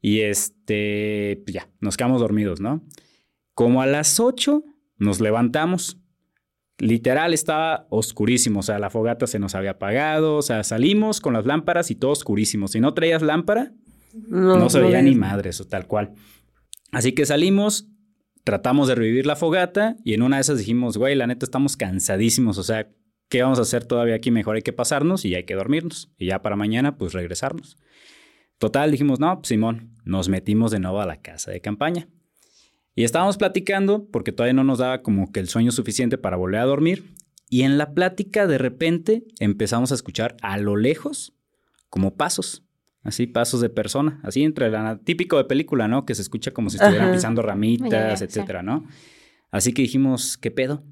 Y 0.00 0.20
este, 0.20 1.42
pues 1.44 1.54
ya, 1.54 1.68
nos 1.80 1.96
quedamos 1.96 2.20
dormidos, 2.20 2.60
¿no? 2.60 2.84
Como 3.54 3.82
a 3.82 3.86
las 3.86 4.20
8 4.20 4.62
nos 4.98 5.20
levantamos. 5.20 5.98
Literal 6.78 7.34
estaba 7.34 7.86
oscurísimo, 7.90 8.60
o 8.60 8.62
sea, 8.62 8.78
la 8.78 8.90
fogata 8.90 9.26
se 9.26 9.38
nos 9.38 9.54
había 9.54 9.72
apagado, 9.72 10.36
o 10.36 10.42
sea, 10.42 10.64
salimos 10.64 11.20
con 11.20 11.34
las 11.34 11.46
lámparas 11.46 11.90
y 11.90 11.94
todo 11.94 12.10
oscurísimo. 12.10 12.66
Si 12.66 12.80
no 12.80 12.94
traías 12.94 13.22
lámpara, 13.22 13.72
no, 14.28 14.68
se 14.68 14.80
veía 14.80 15.02
ni 15.02 15.14
madre, 15.14 15.50
eso 15.50 15.66
tal 15.66 15.86
cual. 15.86 16.12
Así 16.90 17.12
que 17.12 17.24
salimos, 17.24 17.88
tratamos 18.44 18.88
de 18.88 18.94
revivir 18.94 19.26
la 19.26 19.36
fogata 19.36 19.96
y 20.04 20.14
en 20.14 20.22
una 20.22 20.36
de 20.36 20.42
esas 20.42 20.58
dijimos, 20.58 20.98
güey, 20.98 21.14
la 21.14 21.26
neta 21.26 21.46
estamos 21.46 21.76
cansadísimos, 21.76 22.58
o 22.58 22.62
sea, 22.62 22.90
¿qué 23.28 23.42
vamos 23.42 23.58
a 23.58 23.62
hacer 23.62 23.84
todavía 23.84 24.14
aquí? 24.14 24.30
Mejor 24.30 24.56
hay 24.56 24.62
que 24.62 24.72
pasarnos 24.72 25.24
y 25.24 25.34
hay 25.34 25.44
que 25.44 25.54
dormirnos. 25.54 26.12
Y 26.18 26.26
ya 26.26 26.42
para 26.42 26.56
mañana, 26.56 26.98
pues 26.98 27.12
regresarnos. 27.12 27.78
Total, 28.58 28.90
dijimos, 28.90 29.20
no, 29.20 29.36
pues, 29.36 29.48
Simón, 29.48 29.94
nos 30.04 30.28
metimos 30.28 30.70
de 30.70 30.80
nuevo 30.80 31.00
a 31.00 31.06
la 31.06 31.20
casa 31.20 31.50
de 31.50 31.60
campaña. 31.60 32.08
Y 32.94 33.04
estábamos 33.04 33.38
platicando 33.38 34.06
porque 34.10 34.32
todavía 34.32 34.52
no 34.54 34.64
nos 34.64 34.78
daba 34.78 35.02
como 35.02 35.32
que 35.32 35.40
el 35.40 35.48
sueño 35.48 35.72
suficiente 35.72 36.18
para 36.18 36.36
volver 36.36 36.60
a 36.60 36.64
dormir. 36.64 37.14
Y 37.48 37.62
en 37.62 37.78
la 37.78 37.94
plática 37.94 38.46
de 38.46 38.58
repente 38.58 39.24
empezamos 39.38 39.92
a 39.92 39.94
escuchar 39.94 40.36
a 40.42 40.58
lo 40.58 40.76
lejos 40.76 41.34
como 41.88 42.16
pasos. 42.16 42.64
Así, 43.02 43.26
pasos 43.26 43.60
de 43.60 43.68
persona, 43.68 44.20
así 44.22 44.44
entre 44.44 44.70
la 44.70 44.98
típico 44.98 45.36
de 45.36 45.44
película, 45.44 45.88
¿no? 45.88 46.06
Que 46.06 46.14
se 46.14 46.22
escucha 46.22 46.52
como 46.52 46.70
si 46.70 46.76
estuvieran 46.76 47.08
Ajá. 47.08 47.16
pisando 47.16 47.42
ramitas, 47.42 48.20
sí. 48.20 48.24
etcétera, 48.24 48.62
¿no? 48.62 48.84
Así 49.50 49.72
que 49.72 49.82
dijimos, 49.82 50.38
¿qué 50.38 50.52
pedo? 50.52 50.84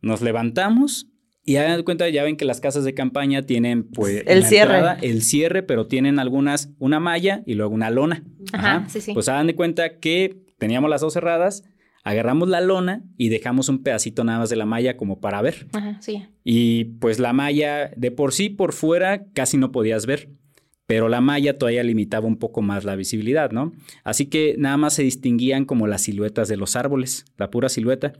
Nos 0.00 0.22
levantamos 0.22 1.08
y 1.44 1.56
hagan 1.56 1.76
de 1.76 1.84
cuenta, 1.84 2.08
ya 2.08 2.24
ven 2.24 2.36
que 2.38 2.46
las 2.46 2.60
casas 2.60 2.84
de 2.84 2.94
campaña 2.94 3.42
tienen, 3.42 3.84
pues, 3.84 4.22
El 4.26 4.44
cierre. 4.44 4.74
entrada 4.76 4.98
el 5.02 5.22
cierre, 5.22 5.62
pero 5.62 5.86
tienen 5.86 6.18
algunas, 6.18 6.70
una 6.78 6.98
malla 6.98 7.42
y 7.44 7.54
luego 7.54 7.74
una 7.74 7.90
lona. 7.90 8.24
Ajá, 8.52 8.86
sí, 8.88 9.02
sí. 9.02 9.12
Pues 9.12 9.28
hagan 9.28 9.46
de 9.46 9.54
cuenta 9.54 9.98
que 9.98 10.42
teníamos 10.60 10.88
las 10.88 11.00
dos 11.00 11.14
cerradas, 11.14 11.64
agarramos 12.04 12.48
la 12.48 12.60
lona 12.60 13.02
y 13.16 13.30
dejamos 13.30 13.68
un 13.68 13.82
pedacito 13.82 14.22
nada 14.22 14.38
más 14.38 14.50
de 14.50 14.56
la 14.56 14.66
malla 14.66 14.96
como 14.96 15.18
para 15.18 15.42
ver. 15.42 15.66
Ajá, 15.72 15.98
sí. 16.00 16.28
Y 16.44 16.84
pues 17.00 17.18
la 17.18 17.32
malla 17.32 17.90
de 17.96 18.12
por 18.12 18.32
sí 18.32 18.50
por 18.50 18.72
fuera 18.72 19.24
casi 19.32 19.56
no 19.56 19.72
podías 19.72 20.06
ver, 20.06 20.30
pero 20.86 21.08
la 21.08 21.20
malla 21.20 21.58
todavía 21.58 21.82
limitaba 21.82 22.26
un 22.26 22.36
poco 22.36 22.62
más 22.62 22.84
la 22.84 22.94
visibilidad, 22.94 23.50
¿no? 23.50 23.72
Así 24.04 24.26
que 24.26 24.54
nada 24.58 24.76
más 24.76 24.94
se 24.94 25.02
distinguían 25.02 25.64
como 25.64 25.86
las 25.86 26.02
siluetas 26.02 26.48
de 26.48 26.56
los 26.56 26.76
árboles, 26.76 27.24
la 27.36 27.50
pura 27.50 27.68
silueta. 27.68 28.12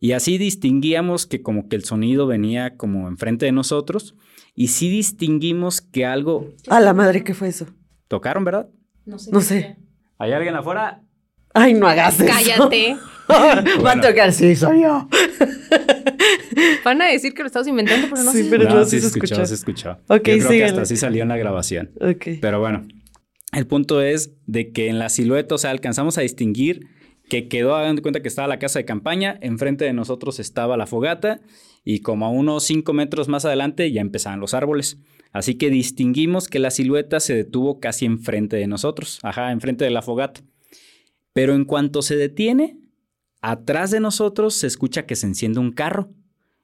Y 0.00 0.12
así 0.12 0.38
distinguíamos 0.38 1.26
que 1.26 1.42
como 1.42 1.68
que 1.68 1.76
el 1.76 1.84
sonido 1.84 2.26
venía 2.26 2.76
como 2.76 3.08
enfrente 3.08 3.46
de 3.46 3.52
nosotros 3.52 4.14
y 4.54 4.68
sí 4.68 4.90
distinguimos 4.90 5.80
que 5.80 6.04
algo... 6.04 6.50
A 6.68 6.80
la 6.80 6.92
madre, 6.92 7.24
¿qué 7.24 7.34
fue 7.34 7.48
eso? 7.48 7.66
¿Tocaron, 8.08 8.44
verdad? 8.44 8.68
No 9.06 9.18
sé. 9.18 9.32
No 9.32 9.40
sé. 9.40 9.76
¿Hay 10.18 10.32
alguien 10.32 10.54
afuera? 10.54 11.02
Ay, 11.54 11.72
no 11.74 11.86
hagas 11.88 12.20
eso. 12.20 12.26
Cállate. 12.32 12.96
Va 13.30 13.92
a 13.92 14.00
tocar, 14.00 14.32
sí, 14.32 14.54
soy 14.54 14.82
yo. 14.82 15.08
Van 16.84 17.00
a 17.00 17.06
decir 17.08 17.32
que 17.32 17.42
lo 17.42 17.46
estamos 17.46 17.66
inventando, 17.68 18.08
pero 18.10 18.22
no 18.22 18.32
Sí, 18.32 18.42
sé. 18.44 18.50
pero 18.50 18.64
no, 18.68 18.84
sí 18.84 18.90
sí 18.96 19.00
se 19.00 19.06
escuchó, 19.06 19.34
escuchó. 19.42 19.46
se 19.46 19.54
escuchó. 19.54 19.90
Ok, 20.08 20.28
Yo 20.28 20.38
creo 20.38 20.48
que 20.50 20.64
hasta 20.64 20.82
así 20.82 20.96
salió 20.96 21.22
en 21.22 21.28
la 21.30 21.36
grabación. 21.36 21.90
Ok. 22.00 22.38
Pero 22.40 22.60
bueno, 22.60 22.86
el 23.52 23.66
punto 23.66 24.02
es 24.02 24.32
de 24.46 24.72
que 24.72 24.88
en 24.88 24.98
la 24.98 25.08
silueta, 25.08 25.54
o 25.54 25.58
sea, 25.58 25.70
alcanzamos 25.70 26.18
a 26.18 26.20
distinguir 26.20 26.86
que 27.30 27.48
quedó, 27.48 27.74
hagan 27.74 27.96
de 27.96 28.02
cuenta 28.02 28.20
que 28.20 28.28
estaba 28.28 28.46
la 28.48 28.58
casa 28.58 28.78
de 28.78 28.84
campaña, 28.84 29.38
enfrente 29.40 29.86
de 29.86 29.94
nosotros 29.94 30.38
estaba 30.40 30.76
la 30.76 30.86
fogata 30.86 31.40
y 31.82 32.00
como 32.00 32.26
a 32.26 32.28
unos 32.28 32.64
5 32.64 32.92
metros 32.92 33.28
más 33.28 33.46
adelante 33.46 33.90
ya 33.90 34.02
empezaban 34.02 34.40
los 34.40 34.52
árboles. 34.52 34.98
Así 35.32 35.54
que 35.54 35.70
distinguimos 35.70 36.48
que 36.48 36.58
la 36.58 36.70
silueta 36.70 37.20
se 37.20 37.34
detuvo 37.34 37.80
casi 37.80 38.04
enfrente 38.04 38.56
de 38.56 38.66
nosotros, 38.66 39.18
ajá, 39.22 39.50
enfrente 39.52 39.84
de 39.84 39.90
la 39.90 40.02
fogata. 40.02 40.42
Pero 41.34 41.54
en 41.54 41.66
cuanto 41.66 42.00
se 42.00 42.16
detiene, 42.16 42.78
atrás 43.42 43.90
de 43.90 44.00
nosotros 44.00 44.54
se 44.54 44.66
escucha 44.66 45.04
que 45.04 45.16
se 45.16 45.26
enciende 45.26 45.60
un 45.60 45.72
carro. 45.72 46.08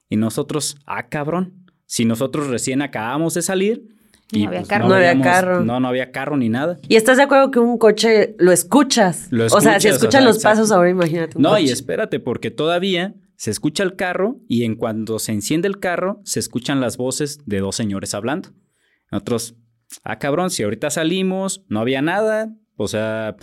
Y 0.09 0.16
nosotros, 0.16 0.78
ah, 0.87 1.09
cabrón, 1.09 1.66
si 1.85 2.06
nosotros 2.06 2.46
recién 2.48 2.80
acabamos 2.80 3.35
de 3.35 3.42
salir 3.42 3.88
y 4.33 4.42
No 4.44 4.48
había 4.48 4.61
pues, 4.61 4.68
carro. 4.68 4.88
No 4.88 4.94
había 4.94 5.09
veíamos- 5.09 5.26
carro. 5.26 5.64
No, 5.64 5.80
no 5.80 5.88
había 5.88 6.12
carro 6.12 6.37
ni 6.37 6.48
nada. 6.48 6.78
¿Y 6.88 6.94
estás 6.96 7.16
de 7.16 7.24
acuerdo 7.24 7.50
que 7.50 7.59
un 7.59 7.76
coche 7.78 8.35
lo 8.38 8.52
escuchas? 8.52 9.26
Lo 9.30 9.44
o 9.46 9.61
sea, 9.61 9.78
si 9.80 9.88
escuchas, 9.88 9.92
o 9.92 9.96
escuchan 9.96 10.11
sea, 10.12 10.20
los 10.22 10.37
exacto. 10.37 10.56
pasos, 10.61 10.72
ahora 10.72 10.88
imagínate 10.90 11.37
un 11.37 11.42
No, 11.42 11.59
y 11.59 11.68
espérate, 11.68 12.20
porque 12.20 12.50
todavía 12.52 13.14
se 13.37 13.50
escucha 13.50 13.83
el 13.83 13.96
carro 13.96 14.38
y 14.48 14.62
en 14.64 14.76
cuando 14.76 15.18
se 15.18 15.33
enciende 15.33 15.66
el 15.66 15.80
carro, 15.80 16.20
se 16.24 16.38
escuchan 16.38 16.80
las 16.80 16.96
voces 16.96 17.40
de 17.46 17.59
dos 17.59 17.74
señores 17.74 18.14
hablando. 18.14 18.50
Nosotros, 19.11 19.56
ah, 20.04 20.18
cabrón, 20.20 20.50
si 20.50 20.62
ahorita 20.62 20.90
salimos, 20.90 21.64
no 21.68 21.80
había 21.80 22.02
nada, 22.02 22.54
o 22.76 22.87
sea, 22.87 23.35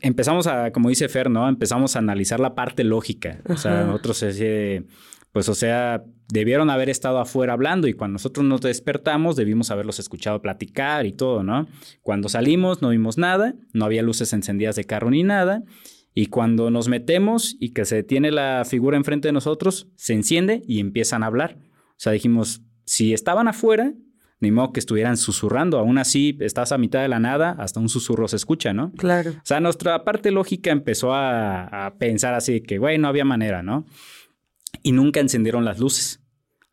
empezamos 0.00 0.46
a, 0.46 0.72
como 0.72 0.88
dice 0.88 1.08
Fer, 1.08 1.30
¿no? 1.30 1.48
Empezamos 1.48 1.96
a 1.96 2.00
analizar 2.00 2.40
la 2.40 2.54
parte 2.54 2.84
lógica. 2.84 3.40
O 3.48 3.56
sea, 3.56 3.84
nosotros, 3.84 4.22
ese, 4.22 4.84
pues, 5.32 5.48
o 5.48 5.54
sea, 5.54 6.04
debieron 6.28 6.70
haber 6.70 6.88
estado 6.88 7.18
afuera 7.18 7.52
hablando 7.52 7.88
y 7.88 7.94
cuando 7.94 8.14
nosotros 8.14 8.46
nos 8.46 8.60
despertamos, 8.60 9.36
debimos 9.36 9.70
haberlos 9.70 9.98
escuchado 9.98 10.40
platicar 10.40 11.06
y 11.06 11.12
todo, 11.12 11.42
¿no? 11.42 11.66
Cuando 12.02 12.28
salimos, 12.28 12.82
no 12.82 12.90
vimos 12.90 13.18
nada, 13.18 13.54
no 13.72 13.84
había 13.84 14.02
luces 14.02 14.32
encendidas 14.32 14.76
de 14.76 14.84
carro 14.84 15.10
ni 15.10 15.22
nada. 15.22 15.62
Y 16.14 16.26
cuando 16.26 16.70
nos 16.70 16.88
metemos 16.88 17.56
y 17.58 17.70
que 17.70 17.84
se 17.84 17.96
detiene 17.96 18.30
la 18.30 18.64
figura 18.66 18.96
enfrente 18.96 19.28
de 19.28 19.32
nosotros, 19.32 19.88
se 19.96 20.12
enciende 20.12 20.62
y 20.66 20.80
empiezan 20.80 21.22
a 21.22 21.26
hablar. 21.26 21.58
O 21.90 21.94
sea, 21.96 22.12
dijimos, 22.12 22.62
si 22.84 23.14
estaban 23.14 23.48
afuera, 23.48 23.94
ni 24.42 24.50
modo 24.50 24.72
que 24.72 24.80
estuvieran 24.80 25.16
susurrando. 25.16 25.78
Aún 25.78 25.98
así, 25.98 26.36
estás 26.40 26.72
a 26.72 26.78
mitad 26.78 27.00
de 27.00 27.08
la 27.08 27.20
nada, 27.20 27.56
hasta 27.58 27.80
un 27.80 27.88
susurro 27.88 28.28
se 28.28 28.36
escucha, 28.36 28.72
¿no? 28.72 28.92
Claro. 28.92 29.30
O 29.30 29.44
sea, 29.44 29.60
nuestra 29.60 30.04
parte 30.04 30.30
lógica 30.30 30.70
empezó 30.70 31.14
a, 31.14 31.86
a 31.86 31.94
pensar 31.94 32.34
así 32.34 32.60
que, 32.60 32.78
güey, 32.78 32.98
no 32.98 33.08
había 33.08 33.24
manera, 33.24 33.62
¿no? 33.62 33.86
Y 34.82 34.92
nunca 34.92 35.20
encendieron 35.20 35.64
las 35.64 35.78
luces. 35.78 36.20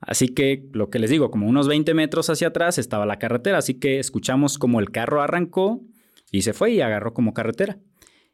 Así 0.02 0.30
que 0.30 0.68
lo 0.74 0.90
que 0.90 1.00
les 1.00 1.10
digo, 1.10 1.30
como 1.30 1.48
unos 1.48 1.68
20 1.68 1.94
metros 1.94 2.30
hacia 2.30 2.48
atrás 2.48 2.78
estaba 2.78 3.06
la 3.06 3.20
carretera, 3.20 3.60
así 3.60 3.76
que 3.76 4.00
escuchamos 4.00 4.58
como 4.58 4.80
el 4.80 4.92
carro 4.92 5.22
arrancó 5.22 5.82
y 6.32 6.42
se 6.42 6.54
fue 6.54 6.72
y 6.72 6.82
agarró 6.82 7.14
como 7.14 7.34
carretera. 7.34 7.80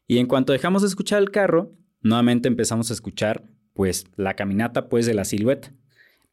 Y 0.07 0.19
en 0.19 0.27
cuanto 0.27 0.53
dejamos 0.53 0.83
de 0.83 0.87
escuchar 0.87 1.21
el 1.21 1.31
carro, 1.31 1.73
nuevamente 2.01 2.47
empezamos 2.47 2.89
a 2.89 2.93
escuchar 2.93 3.43
pues 3.73 4.05
la 4.15 4.35
caminata 4.35 4.87
pues 4.87 5.05
de 5.05 5.15
la 5.15 5.25
silueta. 5.25 5.73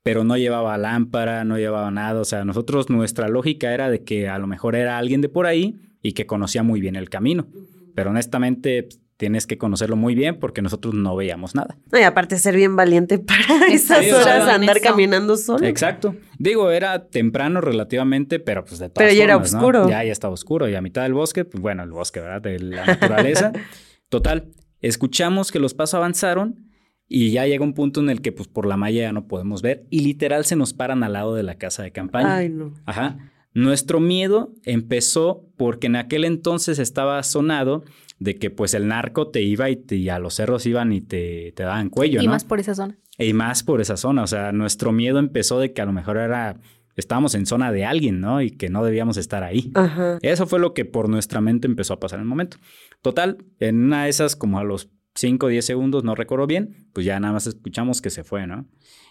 Pero 0.02 0.24
no 0.24 0.36
llevaba 0.36 0.76
lámpara, 0.78 1.44
no 1.44 1.58
llevaba 1.58 1.90
nada, 1.90 2.20
o 2.20 2.24
sea, 2.24 2.44
nosotros 2.44 2.90
nuestra 2.90 3.28
lógica 3.28 3.72
era 3.72 3.88
de 3.88 4.02
que 4.02 4.28
a 4.28 4.38
lo 4.38 4.46
mejor 4.46 4.74
era 4.74 4.98
alguien 4.98 5.20
de 5.20 5.28
por 5.28 5.46
ahí 5.46 5.76
y 6.02 6.12
que 6.12 6.26
conocía 6.26 6.62
muy 6.62 6.80
bien 6.80 6.96
el 6.96 7.08
camino. 7.08 7.46
Pero 7.94 8.10
honestamente 8.10 8.82
pues, 8.84 9.00
tienes 9.16 9.46
que 9.46 9.56
conocerlo 9.56 9.94
muy 9.94 10.16
bien 10.16 10.40
porque 10.40 10.62
nosotros 10.62 10.94
no 10.94 11.14
veíamos 11.14 11.54
nada. 11.54 11.78
No, 11.92 11.98
y 12.00 12.02
aparte 12.02 12.38
ser 12.38 12.56
bien 12.56 12.74
valiente 12.74 13.18
para 13.20 13.68
esas 13.68 14.04
horas 14.12 14.42
Eso. 14.42 14.50
andar 14.50 14.80
caminando 14.80 15.36
solo. 15.36 15.64
Exacto. 15.64 16.16
Digo, 16.38 16.72
era 16.72 17.06
temprano 17.06 17.60
relativamente, 17.60 18.40
pero 18.40 18.64
pues 18.64 18.80
de 18.80 18.88
todas 18.88 19.06
Pero 19.06 19.16
ya 19.16 19.22
era 19.24 19.36
oscuro. 19.36 19.88
Ya, 19.88 20.02
ya 20.02 20.10
estaba 20.10 20.34
oscuro. 20.34 20.68
Y 20.68 20.74
a 20.74 20.80
mitad 20.80 21.02
del 21.04 21.14
bosque, 21.14 21.44
pues 21.44 21.62
bueno, 21.62 21.84
el 21.84 21.92
bosque, 21.92 22.18
¿verdad? 22.18 22.42
De 22.42 22.58
la 22.58 22.84
naturaleza. 22.84 23.52
Total, 24.08 24.48
escuchamos 24.80 25.52
que 25.52 25.60
los 25.60 25.74
pasos 25.74 25.94
avanzaron 25.94 26.71
y 27.12 27.30
ya 27.30 27.46
llega 27.46 27.64
un 27.64 27.74
punto 27.74 28.00
en 28.00 28.08
el 28.10 28.20
que 28.22 28.32
pues 28.32 28.48
por 28.48 28.66
la 28.66 28.76
malla 28.76 29.02
ya 29.02 29.12
no 29.12 29.26
podemos 29.28 29.60
ver 29.62 29.84
y 29.90 30.00
literal 30.00 30.44
se 30.44 30.56
nos 30.56 30.72
paran 30.72 31.02
al 31.02 31.12
lado 31.12 31.34
de 31.34 31.42
la 31.42 31.56
casa 31.56 31.82
de 31.82 31.92
campaña. 31.92 32.36
Ay, 32.36 32.48
no. 32.48 32.72
Ajá. 32.86 33.18
Nuestro 33.54 34.00
miedo 34.00 34.52
empezó 34.64 35.44
porque 35.56 35.86
en 35.88 35.96
aquel 35.96 36.24
entonces 36.24 36.78
estaba 36.78 37.22
sonado 37.22 37.84
de 38.18 38.36
que 38.36 38.50
pues 38.50 38.72
el 38.74 38.88
narco 38.88 39.28
te 39.28 39.42
iba 39.42 39.68
y, 39.68 39.76
te- 39.76 39.96
y 39.96 40.08
a 40.08 40.18
los 40.18 40.34
cerros 40.34 40.64
iban 40.66 40.92
y 40.92 41.00
te, 41.00 41.52
te 41.52 41.62
daban 41.62 41.90
cuello, 41.90 42.22
Y 42.22 42.26
¿no? 42.26 42.32
más 42.32 42.44
por 42.44 42.60
esa 42.60 42.74
zona. 42.74 42.98
Y 43.18 43.32
más 43.34 43.62
por 43.62 43.80
esa 43.80 43.96
zona. 43.96 44.22
O 44.22 44.26
sea, 44.26 44.52
nuestro 44.52 44.90
miedo 44.92 45.18
empezó 45.18 45.58
de 45.60 45.72
que 45.72 45.82
a 45.82 45.84
lo 45.86 45.92
mejor 45.92 46.16
era. 46.16 46.58
Estábamos 46.94 47.34
en 47.34 47.46
zona 47.46 47.72
de 47.72 47.84
alguien, 47.86 48.20
¿no? 48.20 48.42
Y 48.42 48.50
que 48.50 48.68
no 48.68 48.84
debíamos 48.84 49.16
estar 49.16 49.42
ahí. 49.42 49.70
Ajá. 49.74 50.18
Eso 50.22 50.46
fue 50.46 50.58
lo 50.60 50.74
que 50.74 50.84
por 50.84 51.08
nuestra 51.08 51.40
mente 51.40 51.66
empezó 51.66 51.94
a 51.94 52.00
pasar 52.00 52.18
en 52.18 52.24
el 52.24 52.28
momento. 52.28 52.58
Total, 53.00 53.38
en 53.60 53.84
una 53.84 54.04
de 54.04 54.10
esas, 54.10 54.36
como 54.36 54.58
a 54.58 54.64
los 54.64 54.90
5 55.14 55.46
o 55.46 55.48
10 55.48 55.64
segundos, 55.64 56.04
no 56.04 56.14
recuerdo 56.14 56.46
bien, 56.46 56.88
pues 56.92 57.06
ya 57.06 57.20
nada 57.20 57.34
más 57.34 57.46
escuchamos 57.46 58.00
que 58.00 58.10
se 58.10 58.24
fue, 58.24 58.46
¿no? 58.46 58.68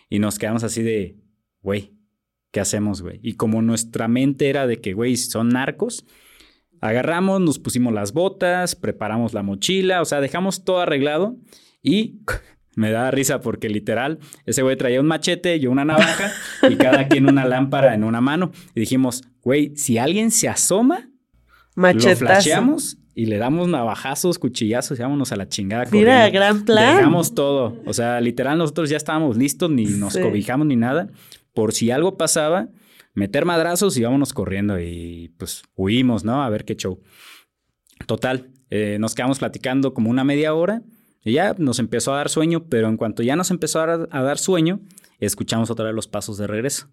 Y 0.09 0.19
nos 0.19 0.39
quedamos 0.39 0.63
así 0.63 0.81
de, 0.81 1.17
güey, 1.61 1.93
¿qué 2.51 2.59
hacemos, 2.59 3.01
güey? 3.01 3.19
Y 3.21 3.33
como 3.33 3.61
nuestra 3.61 4.07
mente 4.07 4.49
era 4.49 4.67
de 4.67 4.81
que, 4.81 4.93
güey, 4.93 5.15
son 5.17 5.49
narcos, 5.49 6.05
agarramos, 6.81 7.39
nos 7.39 7.59
pusimos 7.59 7.93
las 7.93 8.13
botas, 8.13 8.75
preparamos 8.75 9.33
la 9.33 9.43
mochila, 9.43 10.01
o 10.01 10.05
sea, 10.05 10.19
dejamos 10.21 10.63
todo 10.63 10.79
arreglado 10.79 11.37
y 11.81 12.21
me 12.75 12.91
da 12.91 13.11
risa 13.11 13.41
porque 13.41 13.69
literal, 13.69 14.19
ese 14.45 14.63
güey 14.63 14.75
traía 14.75 14.99
un 14.99 15.07
machete, 15.07 15.59
yo 15.59 15.71
una 15.71 15.85
navaja 15.85 16.31
y 16.69 16.75
cada 16.75 17.07
quien 17.07 17.29
una 17.29 17.45
lámpara 17.45 17.93
en 17.93 18.03
una 18.03 18.21
mano. 18.21 18.51
Y 18.73 18.79
dijimos, 18.79 19.23
güey, 19.43 19.75
si 19.75 19.97
alguien 19.97 20.31
se 20.31 20.49
asoma, 20.49 21.10
lo 21.75 21.81
Machetazo. 21.81 22.17
flasheamos 22.25 22.97
y 23.15 23.25
le 23.25 23.37
damos 23.37 23.67
navajazos, 23.67 24.39
cuchillazos 24.39 24.97
y 24.99 25.01
vámonos 25.01 25.31
a 25.31 25.35
la 25.35 25.47
chingada. 25.49 25.85
Mira, 25.91 26.15
corriendo. 26.25 26.39
gran 26.39 26.65
plan. 26.65 26.97
Dejamos 26.97 27.33
todo. 27.35 27.77
O 27.85 27.93
sea, 27.93 28.19
literal, 28.21 28.57
nosotros 28.57 28.89
ya 28.89 28.97
estábamos 28.97 29.37
listos, 29.37 29.69
ni 29.69 29.85
nos 29.85 30.13
Sí. 30.13 30.21
cobijamos 30.21 30.67
ni 30.67 30.75
nada. 30.75 31.09
Por 31.53 31.73
si 31.73 31.91
algo 31.91 32.17
pasaba, 32.17 32.69
meter 33.13 33.45
madrazos 33.45 33.97
y 33.97 34.03
vámonos 34.03 34.33
corriendo. 34.33 34.79
Y 34.79 35.33
pues 35.37 35.63
huimos, 35.75 36.23
¿no? 36.23 36.41
A 36.43 36.49
ver 36.49 36.63
qué 36.65 36.75
show. 36.75 36.99
Total, 38.07 38.49
eh, 38.69 38.97
nos 38.99 39.15
quedamos 39.15 39.39
platicando 39.39 39.93
como 39.93 40.09
una 40.09 40.23
media 40.23 40.53
hora 40.53 40.81
y 41.23 41.33
ya 41.33 41.53
nos 41.57 41.79
empezó 41.79 42.13
a 42.13 42.17
dar 42.17 42.29
sueño, 42.29 42.65
pero 42.69 42.87
en 42.87 42.97
cuanto 42.97 43.21
ya 43.23 43.35
nos 43.35 43.51
empezó 43.51 43.79
a 43.81 43.85
dar, 43.85 44.09
a 44.11 44.21
dar 44.23 44.37
sueño, 44.37 44.79
escuchamos 45.19 45.69
otra 45.69 45.85
vez 45.85 45.93
los 45.93 46.07
pasos 46.07 46.37
de 46.37 46.47
regreso. 46.47 46.87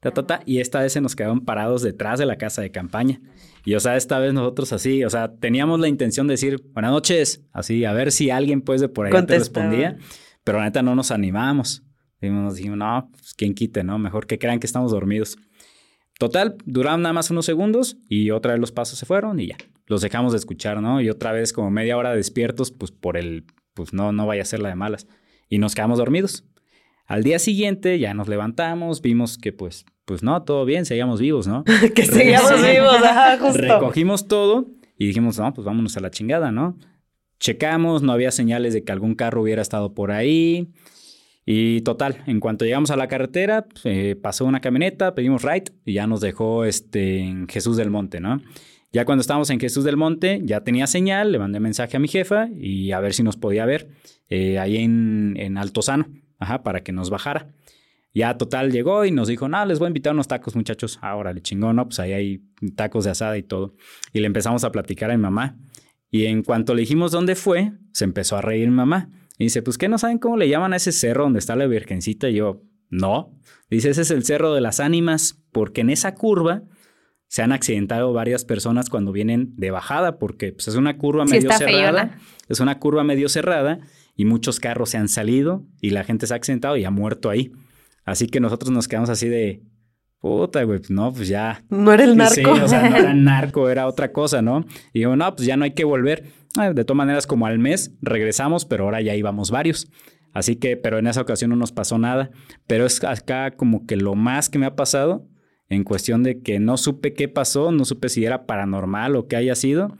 Ta, 0.00 0.10
ta, 0.10 0.26
ta, 0.26 0.40
y 0.44 0.60
esta 0.60 0.80
vez 0.80 0.92
se 0.92 1.00
nos 1.00 1.16
quedaron 1.16 1.44
parados 1.44 1.82
detrás 1.82 2.18
de 2.18 2.26
la 2.26 2.36
casa 2.36 2.62
de 2.62 2.70
campaña. 2.70 3.20
Y 3.64 3.74
o 3.74 3.80
sea, 3.80 3.96
esta 3.96 4.18
vez 4.18 4.32
nosotros 4.32 4.72
así, 4.72 5.04
o 5.04 5.10
sea, 5.10 5.34
teníamos 5.34 5.80
la 5.80 5.88
intención 5.88 6.26
de 6.26 6.34
decir 6.34 6.62
buenas 6.72 6.92
noches, 6.92 7.44
así, 7.52 7.84
a 7.84 7.92
ver 7.92 8.12
si 8.12 8.30
alguien 8.30 8.60
pues 8.60 8.80
de 8.80 8.88
por 8.88 9.06
ahí 9.06 9.26
te 9.26 9.38
respondía, 9.38 9.96
pero 10.44 10.58
la 10.58 10.64
neta 10.64 10.82
no 10.82 10.94
nos 10.94 11.10
animamos. 11.10 11.82
Y 12.20 12.30
nos 12.30 12.56
dijimos, 12.56 12.78
no, 12.78 13.08
pues 13.10 13.34
quién 13.34 13.54
quite, 13.54 13.84
¿no? 13.84 13.98
Mejor 13.98 14.26
que 14.26 14.38
crean 14.38 14.58
que 14.60 14.66
estamos 14.66 14.92
dormidos. 14.92 15.36
Total, 16.18 16.56
duraron 16.64 17.02
nada 17.02 17.12
más 17.12 17.30
unos 17.30 17.44
segundos 17.44 17.98
y 18.08 18.30
otra 18.30 18.52
vez 18.52 18.60
los 18.60 18.72
pasos 18.72 18.98
se 18.98 19.04
fueron 19.04 19.38
y 19.38 19.48
ya, 19.48 19.56
los 19.86 20.00
dejamos 20.00 20.32
de 20.32 20.38
escuchar, 20.38 20.80
¿no? 20.80 21.00
Y 21.00 21.10
otra 21.10 21.32
vez 21.32 21.52
como 21.52 21.70
media 21.70 21.96
hora 21.96 22.14
despiertos, 22.14 22.70
pues 22.70 22.90
por 22.90 23.18
el, 23.18 23.44
pues 23.74 23.92
no, 23.92 24.12
no 24.12 24.26
vaya 24.26 24.42
a 24.42 24.46
ser 24.46 24.60
la 24.60 24.70
de 24.70 24.76
malas. 24.76 25.06
Y 25.48 25.58
nos 25.58 25.74
quedamos 25.74 25.98
dormidos. 25.98 26.44
Al 27.06 27.22
día 27.22 27.38
siguiente 27.38 27.98
ya 27.98 28.14
nos 28.14 28.28
levantamos, 28.28 29.00
vimos 29.00 29.38
que 29.38 29.52
pues, 29.52 29.86
pues 30.04 30.22
no, 30.22 30.42
todo 30.42 30.64
bien, 30.64 30.84
seguíamos 30.84 31.20
vivos, 31.20 31.46
¿no? 31.46 31.64
que 31.94 32.04
seguíamos 32.04 32.50
vivos, 32.70 33.02
ajá, 33.02 33.38
justo. 33.38 33.62
Recogimos 33.62 34.26
todo 34.26 34.66
y 34.98 35.06
dijimos, 35.06 35.38
no, 35.38 35.52
pues 35.54 35.64
vámonos 35.64 35.96
a 35.96 36.00
la 36.00 36.10
chingada, 36.10 36.50
¿no? 36.50 36.78
Checamos, 37.38 38.02
no 38.02 38.12
había 38.12 38.30
señales 38.30 38.74
de 38.74 38.82
que 38.82 38.92
algún 38.92 39.14
carro 39.14 39.42
hubiera 39.42 39.62
estado 39.62 39.94
por 39.94 40.10
ahí. 40.10 40.72
Y 41.44 41.82
total, 41.82 42.24
en 42.26 42.40
cuanto 42.40 42.64
llegamos 42.64 42.90
a 42.90 42.96
la 42.96 43.06
carretera, 43.06 43.66
pues, 43.66 43.82
eh, 43.84 44.16
pasó 44.20 44.44
una 44.46 44.60
camioneta, 44.60 45.14
pedimos 45.14 45.42
ride 45.42 45.72
y 45.84 45.92
ya 45.92 46.08
nos 46.08 46.20
dejó 46.20 46.64
este, 46.64 47.20
en 47.20 47.46
Jesús 47.46 47.76
del 47.76 47.90
Monte, 47.90 48.18
¿no? 48.18 48.40
Ya 48.92 49.04
cuando 49.04 49.20
estábamos 49.20 49.50
en 49.50 49.60
Jesús 49.60 49.84
del 49.84 49.96
Monte, 49.96 50.40
ya 50.42 50.62
tenía 50.62 50.86
señal, 50.88 51.30
le 51.30 51.38
mandé 51.38 51.60
mensaje 51.60 51.96
a 51.96 52.00
mi 52.00 52.08
jefa 52.08 52.48
y 52.58 52.90
a 52.92 53.00
ver 53.00 53.12
si 53.12 53.22
nos 53.22 53.36
podía 53.36 53.64
ver 53.64 53.90
eh, 54.28 54.58
ahí 54.58 54.78
en, 54.78 55.34
en 55.36 55.58
Altozano, 55.58 56.08
ajá, 56.38 56.62
para 56.62 56.82
que 56.82 56.92
nos 56.92 57.10
bajara. 57.10 57.48
Ya 58.14 58.38
total 58.38 58.72
llegó 58.72 59.04
y 59.04 59.10
nos 59.10 59.28
dijo, 59.28 59.46
no, 59.48 59.62
les 59.66 59.78
voy 59.78 59.86
a 59.86 59.88
invitar 59.88 60.14
unos 60.14 60.26
tacos, 60.26 60.56
muchachos. 60.56 60.98
Ahora 61.02 61.34
le 61.34 61.42
chingó, 61.42 61.72
¿no? 61.74 61.84
Pues 61.86 62.00
ahí 62.00 62.12
hay 62.12 62.42
tacos 62.74 63.04
de 63.04 63.10
asada 63.10 63.36
y 63.36 63.42
todo. 63.42 63.74
Y 64.14 64.20
le 64.20 64.26
empezamos 64.26 64.64
a 64.64 64.72
platicar 64.72 65.10
a 65.10 65.16
mi 65.16 65.22
mamá. 65.22 65.58
Y 66.10 66.24
en 66.24 66.42
cuanto 66.42 66.74
le 66.74 66.80
dijimos 66.80 67.12
dónde 67.12 67.34
fue, 67.34 67.72
se 67.92 68.04
empezó 68.04 68.36
a 68.38 68.40
reír 68.40 68.68
mi 68.70 68.74
mamá. 68.76 69.10
Y 69.38 69.44
dice, 69.44 69.60
pues 69.60 69.76
¿qué 69.76 69.88
no 69.88 69.98
saben 69.98 70.18
cómo 70.18 70.38
le 70.38 70.48
llaman 70.48 70.72
a 70.72 70.76
ese 70.76 70.92
cerro 70.92 71.24
donde 71.24 71.40
está 71.40 71.56
la 71.56 71.66
virgencita? 71.66 72.30
Y 72.30 72.36
yo, 72.36 72.62
no. 72.88 73.34
Dice, 73.68 73.90
ese 73.90 74.00
es 74.00 74.10
el 74.10 74.24
cerro 74.24 74.54
de 74.54 74.62
las 74.62 74.80
ánimas, 74.80 75.42
porque 75.52 75.82
en 75.82 75.90
esa 75.90 76.14
curva 76.14 76.62
se 77.28 77.42
han 77.42 77.52
accidentado 77.52 78.14
varias 78.14 78.46
personas 78.46 78.88
cuando 78.88 79.12
vienen 79.12 79.52
de 79.56 79.70
bajada, 79.72 80.18
porque 80.18 80.52
pues, 80.52 80.68
es 80.68 80.76
una 80.76 80.96
curva 80.96 81.26
Sí, 81.26 81.32
medio 81.34 81.52
cerrada. 81.52 81.66
feyona. 81.70 82.18
Es 82.48 82.60
una 82.60 82.78
curva 82.78 83.04
medio 83.04 83.28
cerrada 83.28 83.80
y 84.16 84.24
muchos 84.24 84.58
carros 84.58 84.90
se 84.90 84.96
han 84.96 85.08
salido 85.08 85.64
y 85.80 85.90
la 85.90 86.02
gente 86.02 86.26
se 86.26 86.34
ha 86.34 86.36
accidentado 86.36 86.76
y 86.76 86.84
ha 86.84 86.90
muerto 86.90 87.30
ahí. 87.30 87.52
Así 88.04 88.26
que 88.26 88.40
nosotros 88.40 88.70
nos 88.70 88.88
quedamos 88.88 89.10
así 89.10 89.28
de, 89.28 89.62
puta, 90.20 90.62
güey, 90.64 90.78
pues 90.78 90.90
no, 90.90 91.12
pues 91.12 91.28
ya. 91.28 91.62
No 91.68 91.92
era 91.92 92.04
el 92.04 92.16
narco. 92.16 92.34
Sí, 92.34 92.44
o 92.44 92.68
sea, 92.68 92.88
no 92.88 92.96
era 92.96 93.14
narco, 93.14 93.68
era 93.68 93.86
otra 93.86 94.12
cosa, 94.12 94.42
¿no? 94.42 94.64
Y 94.92 95.00
digo, 95.00 95.14
no, 95.16 95.34
pues 95.36 95.46
ya 95.46 95.56
no 95.56 95.64
hay 95.64 95.72
que 95.72 95.84
volver. 95.84 96.24
Ah, 96.56 96.72
De 96.72 96.84
todas 96.84 96.96
maneras, 96.96 97.26
como 97.26 97.46
al 97.46 97.58
mes 97.58 97.92
regresamos, 98.00 98.64
pero 98.64 98.84
ahora 98.84 99.02
ya 99.02 99.14
íbamos 99.14 99.50
varios. 99.50 99.90
Así 100.32 100.56
que, 100.56 100.76
pero 100.76 100.98
en 100.98 101.06
esa 101.06 101.20
ocasión 101.20 101.50
no 101.50 101.56
nos 101.56 101.72
pasó 101.72 101.98
nada. 101.98 102.30
Pero 102.66 102.86
es 102.86 103.02
acá 103.04 103.52
como 103.52 103.86
que 103.86 103.96
lo 103.96 104.14
más 104.14 104.48
que 104.48 104.58
me 104.58 104.66
ha 104.66 104.76
pasado 104.76 105.26
en 105.68 105.82
cuestión 105.82 106.22
de 106.22 106.42
que 106.42 106.60
no 106.60 106.76
supe 106.76 107.14
qué 107.14 107.28
pasó, 107.28 107.72
no 107.72 107.84
supe 107.84 108.08
si 108.08 108.24
era 108.24 108.46
paranormal 108.46 109.16
o 109.16 109.26
qué 109.26 109.36
haya 109.36 109.54
sido, 109.54 109.96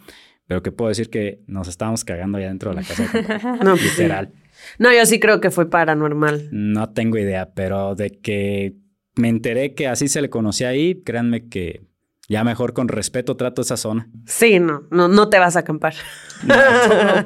pero 0.47 0.63
que 0.63 0.73
puedo 0.73 0.89
decir 0.89 1.11
que 1.11 1.41
nos 1.47 1.69
estábamos 1.69 2.05
cagando 2.05 2.39
allá 2.39 2.49
dentro 2.49 2.71
de 2.71 2.77
la 2.77 2.83
casa. 2.83 3.03
de. 3.03 3.23
No, 3.65 3.73
pues. 3.73 3.99
Literal. 3.99 4.33
No, 4.79 4.93
yo 4.93 5.05
sí 5.07 5.21
creo 5.21 5.41
que 5.41 5.51
fue 5.51 5.69
paranormal. 5.69 6.49
No 6.51 6.91
tengo 6.91 7.19
idea, 7.19 7.51
pero 7.55 7.95
de 7.95 8.11
que 8.11 8.75
me 9.15 9.29
enteré 9.29 9.75
que 9.75 9.89
así 9.89 10.09
se 10.09 10.21
le 10.21 10.31
conocía 10.31 10.69
ahí, 10.69 11.03
créanme 11.03 11.49
que 11.49 11.83
ya 12.29 12.43
mejor 12.43 12.73
con 12.73 12.89
respeto 12.89 13.37
trato 13.37 13.63
esa 13.63 13.77
zona. 13.77 14.09
Sí, 14.25 14.59
no, 14.59 14.83
no, 14.91 15.09
no 15.09 15.29
te 15.29 15.39
vas 15.39 15.57
a 15.57 15.61
acampar. 15.61 15.95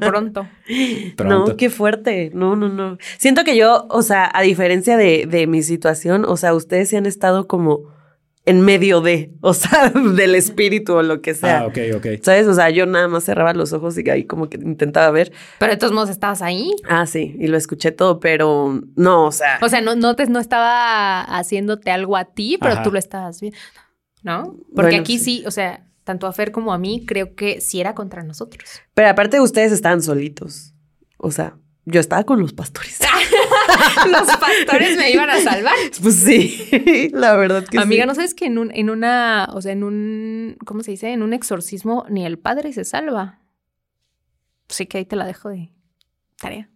Pronto. 0.01 0.47
No, 1.25 1.57
qué 1.57 1.69
fuerte. 1.69 2.31
No, 2.33 2.55
no, 2.55 2.69
no. 2.69 2.97
Siento 3.19 3.43
que 3.45 3.57
yo, 3.57 3.87
o 3.91 4.03
sea, 4.03 4.31
a 4.33 4.43
diferencia 4.43 4.97
de, 4.97 5.27
de 5.29 5.47
mi 5.49 5.63
situación, 5.63 6.25
o 6.25 6.37
sea, 6.37 6.55
ustedes 6.55 6.89
sí 6.89 6.97
han 6.97 7.07
estado 7.07 7.49
como 7.49 7.93
en 8.51 8.61
medio 8.63 9.01
de, 9.01 9.33
o 9.41 9.55
sea, 9.55 9.91
del 9.91 10.35
espíritu 10.35 10.95
o 10.95 11.03
lo 11.03 11.23
que 11.23 11.35
sea. 11.35 11.61
Ah, 11.61 11.67
ok, 11.67 11.79
ok. 11.97 12.07
¿Sabes? 12.23 12.47
O 12.47 12.55
sea, 12.55 12.71
yo 12.71 12.85
nada 12.87 13.09
más 13.09 13.25
cerraba 13.25 13.55
los 13.55 13.73
ojos 13.73 13.97
y 13.99 14.09
ahí 14.11 14.25
como 14.25 14.49
que 14.49 14.59
intentaba 14.59 15.11
ver. 15.11 15.33
Pero 15.59 15.73
de 15.73 15.79
todos 15.79 15.93
modos 15.93 16.11
estabas 16.11 16.43
ahí. 16.43 16.71
Ah, 16.89 17.07
sí, 17.07 17.37
y 17.39 17.47
lo 17.47 17.57
escuché 17.57 17.93
todo, 17.93 18.21
pero 18.21 18.81
no, 18.97 19.27
o 19.27 19.33
sea. 19.33 19.59
O 19.63 19.69
sea, 19.69 19.81
no, 19.81 19.95
no, 19.95 20.17
te, 20.17 20.27
no 20.27 20.41
estaba 20.41 21.23
haciéndote 21.23 21.91
algo 21.91 22.17
a 22.17 22.25
ti, 22.25 22.59
pero 22.61 22.75
Ajá. 22.75 22.83
tú 22.83 22.93
lo 22.93 22.99
estabas 22.99 23.41
viendo. 23.41 23.59
¿No? 24.23 24.43
Porque 24.75 24.91
Bueno, 24.91 24.97
aquí 24.99 25.19
sí. 25.19 25.39
sí. 25.39 25.45
o 25.47 25.51
sea, 25.51 25.87
tanto 26.05 26.27
a 26.27 26.33
Fer 26.33 26.51
como 26.53 26.73
a 26.73 26.79
mí, 26.79 27.05
creo 27.07 27.35
que 27.35 27.61
sí 27.61 27.81
era 27.81 27.95
contra 27.95 28.23
nosotros. 28.23 28.69
Pero 28.95 29.09
aparte 29.09 29.41
ustedes 29.41 29.73
estaban 29.73 30.03
solitos. 30.03 30.75
O 31.17 31.31
sea, 31.31 31.57
yo 31.85 32.01
estaba 32.01 32.25
con 32.25 32.41
los 32.41 32.53
pastores. 32.53 32.99
Los 34.11 34.37
pastores 34.37 34.97
me 34.97 35.11
iban 35.11 35.31
a 35.31 35.41
salvar. 35.41 35.75
pues 36.03 36.17
sí, 36.17 37.11
la 37.13 37.37
verdad 37.37 37.65
que 37.65 37.79
Amiga, 37.79 38.05
sí. 38.05 38.09
¿no 38.09 38.15
sabes 38.15 38.35
que 38.35 38.47
en 38.47 38.59
un, 38.59 38.71
en 38.75 38.91
una, 38.91 39.49
o 39.53 39.61
sea, 39.61 39.73
en 39.73 39.85
un, 39.85 40.57
¿cómo 40.65 40.83
se 40.83 40.93
dice? 40.93 41.13
En 41.13 41.23
un 41.23 41.33
exorcismo 41.33 42.07
ni 42.09 42.25
el 42.27 42.39
padre 42.39 42.73
se 42.73 42.85
salva. 42.85 43.41
Sí 44.69 44.87
que 44.87 44.99
ahí 44.99 45.05
te 45.05 45.17
la 45.17 45.27
dejo 45.27 45.49
de 45.49 45.71
tarea. 46.39 46.69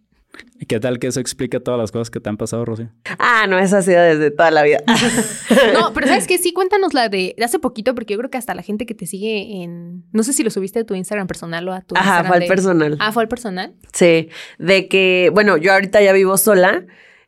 ¿Y 0.59 0.65
¿Qué 0.65 0.79
tal 0.79 0.99
que 0.99 1.07
eso 1.07 1.19
explica 1.19 1.59
todas 1.59 1.79
las 1.79 1.91
cosas 1.91 2.09
que 2.09 2.19
te 2.19 2.29
han 2.29 2.37
pasado, 2.37 2.65
Rocío? 2.65 2.89
Ah, 3.19 3.45
no, 3.47 3.57
esa 3.59 3.79
ha 3.79 3.81
sido 3.81 4.01
desde 4.01 4.31
toda 4.31 4.51
la 4.51 4.63
vida. 4.63 4.79
No, 5.73 5.93
pero 5.93 6.07
¿sabes 6.07 6.27
qué? 6.27 6.37
Sí, 6.37 6.53
cuéntanos 6.53 6.93
la 6.93 7.09
de, 7.09 7.33
de 7.37 7.43
hace 7.45 7.59
poquito, 7.59 7.93
porque 7.95 8.13
yo 8.13 8.17
creo 8.19 8.29
que 8.29 8.37
hasta 8.37 8.53
la 8.55 8.61
gente 8.61 8.85
que 8.85 8.93
te 8.95 9.05
sigue 9.05 9.63
en... 9.63 10.03
No 10.11 10.23
sé 10.23 10.33
si 10.33 10.43
lo 10.43 10.49
subiste 10.49 10.79
a 10.79 10.83
tu 10.85 10.95
Instagram 10.95 11.27
personal 11.27 11.67
o 11.67 11.73
a 11.73 11.81
tu 11.81 11.95
Ajá, 11.95 12.03
Instagram 12.21 12.27
fue 12.27 12.35
al 12.35 12.41
de- 12.41 12.47
personal. 12.47 12.97
Ah, 12.99 13.11
fue 13.11 13.23
al 13.23 13.29
personal. 13.29 13.73
Sí, 13.93 14.29
de 14.59 14.87
que, 14.87 15.29
bueno, 15.33 15.57
yo 15.57 15.73
ahorita 15.73 16.01
ya 16.01 16.13
vivo 16.13 16.37
sola, 16.37 16.85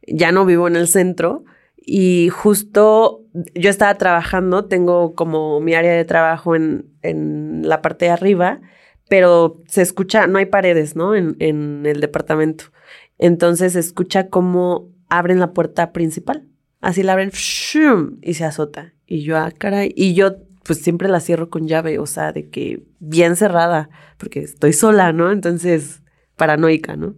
ya 0.07 0.31
no 0.31 0.45
vivo 0.45 0.67
en 0.67 0.75
el 0.75 0.87
centro 0.87 1.43
y 1.77 2.29
justo 2.29 3.23
yo 3.53 3.69
estaba 3.69 3.95
trabajando, 3.95 4.65
tengo 4.65 5.13
como 5.15 5.59
mi 5.61 5.73
área 5.73 5.93
de 5.93 6.05
trabajo 6.05 6.55
en, 6.55 6.85
en 7.01 7.67
la 7.67 7.81
parte 7.81 8.05
de 8.05 8.11
arriba, 8.11 8.59
pero 9.09 9.61
se 9.67 9.81
escucha, 9.81 10.27
no 10.27 10.37
hay 10.37 10.45
paredes, 10.47 10.95
¿no? 10.95 11.15
En, 11.15 11.85
el 11.85 12.01
departamento. 12.01 12.65
Entonces 13.17 13.73
se 13.73 13.79
escucha 13.79 14.29
como 14.29 14.89
abren 15.09 15.39
la 15.39 15.53
puerta 15.53 15.91
principal. 15.93 16.47
Así 16.81 17.03
la 17.03 17.13
abren 17.13 17.31
¡shum! 17.31 18.17
y 18.21 18.35
se 18.35 18.45
azota. 18.45 18.93
Y 19.05 19.23
yo, 19.23 19.37
ah, 19.37 19.51
caray. 19.57 19.93
Y 19.95 20.13
yo, 20.13 20.35
pues 20.63 20.79
siempre 20.79 21.07
la 21.07 21.19
cierro 21.19 21.49
con 21.49 21.67
llave, 21.67 21.99
o 21.99 22.05
sea, 22.05 22.33
de 22.33 22.49
que 22.49 22.83
bien 22.99 23.35
cerrada, 23.35 23.89
porque 24.17 24.39
estoy 24.41 24.73
sola, 24.73 25.13
¿no? 25.13 25.31
Entonces, 25.31 26.01
paranoica, 26.35 26.95
¿no? 26.95 27.15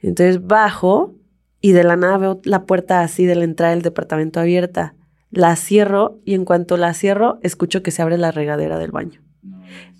Entonces 0.00 0.46
bajo 0.46 1.14
y 1.60 1.72
de 1.72 1.84
la 1.84 1.96
nada 1.96 2.18
veo 2.18 2.40
la 2.44 2.64
puerta 2.64 3.00
así 3.00 3.26
de 3.26 3.34
la 3.34 3.44
entrada 3.44 3.72
del 3.72 3.82
departamento 3.82 4.40
abierta. 4.40 4.94
La 5.30 5.56
cierro 5.56 6.20
y 6.24 6.34
en 6.34 6.44
cuanto 6.44 6.76
la 6.76 6.94
cierro, 6.94 7.38
escucho 7.42 7.82
que 7.82 7.90
se 7.90 8.02
abre 8.02 8.18
la 8.18 8.30
regadera 8.30 8.78
del 8.78 8.92
baño. 8.92 9.25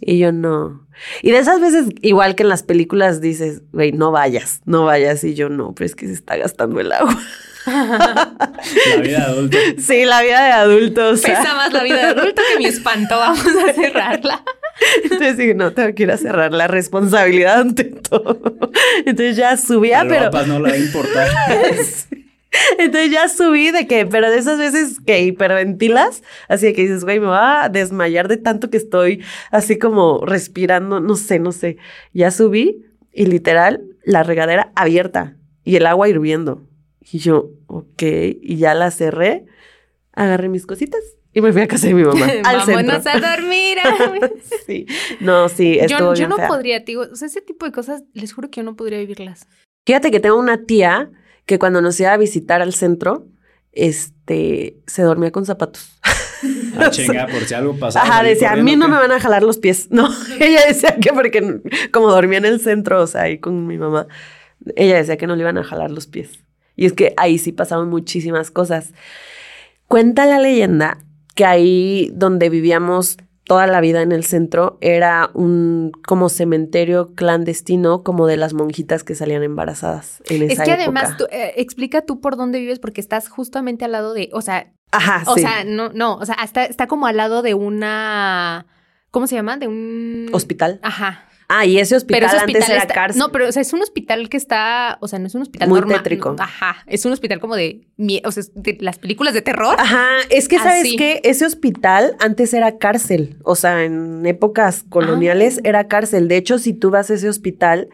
Y 0.00 0.18
yo 0.18 0.32
no. 0.32 0.86
Y 1.22 1.30
de 1.30 1.38
esas 1.38 1.60
veces, 1.60 1.86
igual 2.02 2.34
que 2.34 2.42
en 2.42 2.48
las 2.48 2.62
películas, 2.62 3.20
dices, 3.20 3.62
güey, 3.72 3.92
no 3.92 4.12
vayas, 4.12 4.60
no 4.64 4.84
vayas. 4.84 5.24
Y 5.24 5.34
yo 5.34 5.48
no, 5.48 5.74
pero 5.74 5.86
es 5.86 5.94
que 5.94 6.06
se 6.06 6.12
está 6.12 6.36
gastando 6.36 6.80
el 6.80 6.92
agua. 6.92 7.18
La 7.66 9.02
vida 9.02 9.24
adulta. 9.24 9.58
Sí, 9.78 10.04
la 10.04 10.22
vida 10.22 10.44
de 10.44 10.52
adulto. 10.52 11.08
o 11.08 11.16
sea. 11.16 11.40
Pesa 11.40 11.54
más 11.54 11.72
la 11.72 11.82
vida 11.82 11.96
de 11.96 12.20
adulto 12.20 12.42
que 12.52 12.58
mi 12.58 12.66
espanto. 12.66 13.18
Vamos 13.18 13.44
a 13.44 13.72
cerrarla. 13.72 14.44
Entonces 15.02 15.36
dije, 15.36 15.54
no, 15.54 15.72
tengo 15.72 15.92
que 15.94 16.04
ir 16.04 16.10
a 16.12 16.16
cerrar 16.16 16.52
la 16.52 16.68
responsabilidad 16.68 17.60
ante 17.60 17.84
todo. 17.84 18.40
Entonces 18.98 19.36
ya 19.36 19.56
subía, 19.56 20.04
pero. 20.08 20.26
papás 20.26 20.46
no 20.46 20.60
le 20.60 20.70
va 20.70 20.74
a 20.74 20.78
importar. 20.78 21.28
Entonces 22.78 23.10
ya 23.10 23.28
subí 23.28 23.70
de 23.70 23.86
que, 23.86 24.06
pero 24.06 24.30
de 24.30 24.38
esas 24.38 24.58
veces 24.58 24.98
que 25.04 25.22
hiperventilas, 25.22 26.22
así 26.48 26.72
que 26.72 26.82
dices, 26.82 27.04
güey, 27.04 27.20
me 27.20 27.26
va 27.26 27.64
a 27.64 27.68
desmayar 27.68 28.28
de 28.28 28.36
tanto 28.36 28.70
que 28.70 28.76
estoy 28.76 29.22
así 29.50 29.78
como 29.78 30.24
respirando, 30.24 31.00
no 31.00 31.16
sé, 31.16 31.38
no 31.38 31.52
sé. 31.52 31.76
Ya 32.12 32.30
subí 32.30 32.84
y 33.12 33.26
literal 33.26 33.84
la 34.04 34.22
regadera 34.22 34.72
abierta 34.74 35.36
y 35.64 35.76
el 35.76 35.86
agua 35.86 36.08
hirviendo. 36.08 36.62
Y 37.00 37.18
yo, 37.18 37.50
ok, 37.66 38.02
y 38.02 38.56
ya 38.56 38.74
la 38.74 38.90
cerré, 38.90 39.46
agarré 40.12 40.48
mis 40.48 40.66
cositas 40.66 41.00
y 41.36 41.42
me 41.42 41.52
fui 41.52 41.60
a 41.60 41.68
casa 41.68 41.86
de 41.86 41.92
mi 41.94 42.02
mamá. 42.02 42.24
al 42.44 42.62
centro. 42.62 42.74
Vámonos 42.74 43.06
a 43.06 43.20
dormir. 43.20 43.76
Sí. 44.66 44.86
No, 45.20 45.48
sí, 45.48 45.78
estuvo 45.78 45.98
yo 45.98 46.14
yo 46.14 46.18
bien 46.18 46.30
no 46.30 46.36
fea. 46.36 46.48
podría, 46.48 46.80
digo, 46.80 47.02
o 47.02 47.14
sea, 47.14 47.26
ese 47.26 47.40
tipo 47.40 47.66
de 47.66 47.72
cosas, 47.72 48.02
les 48.14 48.32
juro 48.32 48.50
que 48.50 48.60
yo 48.60 48.64
no 48.64 48.74
podría 48.74 48.98
vivirlas. 48.98 49.46
Fíjate 49.84 50.10
que 50.10 50.18
tengo 50.18 50.38
una 50.38 50.64
tía 50.64 51.10
que 51.46 51.58
cuando 51.58 51.80
nos 51.80 51.98
iba 52.00 52.12
a 52.12 52.16
visitar 52.16 52.60
al 52.60 52.74
centro, 52.74 53.26
este, 53.72 54.78
se 54.86 55.02
dormía 55.02 55.30
con 55.30 55.46
zapatos. 55.46 55.98
Ah, 56.76 56.90
chinga, 56.90 57.26
por 57.26 57.44
si 57.44 57.54
algo 57.54 57.78
pasaba. 57.78 58.06
Ajá, 58.06 58.22
decía, 58.22 58.52
a 58.52 58.56
mí 58.56 58.74
no 58.76 58.88
me 58.88 58.96
van 58.96 59.12
a 59.12 59.20
jalar 59.20 59.42
los 59.42 59.58
pies. 59.58 59.88
No, 59.90 60.10
ella 60.40 60.66
decía 60.66 60.96
que 61.00 61.12
porque 61.12 61.60
como 61.92 62.10
dormía 62.10 62.38
en 62.38 62.44
el 62.46 62.60
centro, 62.60 63.02
o 63.02 63.06
sea, 63.06 63.22
ahí 63.22 63.38
con 63.38 63.66
mi 63.66 63.78
mamá, 63.78 64.08
ella 64.74 64.96
decía 64.96 65.16
que 65.16 65.26
no 65.26 65.36
le 65.36 65.42
iban 65.42 65.58
a 65.58 65.64
jalar 65.64 65.90
los 65.90 66.06
pies. 66.06 66.40
Y 66.74 66.84
es 66.84 66.92
que 66.92 67.14
ahí 67.16 67.38
sí 67.38 67.52
pasaban 67.52 67.88
muchísimas 67.88 68.50
cosas. 68.50 68.92
Cuenta 69.86 70.26
la 70.26 70.38
leyenda 70.38 70.98
que 71.34 71.44
ahí 71.44 72.10
donde 72.12 72.50
vivíamos 72.50 73.18
toda 73.46 73.66
la 73.68 73.80
vida 73.80 74.02
en 74.02 74.10
el 74.12 74.24
centro 74.24 74.76
era 74.80 75.30
un 75.32 75.92
como 76.06 76.28
cementerio 76.28 77.14
clandestino 77.14 78.02
como 78.02 78.26
de 78.26 78.36
las 78.36 78.54
monjitas 78.54 79.04
que 79.04 79.14
salían 79.14 79.42
embarazadas 79.44 80.20
en 80.28 80.42
Es 80.42 80.52
esa 80.54 80.64
que 80.64 80.70
época. 80.72 80.82
además, 80.82 81.16
tú, 81.16 81.24
eh, 81.30 81.54
explica 81.56 82.02
tú 82.02 82.20
por 82.20 82.36
dónde 82.36 82.58
vives 82.58 82.80
porque 82.80 83.00
estás 83.00 83.28
justamente 83.28 83.84
al 83.84 83.92
lado 83.92 84.14
de, 84.14 84.30
o 84.32 84.42
sea, 84.42 84.72
Ajá, 84.90 85.22
o 85.30 85.34
sí. 85.34 85.42
sea, 85.42 85.64
no, 85.64 85.90
no, 85.90 86.16
o 86.16 86.26
sea, 86.26 86.36
está, 86.42 86.64
está 86.64 86.86
como 86.88 87.06
al 87.06 87.16
lado 87.16 87.42
de 87.42 87.54
una, 87.54 88.66
¿cómo 89.12 89.26
se 89.26 89.36
llama? 89.36 89.56
De 89.56 89.68
un... 89.68 90.28
hospital. 90.32 90.80
Ajá. 90.82 91.24
Ah, 91.48 91.64
y 91.64 91.78
ese 91.78 91.94
hospital, 91.96 92.20
Pero 92.20 92.26
ese 92.26 92.36
antes 92.38 92.54
hospital 92.56 92.70
era 92.72 92.82
está- 92.82 92.94
cárcel. 92.94 93.18
No, 93.20 93.30
pero 93.30 93.48
o 93.48 93.52
sea, 93.52 93.62
es 93.62 93.72
un 93.72 93.80
hospital 93.80 94.28
que 94.28 94.36
está, 94.36 94.98
o 95.00 95.06
sea, 95.08 95.18
no 95.20 95.26
es 95.28 95.34
un 95.36 95.42
hospital 95.42 95.68
Muy 95.68 95.78
normal. 95.80 95.98
tétrico. 95.98 96.34
Ajá, 96.38 96.78
es 96.86 97.04
un 97.04 97.12
hospital 97.12 97.38
como 97.40 97.54
de, 97.54 97.86
o 98.24 98.32
sea, 98.32 98.42
de 98.54 98.76
las 98.80 98.98
películas 98.98 99.32
de 99.34 99.42
terror. 99.42 99.76
Ajá, 99.78 100.06
es 100.30 100.48
que 100.48 100.58
sabes 100.58 100.94
que 100.98 101.20
ese 101.24 101.46
hospital 101.46 102.16
antes 102.18 102.52
era 102.52 102.78
cárcel, 102.78 103.36
o 103.44 103.54
sea, 103.54 103.84
en 103.84 104.26
épocas 104.26 104.84
coloniales 104.88 105.58
Ah. 105.58 105.62
era 105.64 105.86
cárcel. 105.88 106.26
De 106.28 106.36
hecho, 106.36 106.58
si 106.58 106.72
tú 106.72 106.90
vas 106.90 107.10
a 107.10 107.14
ese 107.14 107.28
hospital, 107.28 107.88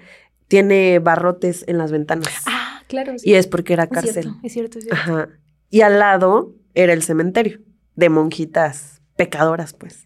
tiene 0.48 0.98
barrotes 0.98 1.64
en 1.66 1.78
las 1.78 1.92
ventanas. 1.92 2.28
Ah, 2.46 2.82
claro. 2.88 3.14
y 3.22 3.34
es 3.34 3.46
porque 3.46 3.72
era 3.74 3.84
es 3.84 3.90
cárcel. 3.90 4.22
cierto, 4.24 4.40
es 4.42 4.52
cierto, 4.52 4.78
es 4.78 4.84
cierto. 4.84 5.00
Ajá. 5.12 5.28
Y 5.70 5.80
al 5.82 5.98
lado 5.98 6.54
era 6.74 6.92
el 6.94 7.02
cementerio 7.02 7.60
de 7.96 8.08
monjitas 8.08 9.00
pecadoras, 9.16 9.72
pues. 9.74 10.04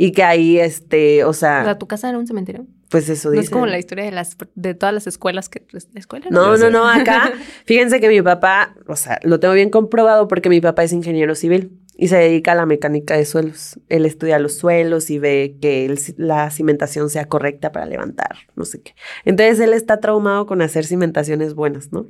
Y 0.00 0.12
que 0.12 0.22
ahí, 0.22 0.60
este, 0.60 1.24
o 1.24 1.32
sea, 1.32 1.62
O 1.62 1.64
sea, 1.64 1.76
tu 1.78 1.88
casa 1.88 2.08
era 2.08 2.18
un 2.18 2.26
cementerio. 2.28 2.66
Pues 2.88 3.08
eso 3.08 3.28
No 3.28 3.32
dice. 3.32 3.44
es 3.46 3.50
como 3.50 3.66
la 3.66 3.78
historia 3.78 4.04
de 4.04 4.12
las 4.12 4.36
de 4.54 4.72
todas 4.74 4.94
las 4.94 5.06
escuelas 5.08 5.48
que 5.48 5.66
escuela 5.96 6.26
No, 6.30 6.52
no, 6.52 6.56
sé. 6.56 6.70
no, 6.70 6.88
acá, 6.88 7.32
fíjense 7.66 8.00
que 8.00 8.08
mi 8.08 8.22
papá, 8.22 8.74
o 8.86 8.94
sea, 8.94 9.18
lo 9.24 9.40
tengo 9.40 9.52
bien 9.54 9.70
comprobado 9.70 10.28
porque 10.28 10.48
mi 10.48 10.60
papá 10.60 10.84
es 10.84 10.92
ingeniero 10.92 11.34
civil 11.34 11.77
y 12.00 12.06
se 12.06 12.16
dedica 12.16 12.52
a 12.52 12.54
la 12.54 12.64
mecánica 12.64 13.16
de 13.16 13.24
suelos. 13.24 13.80
Él 13.88 14.06
estudia 14.06 14.38
los 14.38 14.56
suelos 14.56 15.10
y 15.10 15.18
ve 15.18 15.56
que 15.60 15.92
la 16.16 16.48
cimentación 16.50 17.10
sea 17.10 17.24
correcta 17.24 17.72
para 17.72 17.86
levantar, 17.86 18.36
no 18.54 18.64
sé 18.64 18.80
qué. 18.80 18.94
Entonces 19.24 19.58
él 19.58 19.72
está 19.72 19.98
traumado 19.98 20.46
con 20.46 20.62
hacer 20.62 20.86
cimentaciones 20.86 21.54
buenas, 21.54 21.92
¿no? 21.92 22.06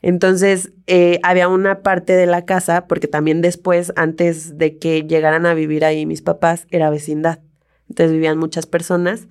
Entonces 0.00 0.72
eh, 0.86 1.20
había 1.22 1.48
una 1.48 1.82
parte 1.82 2.14
de 2.14 2.24
la 2.24 2.46
casa, 2.46 2.86
porque 2.86 3.08
también 3.08 3.42
después, 3.42 3.92
antes 3.94 4.56
de 4.56 4.78
que 4.78 5.02
llegaran 5.02 5.44
a 5.44 5.52
vivir 5.52 5.84
ahí 5.84 6.06
mis 6.06 6.22
papás, 6.22 6.66
era 6.70 6.88
vecindad. 6.88 7.40
Entonces 7.90 8.12
vivían 8.12 8.38
muchas 8.38 8.64
personas 8.64 9.28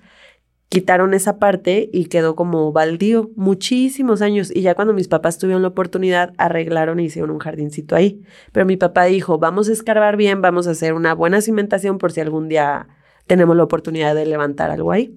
quitaron 0.68 1.14
esa 1.14 1.38
parte 1.38 1.88
y 1.92 2.06
quedó 2.06 2.34
como 2.34 2.72
baldío 2.72 3.30
muchísimos 3.36 4.22
años. 4.22 4.50
Y 4.54 4.62
ya 4.62 4.74
cuando 4.74 4.94
mis 4.94 5.08
papás 5.08 5.38
tuvieron 5.38 5.62
la 5.62 5.68
oportunidad, 5.68 6.32
arreglaron 6.38 7.00
y 7.00 7.04
hicieron 7.04 7.30
un 7.30 7.38
jardincito 7.38 7.94
ahí. 7.94 8.22
Pero 8.52 8.66
mi 8.66 8.76
papá 8.76 9.04
dijo, 9.04 9.38
vamos 9.38 9.68
a 9.68 9.72
escarbar 9.72 10.16
bien, 10.16 10.42
vamos 10.42 10.66
a 10.66 10.72
hacer 10.72 10.94
una 10.94 11.14
buena 11.14 11.40
cimentación 11.40 11.98
por 11.98 12.12
si 12.12 12.20
algún 12.20 12.48
día 12.48 12.88
tenemos 13.26 13.56
la 13.56 13.64
oportunidad 13.64 14.14
de 14.14 14.26
levantar 14.26 14.70
algo 14.70 14.92
ahí. 14.92 15.14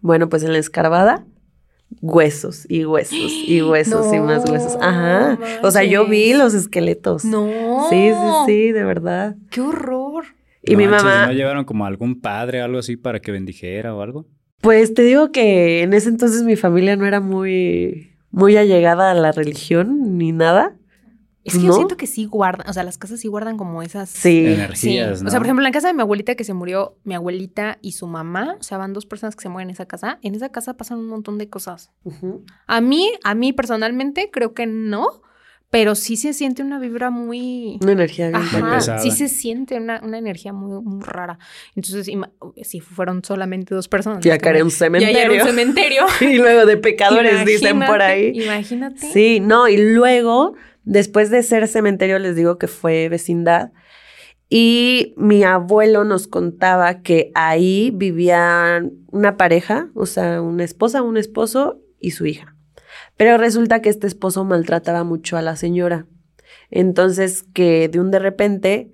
Bueno, 0.00 0.28
pues 0.28 0.42
en 0.42 0.52
la 0.52 0.58
escarbada, 0.58 1.26
huesos 2.00 2.66
y 2.68 2.84
huesos 2.84 3.18
y 3.18 3.62
huesos 3.62 4.12
y 4.12 4.20
más 4.20 4.48
huesos. 4.48 4.76
Ajá. 4.80 5.38
O 5.62 5.70
sea, 5.70 5.84
yo 5.84 6.06
vi 6.06 6.32
los 6.34 6.54
esqueletos. 6.54 7.24
No. 7.24 7.46
Sí, 7.90 8.10
sí, 8.10 8.30
sí, 8.46 8.72
de 8.72 8.84
verdad. 8.84 9.36
Qué 9.50 9.60
horror. 9.60 10.24
Y 10.62 10.72
No 10.72 10.78
mi 10.78 10.86
manches, 10.86 11.04
mamá... 11.04 11.26
¿No 11.26 11.32
llevaron 11.32 11.64
como 11.64 11.84
algún 11.84 12.20
padre 12.20 12.62
o 12.62 12.64
algo 12.64 12.78
así 12.78 12.96
para 12.96 13.20
que 13.20 13.30
bendijera 13.30 13.94
o 13.94 14.00
algo? 14.00 14.26
Pues 14.64 14.94
te 14.94 15.02
digo 15.02 15.30
que 15.30 15.82
en 15.82 15.92
ese 15.92 16.08
entonces 16.08 16.42
mi 16.42 16.56
familia 16.56 16.96
no 16.96 17.04
era 17.06 17.20
muy, 17.20 18.16
muy 18.30 18.56
allegada 18.56 19.10
a 19.10 19.14
la 19.14 19.30
religión 19.30 20.16
ni 20.16 20.32
nada. 20.32 20.74
Es 21.44 21.52
que 21.58 21.60
yo 21.64 21.74
siento 21.74 21.98
que 21.98 22.06
sí 22.06 22.24
guardan, 22.24 22.66
o 22.70 22.72
sea, 22.72 22.82
las 22.84 22.96
casas 22.96 23.20
sí 23.20 23.28
guardan 23.28 23.58
como 23.58 23.82
esas. 23.82 24.08
Sí. 24.08 24.46
Energías, 24.46 25.18
Sí. 25.18 25.24
¿no? 25.24 25.28
O 25.28 25.30
sea, 25.30 25.38
por 25.38 25.46
ejemplo, 25.46 25.60
en 25.60 25.64
la 25.64 25.72
casa 25.72 25.88
de 25.88 25.92
mi 25.94 26.00
abuelita 26.00 26.34
que 26.36 26.44
se 26.44 26.54
murió, 26.54 26.96
mi 27.04 27.14
abuelita 27.14 27.76
y 27.82 27.92
su 27.92 28.06
mamá, 28.06 28.56
o 28.58 28.62
sea, 28.62 28.78
van 28.78 28.94
dos 28.94 29.04
personas 29.04 29.36
que 29.36 29.42
se 29.42 29.50
mueren 29.50 29.68
en 29.68 29.74
esa 29.74 29.84
casa. 29.84 30.18
En 30.22 30.34
esa 30.34 30.48
casa 30.48 30.78
pasan 30.78 30.98
un 31.00 31.08
montón 31.08 31.36
de 31.36 31.50
cosas. 31.50 31.90
A 32.66 32.80
mí, 32.80 33.12
a 33.22 33.34
mí 33.34 33.52
personalmente, 33.52 34.30
creo 34.32 34.54
que 34.54 34.64
no, 34.66 35.06
pero 35.74 35.96
sí 35.96 36.16
se 36.16 36.32
siente 36.34 36.62
una 36.62 36.78
vibra 36.78 37.10
muy. 37.10 37.80
Una 37.82 37.90
energía 37.90 38.28
bien 38.28 38.36
Ajá, 38.40 38.76
pesada. 38.76 38.98
sí 39.00 39.10
se 39.10 39.26
siente 39.28 39.76
una, 39.76 40.00
una 40.04 40.18
energía 40.18 40.52
muy, 40.52 40.80
muy 40.80 41.02
rara. 41.02 41.36
Entonces, 41.74 42.08
si 42.62 42.78
fueron 42.78 43.24
solamente 43.24 43.74
dos 43.74 43.88
personas. 43.88 44.20
Ya 44.24 44.34
como- 44.34 44.40
caeré 44.42 44.62
un 44.62 44.68
Ya 44.70 44.76
cementerio. 44.76 45.32
era 45.32 45.42
un 45.42 45.48
cementerio. 45.50 46.02
y 46.20 46.36
luego 46.36 46.64
de 46.64 46.76
pecadores 46.76 47.44
dicen 47.44 47.80
por 47.80 48.02
ahí. 48.02 48.40
Imagínate. 48.40 49.00
Sí, 49.12 49.40
no, 49.40 49.66
y 49.66 49.76
luego, 49.76 50.54
después 50.84 51.30
de 51.30 51.42
ser 51.42 51.66
cementerio, 51.66 52.20
les 52.20 52.36
digo 52.36 52.56
que 52.56 52.68
fue 52.68 53.08
vecindad. 53.08 53.72
Y 54.48 55.12
mi 55.16 55.42
abuelo 55.42 56.04
nos 56.04 56.28
contaba 56.28 57.02
que 57.02 57.32
ahí 57.34 57.90
vivían 57.92 58.92
una 59.10 59.36
pareja, 59.36 59.88
o 59.94 60.06
sea, 60.06 60.40
una 60.40 60.62
esposa, 60.62 61.02
un 61.02 61.16
esposo 61.16 61.80
y 61.98 62.12
su 62.12 62.26
hija. 62.26 62.53
Pero 63.16 63.38
resulta 63.38 63.80
que 63.80 63.88
este 63.88 64.06
esposo 64.06 64.44
maltrataba 64.44 65.04
mucho 65.04 65.36
a 65.36 65.42
la 65.42 65.56
señora. 65.56 66.06
Entonces, 66.70 67.44
que 67.54 67.88
de 67.88 68.00
un 68.00 68.10
de 68.10 68.18
repente, 68.18 68.92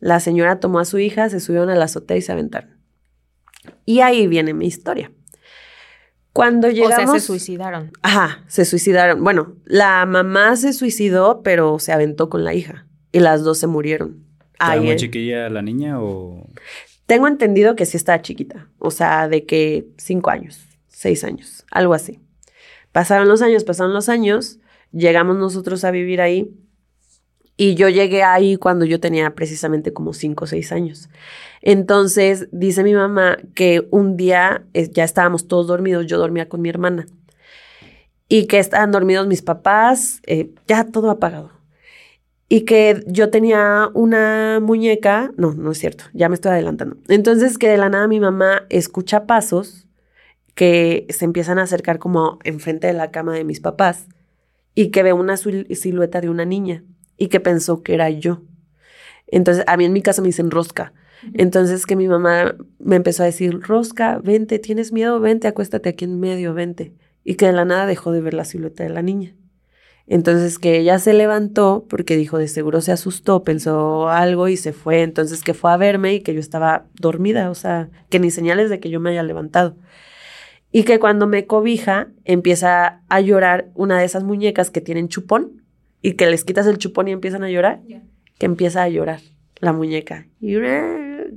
la 0.00 0.20
señora 0.20 0.60
tomó 0.60 0.80
a 0.80 0.84
su 0.84 0.98
hija, 0.98 1.28
se 1.28 1.40
subieron 1.40 1.70
a 1.70 1.74
la 1.76 1.84
azotea 1.84 2.16
y 2.16 2.22
se 2.22 2.32
aventaron. 2.32 2.78
Y 3.84 4.00
ahí 4.00 4.26
viene 4.26 4.54
mi 4.54 4.66
historia. 4.66 5.12
Cuando 6.32 6.68
O 6.68 6.70
llegamos... 6.70 6.96
sea, 6.96 7.06
se 7.20 7.20
suicidaron. 7.20 7.92
Ajá, 8.02 8.44
se 8.46 8.64
suicidaron. 8.64 9.22
Bueno, 9.22 9.56
la 9.64 10.06
mamá 10.06 10.56
se 10.56 10.72
suicidó, 10.72 11.42
pero 11.42 11.78
se 11.78 11.92
aventó 11.92 12.28
con 12.28 12.44
la 12.44 12.54
hija. 12.54 12.86
Y 13.12 13.20
las 13.20 13.42
dos 13.42 13.58
se 13.58 13.66
murieron. 13.66 14.24
¿Estaba 14.52 14.72
Ahí, 14.72 14.80
muy 14.80 14.96
chiquilla 14.96 15.48
la 15.48 15.62
niña 15.62 16.00
o...? 16.00 16.46
Tengo 17.06 17.26
entendido 17.26 17.74
que 17.74 17.86
sí 17.86 17.96
estaba 17.96 18.22
chiquita. 18.22 18.68
O 18.78 18.92
sea, 18.92 19.28
de 19.28 19.44
que 19.44 19.88
cinco 19.96 20.30
años, 20.30 20.60
seis 20.86 21.24
años, 21.24 21.64
algo 21.72 21.94
así. 21.94 22.20
Pasaron 22.92 23.28
los 23.28 23.42
años, 23.42 23.64
pasaron 23.64 23.92
los 23.92 24.08
años. 24.08 24.58
Llegamos 24.92 25.36
nosotros 25.36 25.84
a 25.84 25.90
vivir 25.90 26.20
ahí. 26.20 26.54
Y 27.56 27.74
yo 27.74 27.90
llegué 27.90 28.22
ahí 28.22 28.56
cuando 28.56 28.86
yo 28.86 29.00
tenía 29.00 29.34
precisamente 29.34 29.92
como 29.92 30.14
cinco 30.14 30.44
o 30.44 30.46
seis 30.46 30.72
años. 30.72 31.10
Entonces, 31.60 32.48
dice 32.52 32.82
mi 32.82 32.94
mamá 32.94 33.36
que 33.54 33.86
un 33.90 34.16
día 34.16 34.64
eh, 34.72 34.88
ya 34.90 35.04
estábamos 35.04 35.46
todos 35.46 35.66
dormidos, 35.66 36.06
yo 36.06 36.18
dormía 36.18 36.48
con 36.48 36.62
mi 36.62 36.70
hermana. 36.70 37.06
Y 38.28 38.46
que 38.46 38.58
estaban 38.58 38.92
dormidos 38.92 39.26
mis 39.26 39.42
papás, 39.42 40.22
eh, 40.26 40.54
ya 40.66 40.84
todo 40.84 41.10
apagado. 41.10 41.50
Y 42.48 42.62
que 42.62 43.04
yo 43.06 43.28
tenía 43.28 43.90
una 43.92 44.58
muñeca, 44.60 45.30
no, 45.36 45.52
no 45.52 45.72
es 45.72 45.78
cierto, 45.78 46.04
ya 46.14 46.28
me 46.28 46.36
estoy 46.36 46.52
adelantando. 46.52 46.96
Entonces 47.08 47.58
que 47.58 47.68
de 47.68 47.76
la 47.76 47.90
nada 47.90 48.08
mi 48.08 48.20
mamá 48.20 48.62
escucha 48.70 49.26
pasos 49.26 49.86
que 50.54 51.06
se 51.10 51.24
empiezan 51.24 51.58
a 51.58 51.62
acercar 51.62 51.98
como 51.98 52.38
enfrente 52.44 52.86
de 52.86 52.92
la 52.92 53.10
cama 53.10 53.34
de 53.34 53.44
mis 53.44 53.60
papás 53.60 54.06
y 54.74 54.88
que 54.90 55.02
ve 55.02 55.12
una 55.12 55.34
sil- 55.38 55.66
silueta 55.74 56.20
de 56.20 56.28
una 56.28 56.44
niña 56.44 56.84
y 57.16 57.28
que 57.28 57.40
pensó 57.40 57.82
que 57.82 57.94
era 57.94 58.10
yo. 58.10 58.42
Entonces 59.26 59.64
a 59.66 59.76
mí 59.76 59.84
en 59.84 59.92
mi 59.92 60.02
casa 60.02 60.22
me 60.22 60.28
dicen 60.28 60.50
rosca. 60.50 60.92
Entonces 61.34 61.86
que 61.86 61.96
mi 61.96 62.08
mamá 62.08 62.56
me 62.78 62.96
empezó 62.96 63.22
a 63.22 63.26
decir, 63.26 63.60
rosca, 63.60 64.18
vente, 64.18 64.58
tienes 64.58 64.90
miedo, 64.92 65.20
vente, 65.20 65.48
acuéstate 65.48 65.90
aquí 65.90 66.04
en 66.04 66.18
medio, 66.18 66.54
vente. 66.54 66.94
Y 67.24 67.34
que 67.34 67.46
de 67.46 67.52
la 67.52 67.64
nada 67.64 67.86
dejó 67.86 68.10
de 68.12 68.22
ver 68.22 68.34
la 68.34 68.44
silueta 68.44 68.82
de 68.82 68.90
la 68.90 69.02
niña. 69.02 69.34
Entonces 70.06 70.58
que 70.58 70.78
ella 70.78 70.98
se 70.98 71.12
levantó 71.12 71.86
porque 71.88 72.16
dijo, 72.16 72.38
de 72.38 72.48
seguro 72.48 72.80
se 72.80 72.90
asustó, 72.90 73.44
pensó 73.44 74.08
algo 74.08 74.48
y 74.48 74.56
se 74.56 74.72
fue. 74.72 75.02
Entonces 75.02 75.42
que 75.42 75.54
fue 75.54 75.70
a 75.70 75.76
verme 75.76 76.14
y 76.14 76.20
que 76.20 76.34
yo 76.34 76.40
estaba 76.40 76.86
dormida, 76.94 77.50
o 77.50 77.54
sea, 77.54 77.90
que 78.08 78.18
ni 78.18 78.30
señales 78.30 78.70
de 78.70 78.80
que 78.80 78.90
yo 78.90 78.98
me 78.98 79.10
haya 79.10 79.22
levantado. 79.22 79.76
Y 80.72 80.84
que 80.84 81.00
cuando 81.00 81.26
me 81.26 81.46
cobija 81.46 82.08
empieza 82.24 83.02
a 83.08 83.20
llorar 83.20 83.70
una 83.74 83.98
de 83.98 84.04
esas 84.04 84.22
muñecas 84.22 84.70
que 84.70 84.80
tienen 84.80 85.08
chupón 85.08 85.62
y 86.02 86.12
que 86.12 86.26
les 86.26 86.44
quitas 86.44 86.66
el 86.66 86.78
chupón 86.78 87.08
y 87.08 87.12
empiezan 87.12 87.42
a 87.42 87.50
llorar, 87.50 87.80
que 88.38 88.46
empieza 88.46 88.82
a 88.82 88.88
llorar 88.88 89.20
la 89.58 89.72
muñeca 89.72 90.26
y 90.40 90.56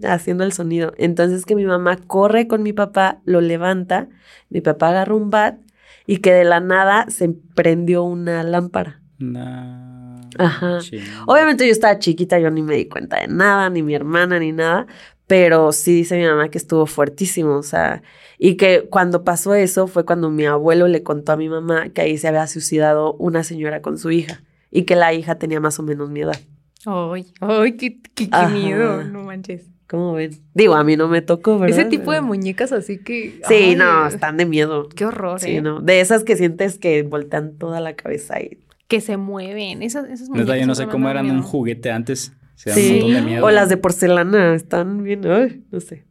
haciendo 0.03 0.43
el 0.43 0.53
sonido. 0.53 0.93
Entonces 0.97 1.45
que 1.45 1.55
mi 1.55 1.65
mamá 1.65 1.97
corre 1.97 2.47
con 2.47 2.63
mi 2.63 2.73
papá, 2.73 3.21
lo 3.25 3.41
levanta, 3.41 4.07
mi 4.49 4.61
papá 4.61 4.89
agarra 4.89 5.15
un 5.15 5.29
bat 5.29 5.57
y 6.05 6.17
que 6.17 6.33
de 6.33 6.43
la 6.43 6.59
nada 6.59 7.05
se 7.09 7.29
prendió 7.55 8.03
una 8.03 8.43
lámpara. 8.43 9.01
No. 9.19 10.21
Ajá. 10.37 10.79
Ching. 10.79 11.03
Obviamente 11.27 11.65
yo 11.65 11.71
estaba 11.71 11.99
chiquita, 11.99 12.39
yo 12.39 12.49
ni 12.49 12.61
me 12.61 12.75
di 12.75 12.87
cuenta 12.87 13.19
de 13.19 13.27
nada, 13.27 13.69
ni 13.69 13.83
mi 13.83 13.93
hermana, 13.93 14.39
ni 14.39 14.51
nada, 14.51 14.87
pero 15.27 15.71
sí 15.71 15.93
dice 15.95 16.17
mi 16.17 16.25
mamá 16.25 16.49
que 16.49 16.57
estuvo 16.57 16.85
fuertísimo, 16.85 17.55
o 17.57 17.63
sea, 17.63 18.01
y 18.37 18.55
que 18.55 18.87
cuando 18.89 19.23
pasó 19.23 19.53
eso 19.53 19.87
fue 19.87 20.05
cuando 20.05 20.29
mi 20.29 20.45
abuelo 20.45 20.87
le 20.87 21.03
contó 21.03 21.31
a 21.31 21.37
mi 21.37 21.49
mamá 21.49 21.89
que 21.89 22.01
ahí 22.01 22.17
se 22.17 22.27
había 22.27 22.45
suicidado 22.47 23.13
una 23.13 23.43
señora 23.43 23.81
con 23.81 23.97
su 23.97 24.11
hija 24.11 24.41
y 24.71 24.83
que 24.83 24.95
la 24.95 25.13
hija 25.13 25.35
tenía 25.35 25.59
más 25.59 25.79
o 25.79 25.83
menos 25.83 26.09
mi 26.09 26.21
edad. 26.21 26.39
Ay, 26.85 27.27
ay, 27.39 27.77
qué, 27.77 27.99
qué, 28.13 28.29
miedo, 28.51 29.03
no 29.03 29.23
manches. 29.23 29.69
¿Cómo 29.87 30.13
ven? 30.13 30.31
Digo, 30.53 30.73
a 30.73 30.83
mí 30.83 30.97
no 30.97 31.07
me 31.07 31.21
tocó, 31.21 31.59
¿verdad? 31.59 31.79
Ese 31.79 31.87
tipo 31.89 32.11
de 32.11 32.21
muñecas 32.21 32.71
así 32.71 32.97
que. 32.97 33.39
Sí, 33.47 33.53
ay, 33.53 33.75
no, 33.75 34.07
están 34.07 34.37
de 34.37 34.45
miedo. 34.45 34.89
Qué 34.89 35.05
horror, 35.05 35.39
Sí, 35.39 35.57
¿eh? 35.57 35.61
no. 35.61 35.81
De 35.81 36.01
esas 36.01 36.23
que 36.23 36.35
sientes 36.35 36.79
que 36.79 37.03
voltean 37.03 37.57
toda 37.57 37.79
la 37.79 37.95
cabeza 37.95 38.41
y 38.41 38.57
Que 38.87 39.01
se 39.01 39.17
mueven. 39.17 39.83
Esas, 39.83 40.05
esas 40.09 40.29
muñecas. 40.29 40.47
Neta, 40.47 40.59
yo 40.59 40.65
no 40.65 40.75
sé 40.75 40.87
cómo 40.87 41.09
eran 41.09 41.29
un 41.29 41.43
juguete 41.43 41.91
antes. 41.91 42.33
Se 42.55 42.69
da 42.69 42.75
Sí. 42.75 42.87
un 42.87 42.93
montón 43.01 43.13
de 43.13 43.21
miedo. 43.21 43.45
O 43.45 43.51
las 43.51 43.69
de 43.69 43.77
porcelana, 43.77 44.53
están 44.55 45.03
bien, 45.03 45.25
ay, 45.27 45.63
no 45.71 45.79
sé. 45.79 46.05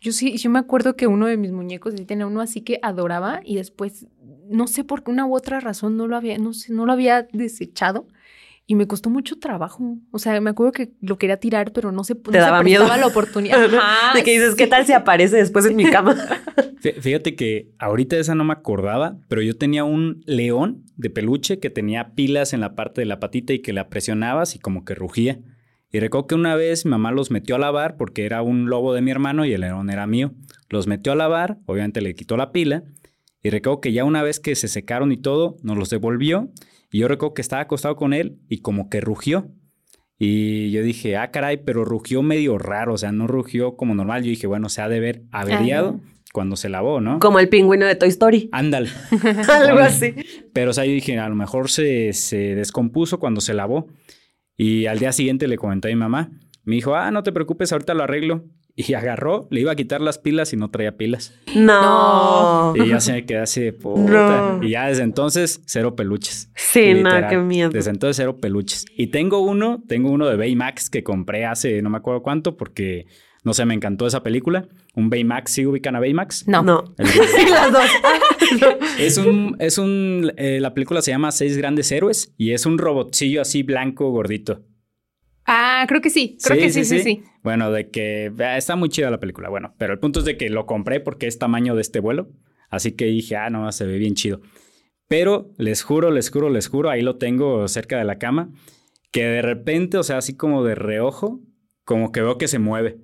Yo 0.00 0.12
sí, 0.12 0.36
yo 0.36 0.48
me 0.50 0.58
acuerdo 0.60 0.94
que 0.96 1.06
uno 1.08 1.26
de 1.26 1.36
mis 1.36 1.50
muñecos 1.52 1.94
sí 1.96 2.04
tenía 2.04 2.26
uno 2.26 2.40
así 2.40 2.60
que 2.60 2.78
adoraba 2.82 3.40
y 3.44 3.56
después, 3.56 4.06
no 4.48 4.68
sé 4.68 4.84
por 4.84 5.02
qué 5.02 5.10
una 5.10 5.26
u 5.26 5.34
otra 5.34 5.58
razón 5.60 5.96
no 5.96 6.06
lo 6.06 6.16
había, 6.16 6.38
no 6.38 6.52
sé, 6.52 6.72
no 6.72 6.86
lo 6.86 6.92
había 6.92 7.26
desechado. 7.32 8.06
Y 8.64 8.76
me 8.76 8.86
costó 8.86 9.10
mucho 9.10 9.40
trabajo. 9.40 9.98
O 10.12 10.20
sea, 10.20 10.40
me 10.40 10.50
acuerdo 10.50 10.70
que 10.70 10.92
lo 11.00 11.18
quería 11.18 11.38
tirar, 11.38 11.72
pero 11.72 11.90
no 11.90 12.04
se 12.04 12.14
no 12.14 12.20
Te 12.20 12.38
daba 12.38 12.58
se 12.58 12.64
miedo. 12.64 12.86
la 12.86 13.06
oportunidad. 13.08 13.60
Ajá, 13.74 14.16
de 14.16 14.22
que 14.22 14.30
dices, 14.30 14.54
¿qué 14.54 14.68
tal 14.68 14.86
si 14.86 14.92
aparece 14.92 15.36
después 15.36 15.66
en 15.66 15.74
mi 15.74 15.84
cama? 15.90 16.14
Fí- 16.80 16.94
Fíjate 17.00 17.34
que 17.34 17.72
ahorita 17.80 18.16
esa 18.16 18.36
no 18.36 18.44
me 18.44 18.52
acordaba, 18.52 19.16
pero 19.28 19.42
yo 19.42 19.56
tenía 19.58 19.82
un 19.82 20.22
león 20.26 20.84
de 20.96 21.10
peluche 21.10 21.58
que 21.58 21.70
tenía 21.70 22.14
pilas 22.14 22.52
en 22.52 22.60
la 22.60 22.76
parte 22.76 23.00
de 23.00 23.06
la 23.06 23.18
patita 23.18 23.52
y 23.52 23.58
que 23.58 23.72
la 23.72 23.88
presionabas 23.88 24.54
y 24.54 24.60
como 24.60 24.84
que 24.84 24.94
rugía. 24.94 25.40
Y 25.92 26.00
recuerdo 26.00 26.26
que 26.26 26.34
una 26.34 26.56
vez 26.56 26.86
mi 26.86 26.90
mamá 26.90 27.12
los 27.12 27.30
metió 27.30 27.56
a 27.56 27.58
lavar 27.58 27.98
porque 27.98 28.24
era 28.24 28.40
un 28.40 28.70
lobo 28.70 28.94
de 28.94 29.02
mi 29.02 29.10
hermano 29.10 29.44
y 29.44 29.52
el 29.52 29.60
león 29.60 29.90
era 29.90 30.06
mío. 30.06 30.32
Los 30.70 30.86
metió 30.86 31.12
a 31.12 31.16
lavar, 31.16 31.58
obviamente 31.66 32.00
le 32.00 32.14
quitó 32.14 32.38
la 32.38 32.50
pila. 32.50 32.84
Y 33.42 33.50
recuerdo 33.50 33.82
que 33.82 33.92
ya 33.92 34.04
una 34.04 34.22
vez 34.22 34.40
que 34.40 34.54
se 34.54 34.68
secaron 34.68 35.12
y 35.12 35.18
todo, 35.18 35.56
nos 35.62 35.76
los 35.76 35.90
devolvió. 35.90 36.50
Y 36.90 37.00
yo 37.00 37.08
recuerdo 37.08 37.34
que 37.34 37.42
estaba 37.42 37.60
acostado 37.62 37.96
con 37.96 38.14
él 38.14 38.38
y 38.48 38.62
como 38.62 38.88
que 38.88 39.02
rugió. 39.02 39.50
Y 40.18 40.70
yo 40.70 40.82
dije, 40.82 41.16
ah, 41.16 41.30
caray, 41.30 41.58
pero 41.58 41.84
rugió 41.84 42.22
medio 42.22 42.56
raro, 42.56 42.94
o 42.94 42.98
sea, 42.98 43.12
no 43.12 43.26
rugió 43.26 43.76
como 43.76 43.94
normal. 43.94 44.22
Yo 44.22 44.30
dije, 44.30 44.46
bueno, 44.46 44.70
se 44.70 44.80
ha 44.80 44.88
de 44.88 45.00
ver 45.00 45.24
averiado. 45.30 46.00
cuando 46.32 46.56
se 46.56 46.70
lavó, 46.70 47.02
¿no? 47.02 47.18
Como 47.18 47.38
el 47.38 47.50
pingüino 47.50 47.84
de 47.84 47.96
Toy 47.96 48.08
Story. 48.08 48.48
Ándale. 48.52 48.88
Algo 49.48 49.80
así. 49.80 50.14
Pero 50.54 50.70
o 50.70 50.72
sea, 50.72 50.86
yo 50.86 50.92
dije, 50.92 51.18
a 51.18 51.28
lo 51.28 51.34
mejor 51.34 51.68
se, 51.70 52.14
se 52.14 52.54
descompuso 52.54 53.18
cuando 53.18 53.42
se 53.42 53.52
lavó. 53.52 53.88
Y 54.62 54.86
al 54.86 55.00
día 55.00 55.10
siguiente 55.10 55.48
le 55.48 55.56
comenté 55.56 55.88
a 55.88 55.90
mi 55.90 55.96
mamá. 55.96 56.30
Me 56.62 56.76
dijo, 56.76 56.94
ah, 56.94 57.10
no 57.10 57.24
te 57.24 57.32
preocupes, 57.32 57.72
ahorita 57.72 57.94
lo 57.94 58.04
arreglo. 58.04 58.44
Y 58.76 58.94
agarró, 58.94 59.48
le 59.50 59.60
iba 59.60 59.72
a 59.72 59.74
quitar 59.74 60.00
las 60.00 60.18
pilas 60.18 60.52
y 60.52 60.56
no 60.56 60.70
traía 60.70 60.96
pilas. 60.96 61.34
No. 61.56 62.72
Y 62.76 62.88
ya 62.88 63.00
se 63.00 63.12
me 63.12 63.26
quedé 63.26 63.40
así 63.40 63.60
de 63.60 63.72
puta. 63.72 64.52
No. 64.52 64.62
Y 64.62 64.70
ya 64.70 64.86
desde 64.86 65.02
entonces, 65.02 65.60
cero 65.66 65.96
peluches. 65.96 66.50
Sí, 66.54 66.94
no, 66.94 67.10
Literal. 67.10 67.28
qué 67.28 67.36
miedo. 67.38 67.70
Desde 67.70 67.90
entonces, 67.90 68.16
cero 68.16 68.38
peluches. 68.40 68.86
Y 68.96 69.08
tengo 69.08 69.40
uno, 69.40 69.82
tengo 69.88 70.10
uno 70.10 70.26
de 70.28 70.36
Baymax 70.36 70.90
que 70.90 71.02
compré 71.02 71.44
hace 71.44 71.82
no 71.82 71.90
me 71.90 71.98
acuerdo 71.98 72.22
cuánto 72.22 72.56
porque, 72.56 73.06
no 73.44 73.54
sé, 73.54 73.64
me 73.64 73.74
encantó 73.74 74.06
esa 74.06 74.22
película. 74.22 74.68
Un 74.94 75.10
Baymax, 75.10 75.50
¿sí 75.52 75.66
ubican 75.66 75.96
a 75.96 76.00
Baymax? 76.00 76.46
No. 76.46 76.62
No. 76.62 76.84
Las 77.50 77.72
dos. 77.72 77.90
Es 78.98 79.16
un, 79.16 79.56
es 79.58 79.78
un, 79.78 80.32
eh, 80.36 80.60
la 80.60 80.74
película 80.74 81.00
se 81.00 81.10
llama 81.10 81.32
Seis 81.32 81.56
Grandes 81.56 81.90
Héroes 81.90 82.34
y 82.36 82.52
es 82.52 82.66
un 82.66 82.76
robotcillo 82.76 83.40
así 83.40 83.62
blanco 83.62 84.10
gordito. 84.10 84.62
Ah, 85.46 85.86
creo 85.88 86.00
que 86.00 86.10
sí. 86.10 86.36
Creo 86.44 86.58
que 86.58 86.70
sí, 86.70 86.84
sí, 86.84 87.00
sí. 87.00 87.22
Bueno, 87.42 87.72
de 87.72 87.90
que 87.90 88.30
ah, 88.38 88.56
está 88.56 88.76
muy 88.76 88.90
chida 88.90 89.10
la 89.10 89.18
película. 89.18 89.48
Bueno, 89.48 89.74
pero 89.78 89.94
el 89.94 89.98
punto 89.98 90.20
es 90.20 90.26
de 90.26 90.36
que 90.36 90.50
lo 90.50 90.66
compré 90.66 91.00
porque 91.00 91.26
es 91.26 91.38
tamaño 91.38 91.74
de 91.74 91.80
este 91.80 92.00
vuelo. 92.00 92.30
Así 92.68 92.92
que 92.92 93.06
dije, 93.06 93.36
ah, 93.36 93.50
no, 93.50 93.70
se 93.72 93.86
ve 93.86 93.98
bien 93.98 94.14
chido. 94.14 94.40
Pero 95.08 95.52
les 95.58 95.82
juro, 95.82 96.10
les 96.10 96.30
juro, 96.30 96.48
les 96.48 96.68
juro, 96.68 96.90
ahí 96.90 97.02
lo 97.02 97.16
tengo 97.16 97.66
cerca 97.68 97.98
de 97.98 98.04
la 98.04 98.18
cama, 98.18 98.50
que 99.10 99.24
de 99.24 99.42
repente, 99.42 99.98
o 99.98 100.02
sea, 100.02 100.18
así 100.18 100.36
como 100.36 100.64
de 100.64 100.74
reojo, 100.74 101.40
como 101.84 102.12
que 102.12 102.22
veo 102.22 102.38
que 102.38 102.48
se 102.48 102.58
mueve. 102.58 102.98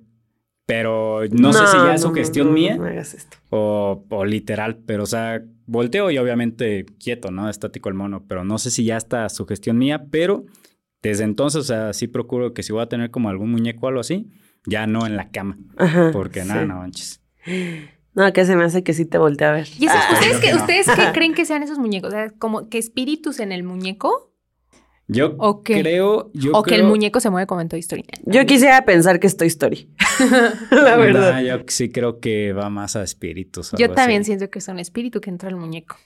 Pero 0.69 1.21
no, 1.31 1.51
sé 1.51 1.65
si 1.65 1.77
ya 1.77 1.95
es 1.95 2.01
no, 2.03 2.09
sugestión 2.09 2.45
no, 2.47 2.51
no, 2.51 2.55
mía 2.59 2.77
No, 2.77 2.85
hagas 2.85 3.15
esto. 3.15 3.37
o, 3.49 4.05
o 4.07 4.23
literal, 4.25 4.77
pero 4.85 5.01
o 5.03 5.07
sea, 5.07 5.41
volteo 5.65 6.11
y 6.11 6.19
obviamente 6.19 6.85
quieto, 6.99 7.31
¿no? 7.31 7.49
Estático 7.49 7.89
el 7.89 7.95
mono, 7.95 8.23
pero 8.27 8.43
no 8.43 8.59
sé 8.59 8.69
si 8.69 8.83
ya 8.85 8.95
está 8.95 9.27
sugestión 9.29 9.79
mía, 9.79 10.05
pero 10.11 10.45
desde 11.01 11.23
entonces, 11.23 11.61
o 11.61 11.63
sea, 11.63 11.93
sí 11.93 12.07
procuro 12.07 12.53
que 12.53 12.61
si 12.61 12.71
voy 12.71 12.83
a 12.83 12.85
tener 12.85 13.09
como 13.09 13.29
algún 13.29 13.49
muñeco 13.49 13.87
o 13.87 13.89
algo 13.89 14.01
así, 14.01 14.29
ya 14.67 14.85
no 14.85 15.07
en 15.07 15.15
la 15.15 15.31
cama, 15.31 15.57
Ajá. 15.77 16.11
porque 16.13 16.43
sí. 16.43 16.47
nada, 16.49 16.65
no 16.65 16.75
manches. 16.77 17.19
No, 18.13 18.31
que 18.33 18.45
se 18.45 18.55
me 18.55 18.63
hace 18.65 18.83
que 18.83 18.93
sí 18.93 19.05
te 19.05 19.17
volteé 19.17 19.47
a 19.47 19.51
ver. 19.53 19.67
¿Y 19.79 19.85
esos- 19.85 19.97
Ah. 19.97 20.13
¿ustedes, 20.13 20.37
que 20.39 20.51
no. 20.51 20.57
¿Ustedes 20.57 20.87
qué 20.95 21.11
creen 21.13 21.33
que 21.33 21.45
sean 21.45 21.63
esos 21.63 21.79
muñecos? 21.79 22.09
O 22.09 22.11
sea, 22.11 22.29
como 22.37 22.69
que 22.69 22.77
espíritus 22.77 23.39
en 23.39 23.51
el 23.51 23.63
muñeco 23.63 24.28
Yo 25.11 25.37
creo, 25.63 26.29
yo 26.35 26.51
o 26.53 26.61
que 26.61 26.75
el 26.75 26.83
muñeco 26.83 27.19
se 27.19 27.31
mueve 27.31 27.47
como 27.47 27.61
en 27.61 27.67
Toy 27.69 27.79
Story. 27.79 28.05
Yo 28.25 28.45
quisiera 28.45 28.85
pensar 28.85 29.19
que 29.19 29.25
es 29.25 29.35
Toy 29.35 29.47
Story. 29.47 29.89
La 30.69 30.91
Nah, 30.91 30.95
verdad. 30.97 31.41
yo 31.41 31.55
sí 31.67 31.89
creo 31.89 32.19
que 32.19 32.53
va 32.53 32.69
más 32.69 32.95
a 32.95 33.01
espíritus. 33.03 33.71
Yo 33.77 33.91
también 33.91 34.21
así. 34.21 34.27
siento 34.27 34.51
que 34.51 34.59
es 34.59 34.67
un 34.67 34.77
espíritu 34.77 35.19
que 35.19 35.31
entra 35.31 35.49
al 35.49 35.55
muñeco. 35.55 35.97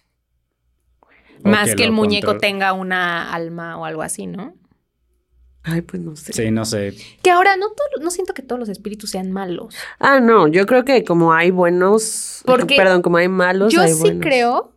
O 1.44 1.50
Más 1.50 1.70
que 1.72 1.76
que, 1.76 1.84
el 1.84 1.92
muñeco 1.92 2.38
tenga 2.38 2.72
una 2.74 3.34
alma 3.34 3.78
o 3.78 3.84
algo 3.86 4.02
así, 4.04 4.26
¿no? 4.26 4.56
Ay, 5.64 5.82
pues 5.82 6.02
no 6.02 6.16
sé. 6.16 6.34
Sí, 6.34 6.52
no 6.52 6.64
sé. 6.66 6.94
Que 7.22 7.32
ahora 7.32 7.56
no, 7.58 7.68
todo- 7.70 8.02
no 8.04 8.12
siento 8.12 8.34
que 8.34 8.42
todos 8.42 8.60
los 8.60 8.70
espíritus 8.70 9.10
sean 9.12 9.32
malos. 9.32 9.76
Ah, 10.00 10.20
no, 10.20 10.48
yo 10.48 10.66
creo 10.66 10.84
que 10.86 11.04
como 11.04 11.34
hay 11.34 11.52
buenos, 11.52 12.42
Porque 12.46 12.76
perdón, 12.78 13.02
como 13.02 13.18
hay 13.18 13.28
malos, 13.30 13.74
Yo 13.74 13.82
hay 13.82 13.94
sí 13.94 14.00
buenos. 14.02 14.22
creo, 14.22 14.73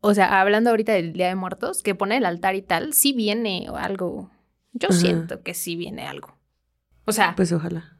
o 0.00 0.14
sea, 0.14 0.40
hablando 0.40 0.70
ahorita 0.70 0.92
del 0.92 1.12
Día 1.12 1.28
de 1.28 1.34
Muertos, 1.34 1.82
que 1.82 1.94
pone 1.94 2.16
el 2.16 2.26
altar 2.26 2.54
y 2.54 2.62
tal, 2.62 2.92
sí 2.94 3.12
viene 3.12 3.66
algo. 3.76 4.30
Yo 4.72 4.88
Ajá. 4.90 4.98
siento 4.98 5.42
que 5.42 5.54
sí 5.54 5.76
viene 5.76 6.06
algo. 6.06 6.36
O 7.04 7.12
sea, 7.12 7.34
Pues 7.36 7.52
ojalá. 7.52 7.96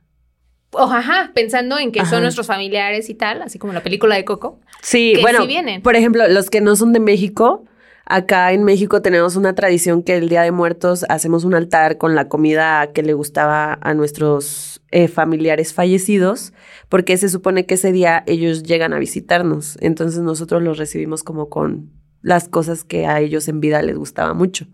o- 0.72 0.82
ajá, 0.82 1.30
pensando 1.34 1.78
en 1.78 1.92
que 1.92 2.00
Ajá. 2.00 2.10
son 2.10 2.22
nuestros 2.22 2.46
familiares 2.46 3.08
y 3.08 3.14
tal, 3.14 3.42
así 3.42 3.58
como 3.58 3.72
la 3.72 3.82
película 3.82 4.14
de 4.16 4.24
Coco. 4.24 4.60
Sí, 4.82 5.14
Que 5.16 5.22
bueno, 5.22 5.40
sí 5.42 5.46
vienen. 5.46 5.82
por 5.82 5.96
ejemplo, 5.96 6.28
los 6.28 6.50
que 6.50 6.60
no 6.60 6.76
son 6.76 6.92
de 6.92 7.00
México, 7.00 7.64
acá 8.04 8.52
en 8.52 8.64
México 8.64 9.02
tenemos 9.02 9.34
una 9.36 9.54
tradición 9.54 10.02
que 10.02 10.16
el 10.16 10.28
Día 10.28 10.42
de 10.42 10.50
Muertos 10.52 11.04
hacemos 11.08 11.44
un 11.44 11.54
altar 11.54 11.96
con 11.98 12.14
la 12.14 12.28
comida 12.28 12.92
que 12.92 13.02
le 13.02 13.14
gustaba 13.14 13.78
a 13.80 13.94
nuestros 13.94 14.77
eh, 14.90 15.08
familiares 15.08 15.74
fallecidos, 15.74 16.52
porque 16.88 17.16
se 17.16 17.28
supone 17.28 17.66
que 17.66 17.74
ese 17.74 17.92
día 17.92 18.24
ellos 18.26 18.62
llegan 18.62 18.92
a 18.92 18.98
visitarnos, 18.98 19.76
entonces 19.80 20.20
nosotros 20.20 20.62
los 20.62 20.78
recibimos 20.78 21.22
como 21.22 21.48
con 21.48 21.90
las 22.22 22.48
cosas 22.48 22.84
que 22.84 23.06
a 23.06 23.20
ellos 23.20 23.48
en 23.48 23.60
vida 23.60 23.82
les 23.82 23.96
gustaba 23.96 24.34
mucho. 24.34 24.66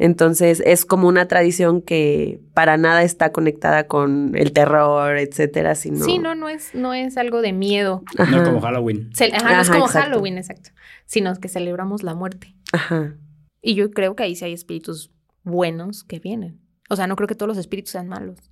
Entonces 0.00 0.62
es 0.64 0.86
como 0.86 1.08
una 1.08 1.28
tradición 1.28 1.82
que 1.82 2.40
para 2.54 2.78
nada 2.78 3.02
está 3.02 3.32
conectada 3.32 3.86
con 3.86 4.34
el 4.34 4.52
terror, 4.52 5.18
etcétera, 5.18 5.74
sino 5.74 6.02
Sí, 6.02 6.18
no, 6.18 6.34
no 6.34 6.48
es, 6.48 6.74
no 6.74 6.94
es 6.94 7.18
algo 7.18 7.42
de 7.42 7.52
miedo. 7.52 8.02
No 8.16 8.24
Ajá. 8.24 8.44
como 8.44 8.60
Halloween. 8.62 9.10
Ajá, 9.34 9.56
no 9.56 9.60
es 9.60 9.68
como 9.68 9.84
exacto. 9.84 10.10
Halloween, 10.10 10.38
exacto. 10.38 10.70
Sino 11.04 11.34
que 11.36 11.48
celebramos 11.48 12.02
la 12.02 12.14
muerte. 12.14 12.54
Ajá. 12.72 13.14
Y 13.60 13.74
yo 13.74 13.90
creo 13.90 14.16
que 14.16 14.22
ahí 14.22 14.34
sí 14.34 14.46
hay 14.46 14.54
espíritus 14.54 15.10
buenos 15.44 16.02
que 16.02 16.18
vienen. 16.18 16.60
O 16.88 16.96
sea, 16.96 17.06
no 17.06 17.14
creo 17.14 17.28
que 17.28 17.34
todos 17.34 17.48
los 17.48 17.58
espíritus 17.58 17.90
sean 17.90 18.08
malos. 18.08 18.49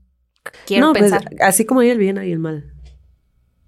Quiero 0.67 0.87
no, 0.87 0.93
pues, 0.93 1.11
pensar. 1.11 1.29
así 1.41 1.65
como 1.65 1.81
hay 1.81 1.91
el 1.91 1.99
bien, 1.99 2.19
hay 2.19 2.33
el 2.33 2.39
mal. 2.39 2.73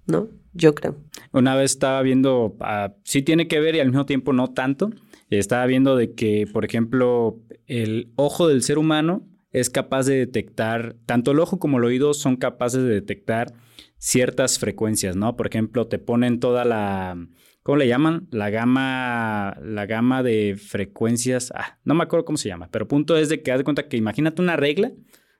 ¿No? 0.07 0.29
Yo 0.53 0.75
creo. 0.75 0.97
Una 1.31 1.55
vez 1.55 1.71
estaba 1.71 2.01
viendo, 2.01 2.57
ah, 2.59 2.93
sí 3.03 3.21
tiene 3.21 3.47
que 3.47 3.59
ver 3.59 3.75
y 3.75 3.79
al 3.79 3.87
mismo 3.87 4.05
tiempo 4.05 4.33
no 4.33 4.51
tanto. 4.51 4.91
Estaba 5.29 5.65
viendo 5.65 5.95
de 5.95 6.13
que, 6.13 6.45
por 6.51 6.65
ejemplo, 6.65 7.39
el 7.67 8.11
ojo 8.17 8.47
del 8.49 8.63
ser 8.63 8.77
humano 8.77 9.25
es 9.51 9.69
capaz 9.69 10.05
de 10.05 10.15
detectar, 10.15 10.95
tanto 11.05 11.31
el 11.31 11.39
ojo 11.39 11.59
como 11.59 11.77
el 11.77 11.85
oído 11.85 12.13
son 12.13 12.35
capaces 12.35 12.83
de 12.83 12.89
detectar 12.89 13.53
ciertas 13.97 14.59
frecuencias, 14.59 15.15
¿no? 15.15 15.35
Por 15.35 15.47
ejemplo, 15.47 15.87
te 15.87 15.99
ponen 15.99 16.39
toda 16.39 16.65
la, 16.65 17.17
¿cómo 17.63 17.77
le 17.77 17.87
llaman? 17.87 18.27
La 18.31 18.49
gama, 18.49 19.57
la 19.61 19.85
gama 19.85 20.23
de 20.23 20.57
frecuencias, 20.57 21.51
ah, 21.55 21.77
no 21.83 21.93
me 21.93 22.03
acuerdo 22.03 22.25
cómo 22.25 22.37
se 22.37 22.49
llama, 22.49 22.69
pero 22.71 22.87
punto 22.87 23.17
es 23.17 23.29
de 23.29 23.41
que 23.41 23.51
haz 23.51 23.59
de 23.59 23.63
cuenta 23.63 23.87
que 23.87 23.97
imagínate 23.97 24.41
una 24.41 24.55
regla 24.55 24.91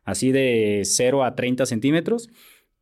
así 0.04 0.32
de 0.32 0.82
0 0.84 1.24
a 1.24 1.36
30 1.36 1.66
centímetros, 1.66 2.30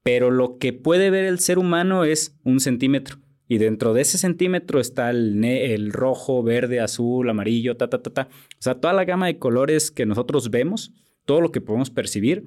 pero 0.04 0.32
lo 0.32 0.58
que 0.58 0.74
puede 0.74 1.10
ver 1.10 1.26
el 1.26 1.40
ser 1.40 1.60
humano 1.60 2.04
es 2.04 2.38
un 2.44 2.60
centímetro. 2.60 3.18
Y 3.48 3.58
dentro 3.58 3.94
de 3.94 4.02
ese 4.02 4.20
centímetro 4.20 4.80
está 4.80 5.10
el, 5.10 5.44
el 5.44 5.92
rojo, 5.92 6.44
verde, 6.44 6.80
azul, 6.80 7.30
amarillo, 7.30 7.78
ta, 7.78 7.90
ta, 7.90 8.02
ta, 8.02 8.12
ta. 8.12 8.30
O 8.32 8.62
sea, 8.62 8.76
toda 8.76 8.94
la 8.94 9.06
gama 9.06 9.26
de 9.26 9.40
colores 9.40 9.90
que 9.90 10.06
nosotros 10.06 10.52
vemos, 10.52 10.94
todo 11.26 11.42
lo 11.42 11.52
que 11.52 11.60
podemos 11.60 11.90
percibir, 11.90 12.46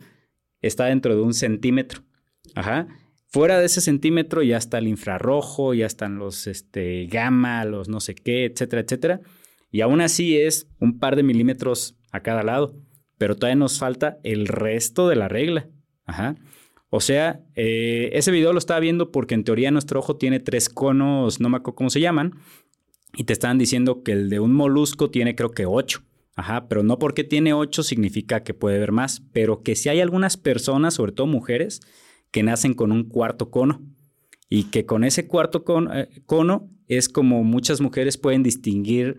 está 0.61 0.87
dentro 0.87 1.15
de 1.17 1.23
un 1.23 1.35
centímetro. 1.35 2.03
Ajá. 2.55 2.87
Fuera 3.27 3.59
de 3.59 3.67
ese 3.67 3.81
centímetro 3.81 4.43
ya 4.43 4.59
está 4.59 4.79
el 4.79 4.87
infrarrojo, 4.87 5.75
ya 5.75 5.87
están 5.87 6.19
los 6.19 6.47
este, 6.47 7.07
gamma, 7.07 7.65
los 7.65 7.89
no 7.89 7.99
sé 7.99 8.15
qué, 8.15 8.45
etcétera, 8.45 8.83
etcétera. 8.83 9.21
Y 9.73 9.81
aún 9.81 10.03
así 10.03 10.37
es 10.37 10.69
un 10.79 10.99
par 10.99 11.17
de 11.17 11.23
milímetros 11.23 11.97
a 12.13 12.21
cada 12.21 12.43
lado. 12.43 12.77
Pero 13.23 13.37
todavía 13.37 13.55
nos 13.55 13.79
falta 13.79 14.19
el 14.25 14.49
resto 14.49 15.09
de 15.09 15.15
la 15.15 15.29
regla. 15.29 15.69
O 16.91 17.01
sea, 17.01 17.41
eh, 17.55 18.11
ese 18.15 18.33
video 18.33 18.53
lo 18.53 18.59
estaba 18.59 18.81
viendo 18.81 19.13
porque 19.13 19.35
en 19.35 19.45
teoría 19.45 19.71
nuestro 19.71 20.01
ojo 20.01 20.17
tiene 20.17 20.41
tres 20.41 20.69
conos, 20.69 21.39
no 21.41 21.49
me 21.49 21.59
acuerdo 21.59 21.77
cómo 21.77 21.91
se 21.91 22.01
llaman, 22.01 22.33
y 23.15 23.23
te 23.23 23.33
estaban 23.33 23.59
diciendo 23.59 24.03
que 24.03 24.11
el 24.11 24.29
de 24.29 24.41
un 24.41 24.53
molusco 24.53 25.13
tiene 25.13 25.37
creo 25.37 25.53
que 25.53 25.67
ocho. 25.67 26.03
Ajá, 26.35 26.67
pero 26.67 26.83
no 26.83 26.99
porque 26.99 27.23
tiene 27.23 27.55
ocho 27.55 27.85
significa 27.85 28.43
que 28.43 28.55
puede 28.55 28.81
ver 28.81 28.91
más, 28.91 29.23
pero 29.33 29.63
que 29.63 29.77
si 29.77 29.89
hay 29.89 30.01
algunas 30.01 30.37
personas, 30.37 30.95
sobre 30.95 31.13
todo 31.13 31.29
mujeres, 31.29 31.81
que 32.33 32.43
nacen 32.43 32.75
con 32.75 32.91
un 32.91 33.05
cuarto 33.09 33.53
cono 33.53 33.83
y 34.49 34.65
que 34.65 34.85
con 34.85 35.05
ese 35.05 35.29
cuarto 35.29 35.63
con- 35.63 35.97
eh, 35.97 36.09
cono 36.27 36.71
es 36.89 37.09
como 37.09 37.45
muchas 37.45 37.81
mujeres 37.81 38.19
pueden 38.19 38.43
distinguir, 38.43 39.19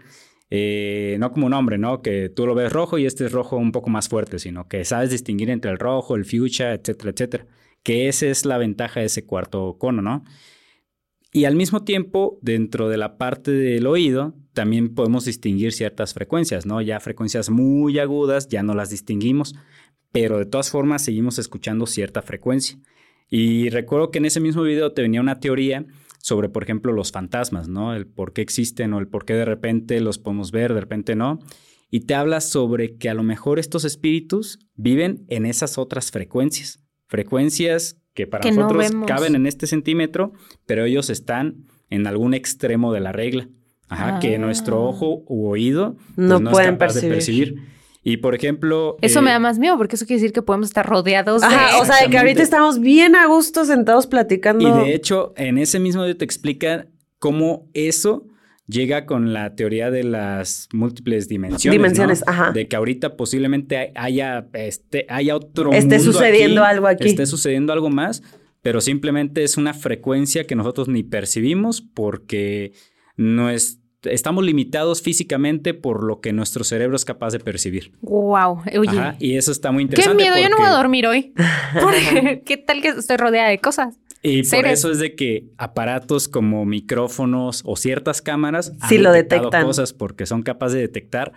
eh, 0.50 1.18
no 1.20 1.32
como 1.32 1.48
un 1.48 1.54
hombre, 1.54 1.78
¿no? 1.78 2.02
Que 2.02 2.30
tú 2.30 2.46
lo 2.46 2.56
ves 2.56 2.72
rojo 2.72 2.98
y 2.98 3.06
este 3.06 3.26
es 3.26 3.32
rojo 3.32 3.58
un 3.58 3.72
poco 3.72 3.90
más 3.90 4.10
fuerte, 4.10 4.40
sino 4.40 4.68
que 4.68 4.86
sabes 4.86 5.10
distinguir 5.10 5.50
entre 5.50 5.72
el 5.72 5.80
rojo, 5.80 6.16
el 6.16 6.26
fuchsia, 6.26 6.74
etcétera, 6.74 7.12
etcétera. 7.12 7.48
Que 7.84 8.08
esa 8.08 8.28
es 8.28 8.46
la 8.46 8.58
ventaja 8.58 9.00
de 9.00 9.08
ese 9.08 9.26
cuarto 9.26 9.78
cono, 9.80 10.02
¿no? 10.02 10.24
Y 11.32 11.46
al 11.46 11.56
mismo 11.56 11.84
tiempo, 11.84 12.38
dentro 12.42 12.90
de 12.90 12.98
la 12.98 13.18
parte 13.18 13.52
del 13.52 13.88
oído, 13.88 14.36
también 14.54 14.94
podemos 14.94 15.26
distinguir 15.26 15.74
ciertas 15.74 16.14
frecuencias, 16.14 16.68
¿no? 16.68 16.80
Ya 16.82 17.00
frecuencias 17.00 17.50
muy 17.50 17.98
agudas, 17.98 18.48
ya 18.48 18.62
no 18.62 18.76
las 18.76 18.92
distinguimos, 18.92 19.56
pero 20.12 20.38
de 20.38 20.46
todas 20.46 20.70
formas 20.70 21.04
seguimos 21.04 21.40
escuchando 21.40 21.88
cierta 21.88 22.22
frecuencia. 22.22 22.78
Y 23.30 23.70
recuerdo 23.70 24.12
que 24.12 24.20
en 24.20 24.26
ese 24.26 24.40
mismo 24.40 24.62
video 24.62 24.92
te 24.92 25.02
venía 25.02 25.22
una 25.22 25.40
teoría 25.40 25.88
sobre, 26.24 26.48
por 26.48 26.64
ejemplo, 26.64 26.94
los 26.94 27.12
fantasmas, 27.12 27.68
¿no? 27.68 27.94
El 27.94 28.08
por 28.08 28.32
qué 28.32 28.42
existen 28.42 28.94
o 28.94 29.00
el 29.00 29.10
por 29.10 29.26
qué 29.26 29.34
de 29.34 29.44
repente 29.44 30.00
los 30.00 30.20
podemos 30.20 30.52
ver, 30.54 30.74
de 30.74 30.80
repente 30.80 31.16
no. 31.18 31.40
Y 31.90 32.06
te 32.06 32.16
habla 32.16 32.40
sobre 32.40 32.96
que 32.96 33.10
a 33.10 33.14
lo 33.14 33.24
mejor 33.24 33.60
estos 33.60 33.84
espíritus 33.84 34.58
viven 34.76 35.26
en 35.28 35.46
esas 35.46 35.78
otras 35.78 36.12
frecuencias. 36.12 36.80
Frecuencias 37.08 37.98
que 38.14 38.26
para 38.26 38.42
Que 38.42 38.52
no 38.54 38.62
nosotros 38.70 39.06
caben 39.06 39.36
en 39.36 39.46
este 39.46 39.68
centímetro, 39.68 40.32
pero 40.66 40.86
ellos 40.86 41.10
están 41.10 41.66
en 41.90 42.08
algún 42.08 42.34
extremo 42.34 42.94
de 42.94 43.02
la 43.02 43.12
regla. 43.12 43.50
Ajá, 43.90 44.20
que 44.20 44.36
Ah. 44.36 44.40
nuestro 44.40 44.82
ojo 44.82 45.24
u 45.28 45.48
oído 45.48 45.98
pues, 46.16 46.26
No 46.30 46.38
es 46.38 46.50
pueden 46.50 46.78
capaz 46.78 46.94
de 46.96 47.02
percibir. 47.10 47.58
Y 48.04 48.18
por 48.18 48.36
ejemplo... 48.36 48.98
Eso 49.02 49.20
eh, 49.20 49.22
me 49.22 49.32
da 49.32 49.40
más 49.40 49.60
miedo 49.60 49.78
porque 49.78 49.96
eso 49.96 50.06
quiere 50.06 50.22
decir 50.22 50.34
que 50.34 50.42
podemos 50.42 50.68
estar 50.68 50.86
rodeados 50.86 51.42
de... 51.42 51.48
Ajá, 51.48 51.80
o 51.80 51.86
sea, 51.86 52.04
de 52.04 52.10
que 52.10 52.18
ahorita 52.18 52.42
estamos 52.42 52.80
bien 52.80 53.16
a 53.16 53.28
gusto 53.28 53.64
sentados 53.66 54.08
platicando. 54.08 54.68
Y 54.68 54.86
de 54.86 54.94
hecho, 54.94 55.34
en 55.38 55.58
ese 55.58 55.80
mismo 55.80 56.02
video 56.02 56.18
te 56.18 56.26
explica 56.26 56.88
cómo 57.20 57.70
eso 57.74 58.28
llega 58.68 59.06
con 59.06 59.34
la 59.34 59.56
teoría 59.56 59.92
de 59.92 60.04
las 60.04 60.68
múltiples 60.74 61.28
dimensiones. 61.28 61.78
Dimensiones, 61.78 62.24
¿no? 62.26 62.32
ajá. 62.32 62.52
De 62.52 62.68
que 62.68 62.76
ahorita 62.76 63.16
posiblemente 63.16 63.92
haya, 63.96 64.48
este, 64.54 65.06
haya 65.10 65.36
otro 65.36 65.72
Esté 65.72 65.98
mundo 65.98 66.12
sucediendo 66.12 66.64
algo 66.64 66.88
aquí. 66.88 67.08
Esté 67.08 67.26
sucediendo 67.26 67.74
algo 67.74 67.90
más, 67.90 68.24
pero 68.62 68.82
simplemente 68.82 69.44
es 69.44 69.58
una 69.58 69.74
frecuencia 69.74 70.46
que 70.46 70.56
nosotros 70.56 70.88
ni 70.88 71.04
percibimos 71.04 71.82
porque 71.82 72.74
no 73.18 73.50
es, 73.50 73.80
estamos 74.04 74.44
limitados 74.44 75.02
físicamente 75.02 75.74
por 75.74 76.04
lo 76.04 76.20
que 76.22 76.34
nuestro 76.34 76.64
cerebro 76.64 76.96
es 76.96 77.06
capaz 77.06 77.32
de 77.34 77.40
percibir. 77.40 77.92
Wow, 78.02 78.62
oye. 78.78 78.90
Ajá, 79.00 79.16
y 79.20 79.36
eso 79.38 79.52
está 79.52 79.72
muy 79.72 79.84
Qué 79.84 79.92
interesante. 79.96 80.24
miedo, 80.24 80.36
yo 80.38 80.50
no 80.50 80.58
voy 80.58 80.66
a 80.66 80.70
porque- 80.70 80.78
dormir 80.78 81.08
hoy. 81.08 81.34
Porque, 81.82 82.44
¿Qué 82.46 82.58
tal 82.58 82.82
que 82.82 82.90
estoy 82.90 83.18
rodeada 83.18 83.50
de 83.50 83.60
cosas? 83.60 83.98
Y 84.22 84.44
por 84.44 84.66
eso 84.68 84.90
es 84.90 85.00
de 85.00 85.16
que 85.16 85.50
aparatos 85.58 86.30
como 86.30 86.66
micrófonos 86.66 87.62
o 87.66 87.76
ciertas 87.76 88.22
cámaras 88.22 88.72
han 88.80 88.88
Sí 88.90 88.98
lo 88.98 89.12
detectado 89.12 89.44
detectan. 89.50 89.66
cosas 89.66 89.92
porque 89.94 90.26
son 90.26 90.44
capaces 90.44 90.76
de 90.76 90.82
detectar 90.82 91.34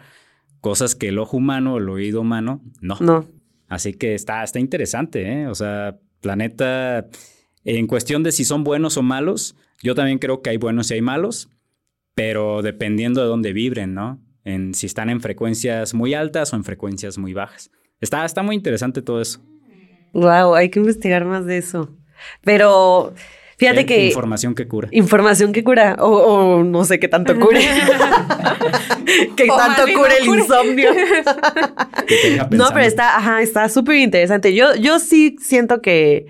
cosas 0.61 0.95
que 0.95 1.09
el 1.09 1.19
ojo 1.19 1.37
humano 1.37 1.75
o 1.75 1.79
el 1.79 1.89
oído 1.89 2.21
humano 2.21 2.63
no. 2.81 2.97
No. 3.01 3.27
Así 3.69 3.93
que 3.95 4.15
está, 4.15 4.45
está 4.45 4.61
interesante, 4.61 5.23
¿eh? 5.43 5.49
O 5.49 5.55
sea, 5.57 5.97
planeta, 6.21 7.07
en 7.65 7.87
cuestión 7.89 8.23
de 8.23 8.31
si 8.31 8.45
son 8.45 8.63
buenos 8.63 8.97
o 8.97 9.03
malos, 9.03 9.57
yo 9.83 9.95
también 9.97 10.19
creo 10.19 10.41
que 10.41 10.51
hay 10.51 10.57
buenos 10.57 10.91
y 10.91 10.95
hay 10.95 11.03
malos, 11.03 11.49
pero 12.17 12.63
dependiendo 12.63 13.21
de 13.21 13.29
dónde 13.29 13.53
vibren, 13.53 13.95
¿no? 13.95 14.21
En 14.43 14.75
si 14.75 14.87
están 14.87 15.11
en 15.11 15.21
frecuencias 15.21 15.93
muy 15.95 16.15
altas 16.15 16.53
o 16.53 16.57
en 16.57 16.65
frecuencias 16.65 17.19
muy 17.19 17.33
bajas. 17.35 17.71
Está, 18.01 18.25
está 18.25 18.43
muy 18.43 18.57
interesante 18.57 19.03
todo 19.03 19.21
eso. 19.21 19.41
Wow, 20.13 20.55
hay 20.55 20.71
que 20.71 20.79
investigar 20.81 21.25
más 21.27 21.45
de 21.47 21.59
eso. 21.59 21.95
Pero 22.43 23.13
fíjate 23.59 23.81
Eh, 23.81 23.87
que. 23.87 24.07
Información 24.07 24.55
que 24.55 24.67
cura. 24.67 24.89
Información 24.93 25.53
que 25.53 25.63
cura, 25.63 25.97
o, 25.99 26.09
o 26.09 26.65
no 26.65 26.85
sé 26.85 26.99
qué 26.99 27.09
tanto 27.09 27.39
cure. 27.39 27.61
que 29.37 29.51
O 29.51 29.57
tanto 29.57 29.83
cure 29.85 29.95
no 29.95 30.17
el 30.21 30.27
cure. 30.27 30.41
insomnio. 30.41 30.91
no, 32.51 32.69
pero 32.73 32.85
está, 32.85 33.17
ajá, 33.19 33.43
está 33.43 33.69
súper 33.69 33.97
interesante. 33.97 34.55
Yo, 34.55 34.75
yo 34.77 34.99
sí 35.01 35.37
siento 35.41 35.83
que, 35.83 36.27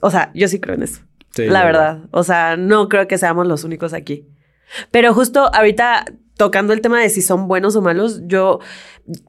o 0.00 0.10
sea, 0.10 0.30
yo 0.34 0.46
sí 0.48 0.60
creo 0.60 0.76
en 0.76 0.84
eso. 0.84 1.00
Sí, 1.34 1.46
la 1.46 1.64
verdad. 1.64 2.04
O 2.12 2.22
sea, 2.22 2.56
no 2.56 2.88
creo 2.88 3.08
que 3.08 3.18
seamos 3.18 3.46
los 3.46 3.64
únicos 3.64 3.92
aquí. 3.92 4.28
Pero 4.90 5.14
justo 5.14 5.50
ahorita 5.54 6.06
tocando 6.36 6.72
el 6.72 6.80
tema 6.80 7.00
de 7.00 7.08
si 7.08 7.22
son 7.22 7.48
buenos 7.48 7.76
o 7.76 7.82
malos, 7.82 8.22
yo, 8.26 8.60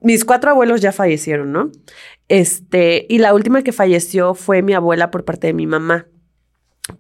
mis 0.02 0.26
cuatro 0.26 0.52
abuelos 0.52 0.82
ya 0.82 0.92
fallecieron, 0.92 1.52
¿no? 1.52 1.72
Este, 2.28 3.06
y 3.10 3.20
la 3.20 3.34
última 3.34 3.62
que 3.62 3.72
falleció 3.72 4.34
fue 4.34 4.62
mi 4.62 4.74
abuela 4.74 5.12
por 5.12 5.26
parte 5.26 5.48
de 5.48 5.54
mi 5.54 5.68
mamá. 5.68 6.08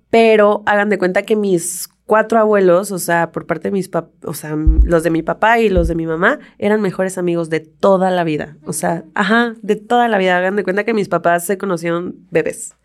Pero 0.09 0.63
hagan 0.65 0.89
de 0.89 0.97
cuenta 0.97 1.23
que 1.23 1.35
mis 1.35 1.89
cuatro 2.05 2.39
abuelos, 2.39 2.91
o 2.91 2.99
sea, 2.99 3.31
por 3.31 3.45
parte 3.45 3.69
de 3.69 3.71
mis 3.71 3.89
papás, 3.89 4.11
o 4.23 4.33
sea, 4.33 4.55
los 4.55 5.03
de 5.03 5.09
mi 5.09 5.23
papá 5.23 5.59
y 5.59 5.69
los 5.69 5.87
de 5.87 5.95
mi 5.95 6.05
mamá, 6.05 6.39
eran 6.57 6.81
mejores 6.81 7.17
amigos 7.17 7.49
de 7.49 7.59
toda 7.59 8.11
la 8.11 8.23
vida. 8.23 8.57
O 8.65 8.73
sea, 8.73 9.03
ajá, 9.15 9.55
de 9.61 9.75
toda 9.75 10.07
la 10.07 10.17
vida. 10.17 10.37
Hagan 10.37 10.55
de 10.55 10.63
cuenta 10.63 10.83
que 10.83 10.93
mis 10.93 11.09
papás 11.09 11.45
se 11.45 11.57
conocieron 11.57 12.15
bebés. 12.31 12.75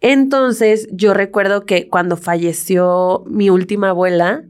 Entonces, 0.00 0.88
yo 0.92 1.12
recuerdo 1.12 1.66
que 1.66 1.88
cuando 1.88 2.16
falleció 2.16 3.24
mi 3.26 3.50
última 3.50 3.90
abuela, 3.90 4.44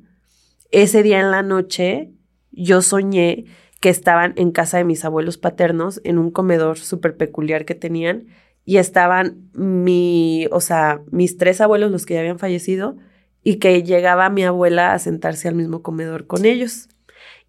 ese 0.71 1.03
día 1.03 1.21
en 1.21 1.31
la 1.31 1.43
noche, 1.43 2.13
yo 2.53 2.83
soñé 2.83 3.47
que 3.81 3.89
estaban 3.89 4.35
en 4.37 4.51
casa 4.51 4.79
de 4.79 4.85
mis 4.85 5.05
abuelos 5.05 5.39
paternos, 5.39 6.01
en 6.05 6.19
un 6.19 6.31
comedor 6.31 6.79
súper 6.79 7.17
peculiar 7.17 7.65
que 7.65 7.75
tenían, 7.75 8.27
y 8.65 8.77
estaban 8.77 9.51
mi, 9.55 10.47
o 10.53 10.61
sea, 10.61 11.01
mis 11.11 11.39
tres 11.39 11.61
abuelos, 11.61 11.91
los 11.91 12.07
que 12.07 12.15
ya 12.15 12.21
habían 12.21 12.39
fallecido, 12.39 12.97
y 13.43 13.57
que 13.57 13.83
llegaba 13.83 14.29
mi 14.29 14.45
abuela 14.45 14.93
a 14.93 14.99
sentarse 14.99 15.49
al 15.49 15.55
mismo 15.55 15.83
comedor 15.83 16.27
con 16.27 16.45
ellos. 16.45 16.89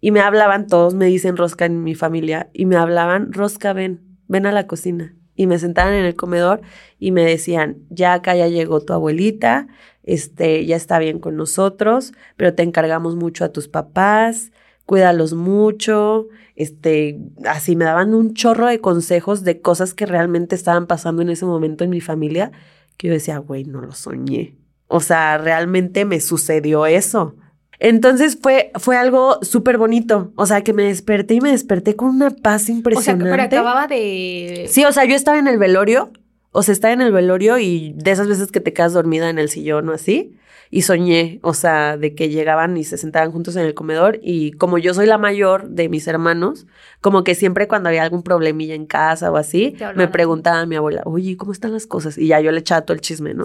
Y 0.00 0.10
me 0.10 0.20
hablaban, 0.20 0.66
todos 0.66 0.94
me 0.94 1.06
dicen 1.06 1.36
Rosca 1.36 1.66
en 1.66 1.84
mi 1.84 1.94
familia, 1.94 2.48
y 2.52 2.64
me 2.66 2.76
hablaban, 2.76 3.32
Rosca, 3.32 3.72
ven, 3.74 4.00
ven 4.26 4.46
a 4.46 4.52
la 4.52 4.66
cocina. 4.66 5.14
Y 5.34 5.46
me 5.46 5.58
sentaban 5.58 5.94
en 5.94 6.04
el 6.04 6.14
comedor 6.14 6.60
y 6.98 7.10
me 7.10 7.24
decían, 7.24 7.78
ya 7.88 8.14
acá 8.14 8.36
ya 8.36 8.48
llegó 8.48 8.80
tu 8.80 8.92
abuelita, 8.92 9.66
este, 10.02 10.66
ya 10.66 10.76
está 10.76 10.98
bien 10.98 11.18
con 11.18 11.36
nosotros, 11.36 12.12
pero 12.36 12.54
te 12.54 12.62
encargamos 12.62 13.16
mucho 13.16 13.44
a 13.44 13.50
tus 13.50 13.68
papás, 13.68 14.52
cuídalos 14.84 15.34
mucho, 15.34 16.28
este, 16.56 17.18
así 17.46 17.76
me 17.76 17.84
daban 17.84 18.14
un 18.14 18.34
chorro 18.34 18.66
de 18.66 18.80
consejos 18.80 19.44
de 19.44 19.60
cosas 19.60 19.94
que 19.94 20.06
realmente 20.06 20.54
estaban 20.54 20.86
pasando 20.86 21.22
en 21.22 21.30
ese 21.30 21.46
momento 21.46 21.84
en 21.84 21.90
mi 21.90 22.00
familia, 22.00 22.52
que 22.96 23.08
yo 23.08 23.14
decía, 23.14 23.38
güey, 23.38 23.64
no 23.64 23.80
lo 23.80 23.92
soñé. 23.92 24.56
O 24.88 25.00
sea, 25.00 25.38
realmente 25.38 26.04
me 26.04 26.20
sucedió 26.20 26.84
eso. 26.84 27.36
Entonces 27.84 28.38
fue, 28.40 28.70
fue 28.76 28.96
algo 28.96 29.40
súper 29.42 29.76
bonito. 29.76 30.32
O 30.36 30.46
sea, 30.46 30.62
que 30.62 30.72
me 30.72 30.84
desperté 30.84 31.34
y 31.34 31.40
me 31.40 31.50
desperté 31.50 31.96
con 31.96 32.10
una 32.10 32.30
paz 32.30 32.62
O 32.62 32.66
sea, 32.66 32.74
impresionante. 32.76 33.28
pero 33.28 33.42
acababa 33.42 33.88
de... 33.88 34.66
Sí, 34.70 34.84
o 34.84 34.92
sea, 34.92 35.04
yo 35.04 35.16
estaba 35.16 35.36
en 35.40 35.48
el 35.48 35.58
velorio, 35.58 36.12
o 36.52 36.62
sea, 36.62 36.72
estaba 36.72 36.94
en 36.94 37.00
el 37.00 37.12
velorio 37.12 37.58
y 37.58 37.94
de 37.96 38.10
esas 38.10 38.28
veces 38.28 38.52
que 38.52 38.60
te 38.60 38.72
quedas 38.72 38.92
dormida 38.92 39.30
en 39.30 39.38
el 39.38 39.48
sillón 39.48 39.88
o 39.88 39.92
así, 39.92 40.36
y 40.74 40.82
soñé, 40.82 41.38
o 41.42 41.52
sea, 41.52 41.98
de 41.98 42.14
que 42.14 42.30
llegaban 42.30 42.78
y 42.78 42.84
se 42.84 42.96
sentaban 42.96 43.30
juntos 43.30 43.56
en 43.56 43.66
el 43.66 43.74
comedor 43.74 44.18
y 44.22 44.52
como 44.52 44.78
yo 44.78 44.94
soy 44.94 45.06
la 45.06 45.18
mayor 45.18 45.68
de 45.68 45.90
mis 45.90 46.06
hermanos, 46.06 46.66
como 47.02 47.24
que 47.24 47.34
siempre 47.34 47.68
cuando 47.68 47.90
había 47.90 48.02
algún 48.02 48.22
problemilla 48.22 48.74
en 48.74 48.86
casa 48.86 49.30
o 49.30 49.36
así, 49.36 49.76
me 49.96 50.08
preguntaba 50.08 50.60
a 50.60 50.66
mi 50.66 50.76
abuela, 50.76 51.02
oye, 51.04 51.36
¿cómo 51.36 51.52
están 51.52 51.74
las 51.74 51.86
cosas? 51.86 52.16
Y 52.16 52.28
ya 52.28 52.40
yo 52.40 52.52
le 52.52 52.60
echaba 52.60 52.86
todo 52.86 52.94
el 52.94 53.02
chisme, 53.02 53.34
¿no? 53.34 53.44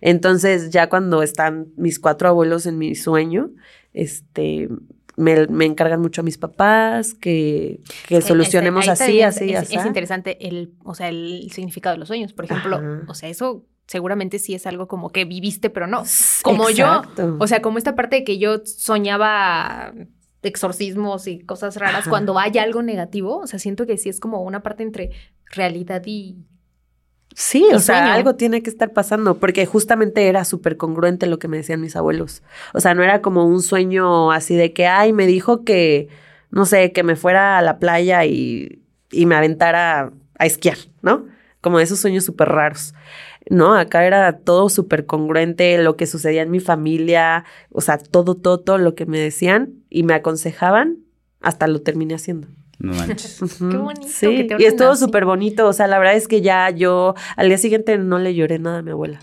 Entonces, 0.00 0.70
ya 0.70 0.88
cuando 0.88 1.22
están 1.22 1.68
mis 1.76 2.00
cuatro 2.00 2.28
abuelos 2.28 2.66
en 2.66 2.78
mi 2.78 2.96
sueño, 2.96 3.50
este... 3.92 4.68
Me, 5.16 5.46
me 5.46 5.64
encargan 5.64 6.00
mucho 6.00 6.22
a 6.22 6.24
mis 6.24 6.38
papás 6.38 7.14
que, 7.14 7.80
que 8.08 8.20
solucionemos 8.20 8.88
este, 8.88 9.04
así, 9.04 9.22
así, 9.22 9.50
es, 9.52 9.60
así. 9.60 9.76
es 9.76 9.86
interesante 9.86 10.48
el, 10.48 10.74
o 10.84 10.94
sea, 10.94 11.08
el 11.08 11.50
significado 11.52 11.94
de 11.94 12.00
los 12.00 12.08
sueños. 12.08 12.32
Por 12.32 12.46
ejemplo, 12.46 12.76
Ajá. 12.76 13.02
o 13.06 13.14
sea, 13.14 13.28
eso 13.28 13.64
seguramente 13.86 14.38
sí 14.38 14.54
es 14.54 14.66
algo 14.66 14.88
como 14.88 15.10
que 15.10 15.24
viviste, 15.24 15.70
pero 15.70 15.86
no. 15.86 16.04
Como 16.42 16.70
yo, 16.70 17.02
o 17.38 17.46
sea, 17.46 17.62
como 17.62 17.78
esta 17.78 17.94
parte 17.94 18.16
de 18.16 18.24
que 18.24 18.38
yo 18.38 18.64
soñaba 18.64 19.92
exorcismos 20.42 21.26
y 21.26 21.40
cosas 21.40 21.76
raras 21.76 22.02
Ajá. 22.02 22.10
cuando 22.10 22.38
hay 22.38 22.58
algo 22.58 22.82
negativo, 22.82 23.38
o 23.38 23.46
sea, 23.46 23.58
siento 23.58 23.86
que 23.86 23.96
sí 23.96 24.08
es 24.08 24.20
como 24.20 24.42
una 24.42 24.62
parte 24.62 24.82
entre 24.82 25.10
realidad 25.46 26.02
y... 26.06 26.44
Sí, 27.34 27.66
o 27.72 27.80
sea, 27.80 27.98
sueño. 27.98 28.12
algo 28.12 28.36
tiene 28.36 28.62
que 28.62 28.70
estar 28.70 28.92
pasando, 28.92 29.38
porque 29.38 29.66
justamente 29.66 30.28
era 30.28 30.44
súper 30.44 30.76
congruente 30.76 31.26
lo 31.26 31.38
que 31.38 31.48
me 31.48 31.56
decían 31.56 31.80
mis 31.80 31.96
abuelos. 31.96 32.42
O 32.74 32.80
sea, 32.80 32.94
no 32.94 33.02
era 33.02 33.22
como 33.22 33.46
un 33.46 33.60
sueño 33.60 34.30
así 34.30 34.54
de 34.54 34.72
que, 34.72 34.86
ay, 34.86 35.12
me 35.12 35.26
dijo 35.26 35.64
que, 35.64 36.08
no 36.50 36.64
sé, 36.64 36.92
que 36.92 37.02
me 37.02 37.16
fuera 37.16 37.58
a 37.58 37.62
la 37.62 37.78
playa 37.78 38.24
y, 38.24 38.82
y 39.10 39.26
me 39.26 39.34
aventara 39.34 40.12
a 40.38 40.46
esquiar, 40.46 40.78
¿no? 41.02 41.26
Como 41.60 41.80
esos 41.80 41.98
sueños 41.98 42.24
súper 42.24 42.48
raros. 42.50 42.94
No, 43.50 43.74
acá 43.74 44.04
era 44.06 44.38
todo 44.38 44.68
súper 44.68 45.04
congruente, 45.06 45.76
lo 45.78 45.96
que 45.96 46.06
sucedía 46.06 46.42
en 46.42 46.50
mi 46.50 46.60
familia, 46.60 47.44
o 47.70 47.80
sea, 47.80 47.98
todo, 47.98 48.36
todo, 48.36 48.60
todo 48.60 48.78
lo 48.78 48.94
que 48.94 49.06
me 49.06 49.18
decían 49.18 49.74
y 49.90 50.02
me 50.02 50.14
aconsejaban, 50.14 50.98
hasta 51.40 51.66
lo 51.66 51.82
terminé 51.82 52.14
haciendo. 52.14 52.48
No 52.78 52.92
manches. 52.94 53.38
Qué 53.58 53.76
bonito 53.76 54.08
Sí, 54.08 54.36
que 54.36 54.44
te 54.56 54.62
y 54.62 54.66
estuvo 54.66 54.94
súper 54.96 55.24
bonito. 55.24 55.66
O 55.68 55.72
sea, 55.72 55.86
la 55.86 55.98
verdad 55.98 56.14
es 56.16 56.28
que 56.28 56.40
ya 56.40 56.70
yo 56.70 57.14
al 57.36 57.48
día 57.48 57.58
siguiente 57.58 57.98
no 57.98 58.18
le 58.18 58.34
lloré 58.34 58.58
nada 58.58 58.78
a 58.78 58.82
mi 58.82 58.90
abuela. 58.90 59.20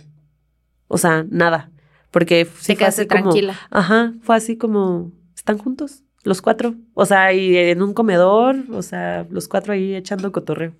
O 0.87 0.97
sea, 0.97 1.25
nada. 1.29 1.69
Porque 2.11 2.45
sí 2.45 2.51
Te 2.67 2.73
fue 2.73 2.75
quedaste 2.77 3.01
así 3.03 3.07
como- 3.07 3.21
tranquila. 3.23 3.55
Ajá, 3.69 4.13
fue 4.21 4.35
así 4.35 4.57
como, 4.57 5.11
¿están 5.35 5.57
juntos? 5.57 6.03
Los 6.23 6.41
cuatro. 6.41 6.75
O 6.93 7.05
sea, 7.05 7.33
y 7.33 7.55
en 7.57 7.81
un 7.81 7.93
comedor, 7.93 8.55
o 8.71 8.81
sea, 8.81 9.25
los 9.29 9.47
cuatro 9.47 9.73
ahí 9.73 9.95
echando 9.95 10.31
cotorreo. 10.31 10.73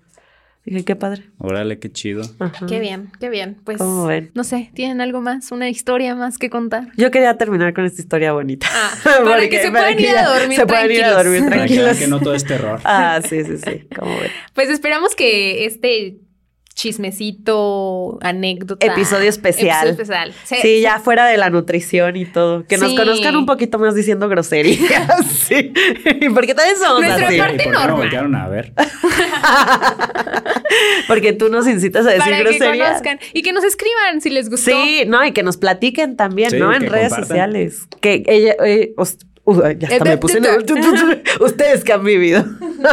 Dije, 0.64 0.84
qué 0.84 0.94
padre. 0.94 1.24
Órale, 1.38 1.80
qué 1.80 1.90
chido. 1.90 2.22
Ajá. 2.38 2.66
Qué 2.66 2.78
bien, 2.78 3.10
qué 3.18 3.28
bien. 3.28 3.56
Pues, 3.64 3.78
¿Cómo 3.78 4.06
ven? 4.06 4.30
no 4.34 4.44
sé, 4.44 4.70
¿tienen 4.74 5.00
algo 5.00 5.20
más? 5.20 5.50
¿Una 5.50 5.68
historia 5.68 6.14
más 6.14 6.38
que 6.38 6.50
contar? 6.50 6.88
Yo 6.96 7.10
quería 7.10 7.36
terminar 7.36 7.74
con 7.74 7.84
esta 7.84 8.00
historia 8.00 8.32
bonita. 8.32 8.68
Ah, 8.72 8.92
para 9.04 9.24
Porque- 9.24 9.48
que 9.48 9.60
se 9.62 9.70
puedan 9.72 9.98
ir 9.98 10.10
a 10.10 10.24
dormir 10.38 10.56
se 10.58 10.66
puedan 10.66 10.90
ir 10.90 11.02
a 11.04 11.10
tranquilos. 11.10 11.24
dormir 11.24 11.50
Para 11.50 11.66
que 11.66 11.74
tranquilos. 11.74 12.08
no 12.08 12.20
todo 12.20 12.34
es 12.36 12.44
terror. 12.44 12.80
Ah, 12.84 13.20
sí, 13.28 13.42
sí, 13.44 13.58
sí. 13.58 13.88
¿Cómo 13.98 14.12
ven? 14.20 14.30
Pues 14.54 14.68
esperamos 14.70 15.16
que 15.16 15.64
este 15.66 16.18
chismecito, 16.74 18.18
anécdota. 18.22 18.84
Episodio 18.86 19.28
especial. 19.28 19.88
Episodio 19.88 20.30
especial. 20.30 20.60
Sí, 20.62 20.80
ya 20.80 20.98
fuera 21.00 21.26
de 21.26 21.36
la 21.36 21.50
nutrición 21.50 22.16
y 22.16 22.24
todo. 22.24 22.64
Que 22.66 22.78
nos 22.78 22.94
conozcan 22.94 23.36
un 23.36 23.46
poquito 23.46 23.78
más 23.78 23.94
diciendo 23.94 24.28
groserías. 24.28 25.26
sí. 25.46 25.72
Porque 26.34 26.54
también 26.54 26.76
somos 26.78 27.00
Nuestra 27.00 27.28
así. 27.28 27.38
parte 27.38 27.54
¿Y 27.62 27.64
por 27.66 27.74
qué 27.82 27.86
no 27.88 27.96
voltearon 27.96 28.34
a 28.34 28.48
ver? 28.48 28.72
Porque 31.06 31.32
tú 31.32 31.48
nos 31.48 31.66
incitas 31.66 32.06
a 32.06 32.10
decir 32.10 32.24
para 32.24 32.36
que 32.38 32.42
groserías. 32.44 32.88
conozcan 32.88 33.18
y 33.32 33.42
que 33.42 33.52
nos 33.52 33.64
escriban 33.64 34.20
si 34.20 34.30
les 34.30 34.48
gustó. 34.48 34.70
Sí, 34.70 35.04
no, 35.06 35.24
y 35.24 35.32
que 35.32 35.42
nos 35.42 35.56
platiquen 35.56 36.16
también, 36.16 36.50
Sí, 36.50 36.58
¿no? 36.58 36.72
En 36.72 36.80
que 36.80 36.88
redes 36.88 37.08
compartan. 37.10 37.28
sociales. 37.28 37.82
Que 38.00 38.22
ella, 38.26 38.54
eh, 38.64 38.92
os- 38.96 39.18
Uy, 39.44 39.56
ya 39.78 39.88
hasta 39.88 40.04
me 40.04 40.18
puse 40.18 40.38
en 40.38 40.44
el... 40.44 41.22
Ustedes 41.40 41.82
que 41.84 41.92
han 41.92 42.04
vivido. 42.04 42.44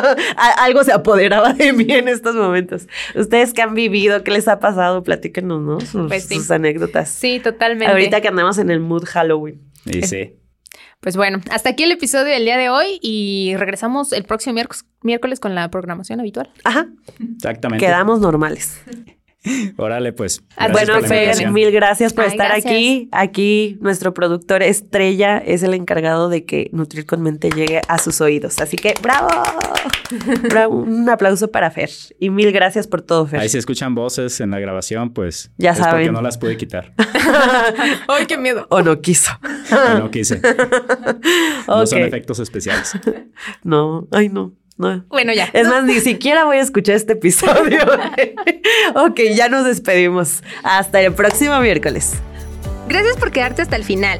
Algo 0.57 0.83
se 0.83 0.91
apoderaba 0.91 1.53
de 1.53 1.73
mí 1.73 1.85
en 1.89 2.07
estos 2.07 2.35
momentos. 2.35 2.87
Ustedes 3.15 3.53
que 3.53 3.61
han 3.61 3.75
vivido, 3.75 4.23
¿qué 4.23 4.31
les 4.31 4.47
ha 4.47 4.59
pasado? 4.59 5.03
Platíquenos, 5.03 5.61
¿no? 5.61 5.79
Sus, 5.79 6.07
Pues 6.07 6.23
sí. 6.25 6.35
sus 6.35 6.49
anécdotas. 6.49 7.09
Sí, 7.09 7.39
totalmente. 7.39 7.91
Ahorita 7.91 8.21
que 8.21 8.27
andamos 8.29 8.57
en 8.57 8.71
el 8.71 8.79
mood 8.79 9.05
Halloween. 9.05 9.61
Y 9.85 10.01
sí. 10.03 10.35
Pues 11.01 11.15
bueno, 11.15 11.39
hasta 11.51 11.69
aquí 11.69 11.83
el 11.83 11.91
episodio 11.91 12.33
del 12.33 12.43
día 12.43 12.57
de 12.57 12.69
hoy 12.69 12.99
y 13.01 13.53
regresamos 13.55 14.11
el 14.11 14.23
próximo 14.23 14.53
miércoles, 14.55 14.85
miércoles 15.01 15.39
con 15.39 15.55
la 15.55 15.69
programación 15.71 16.19
habitual. 16.19 16.51
Ajá, 16.65 16.87
Exactamente. 17.35 17.85
quedamos 17.85 18.19
normales. 18.19 18.81
Órale, 19.77 20.11
pues. 20.11 20.43
Ah, 20.57 20.67
gracias 20.67 20.87
bueno, 20.89 21.07
Fer, 21.07 21.51
mil 21.51 21.71
gracias 21.71 22.13
por 22.13 22.25
Ay, 22.25 22.31
estar 22.31 22.47
gracias. 22.49 22.73
aquí. 22.73 23.09
Aquí 23.11 23.77
nuestro 23.81 24.13
productor 24.13 24.61
estrella 24.63 25.37
es 25.37 25.63
el 25.63 25.73
encargado 25.73 26.27
de 26.29 26.45
que 26.45 26.69
Nutrir 26.73 27.05
con 27.05 27.21
Mente 27.21 27.49
llegue 27.49 27.81
a 27.87 27.97
sus 27.99 28.19
oídos. 28.21 28.59
Así 28.59 28.75
que, 28.75 28.93
¡bravo! 29.01 29.29
Bravo, 30.49 30.75
Un 30.75 31.09
aplauso 31.09 31.51
para 31.51 31.71
Fer. 31.71 31.89
Y 32.19 32.29
mil 32.29 32.51
gracias 32.51 32.87
por 32.87 33.01
todo, 33.01 33.27
Fer. 33.27 33.39
Ahí 33.39 33.49
se 33.49 33.59
escuchan 33.59 33.95
voces 33.95 34.41
en 34.41 34.51
la 34.51 34.59
grabación, 34.59 35.13
pues. 35.13 35.51
Ya 35.57 35.71
es 35.71 35.77
saben. 35.77 35.93
porque 35.93 36.11
no 36.11 36.21
las 36.21 36.37
pude 36.37 36.57
quitar. 36.57 36.93
¡Ay, 38.07 38.25
qué 38.27 38.37
miedo! 38.37 38.67
O 38.69 38.81
no 38.81 38.99
quiso. 39.01 39.31
O 39.71 39.99
no 39.99 40.11
quise. 40.11 40.41
No 41.67 41.85
son 41.85 41.99
efectos 41.99 42.39
especiales. 42.39 42.91
No, 43.63 44.07
ay, 44.11 44.29
no. 44.29 44.53
No. 44.79 45.03
Bueno, 45.09 45.33
ya. 45.33 45.49
Es 45.51 45.67
más, 45.67 45.83
ni 45.83 45.99
siquiera 45.99 46.45
voy 46.45 46.57
a 46.57 46.61
escuchar 46.61 46.95
este 46.95 47.13
episodio. 47.13 47.81
ok, 48.95 49.19
ya 49.35 49.49
nos 49.49 49.65
despedimos. 49.65 50.41
Hasta 50.63 51.01
el 51.01 51.13
próximo 51.13 51.59
miércoles. 51.59 52.13
Gracias 52.87 53.17
por 53.17 53.31
quedarte 53.31 53.61
hasta 53.61 53.75
el 53.75 53.83
final. 53.83 54.19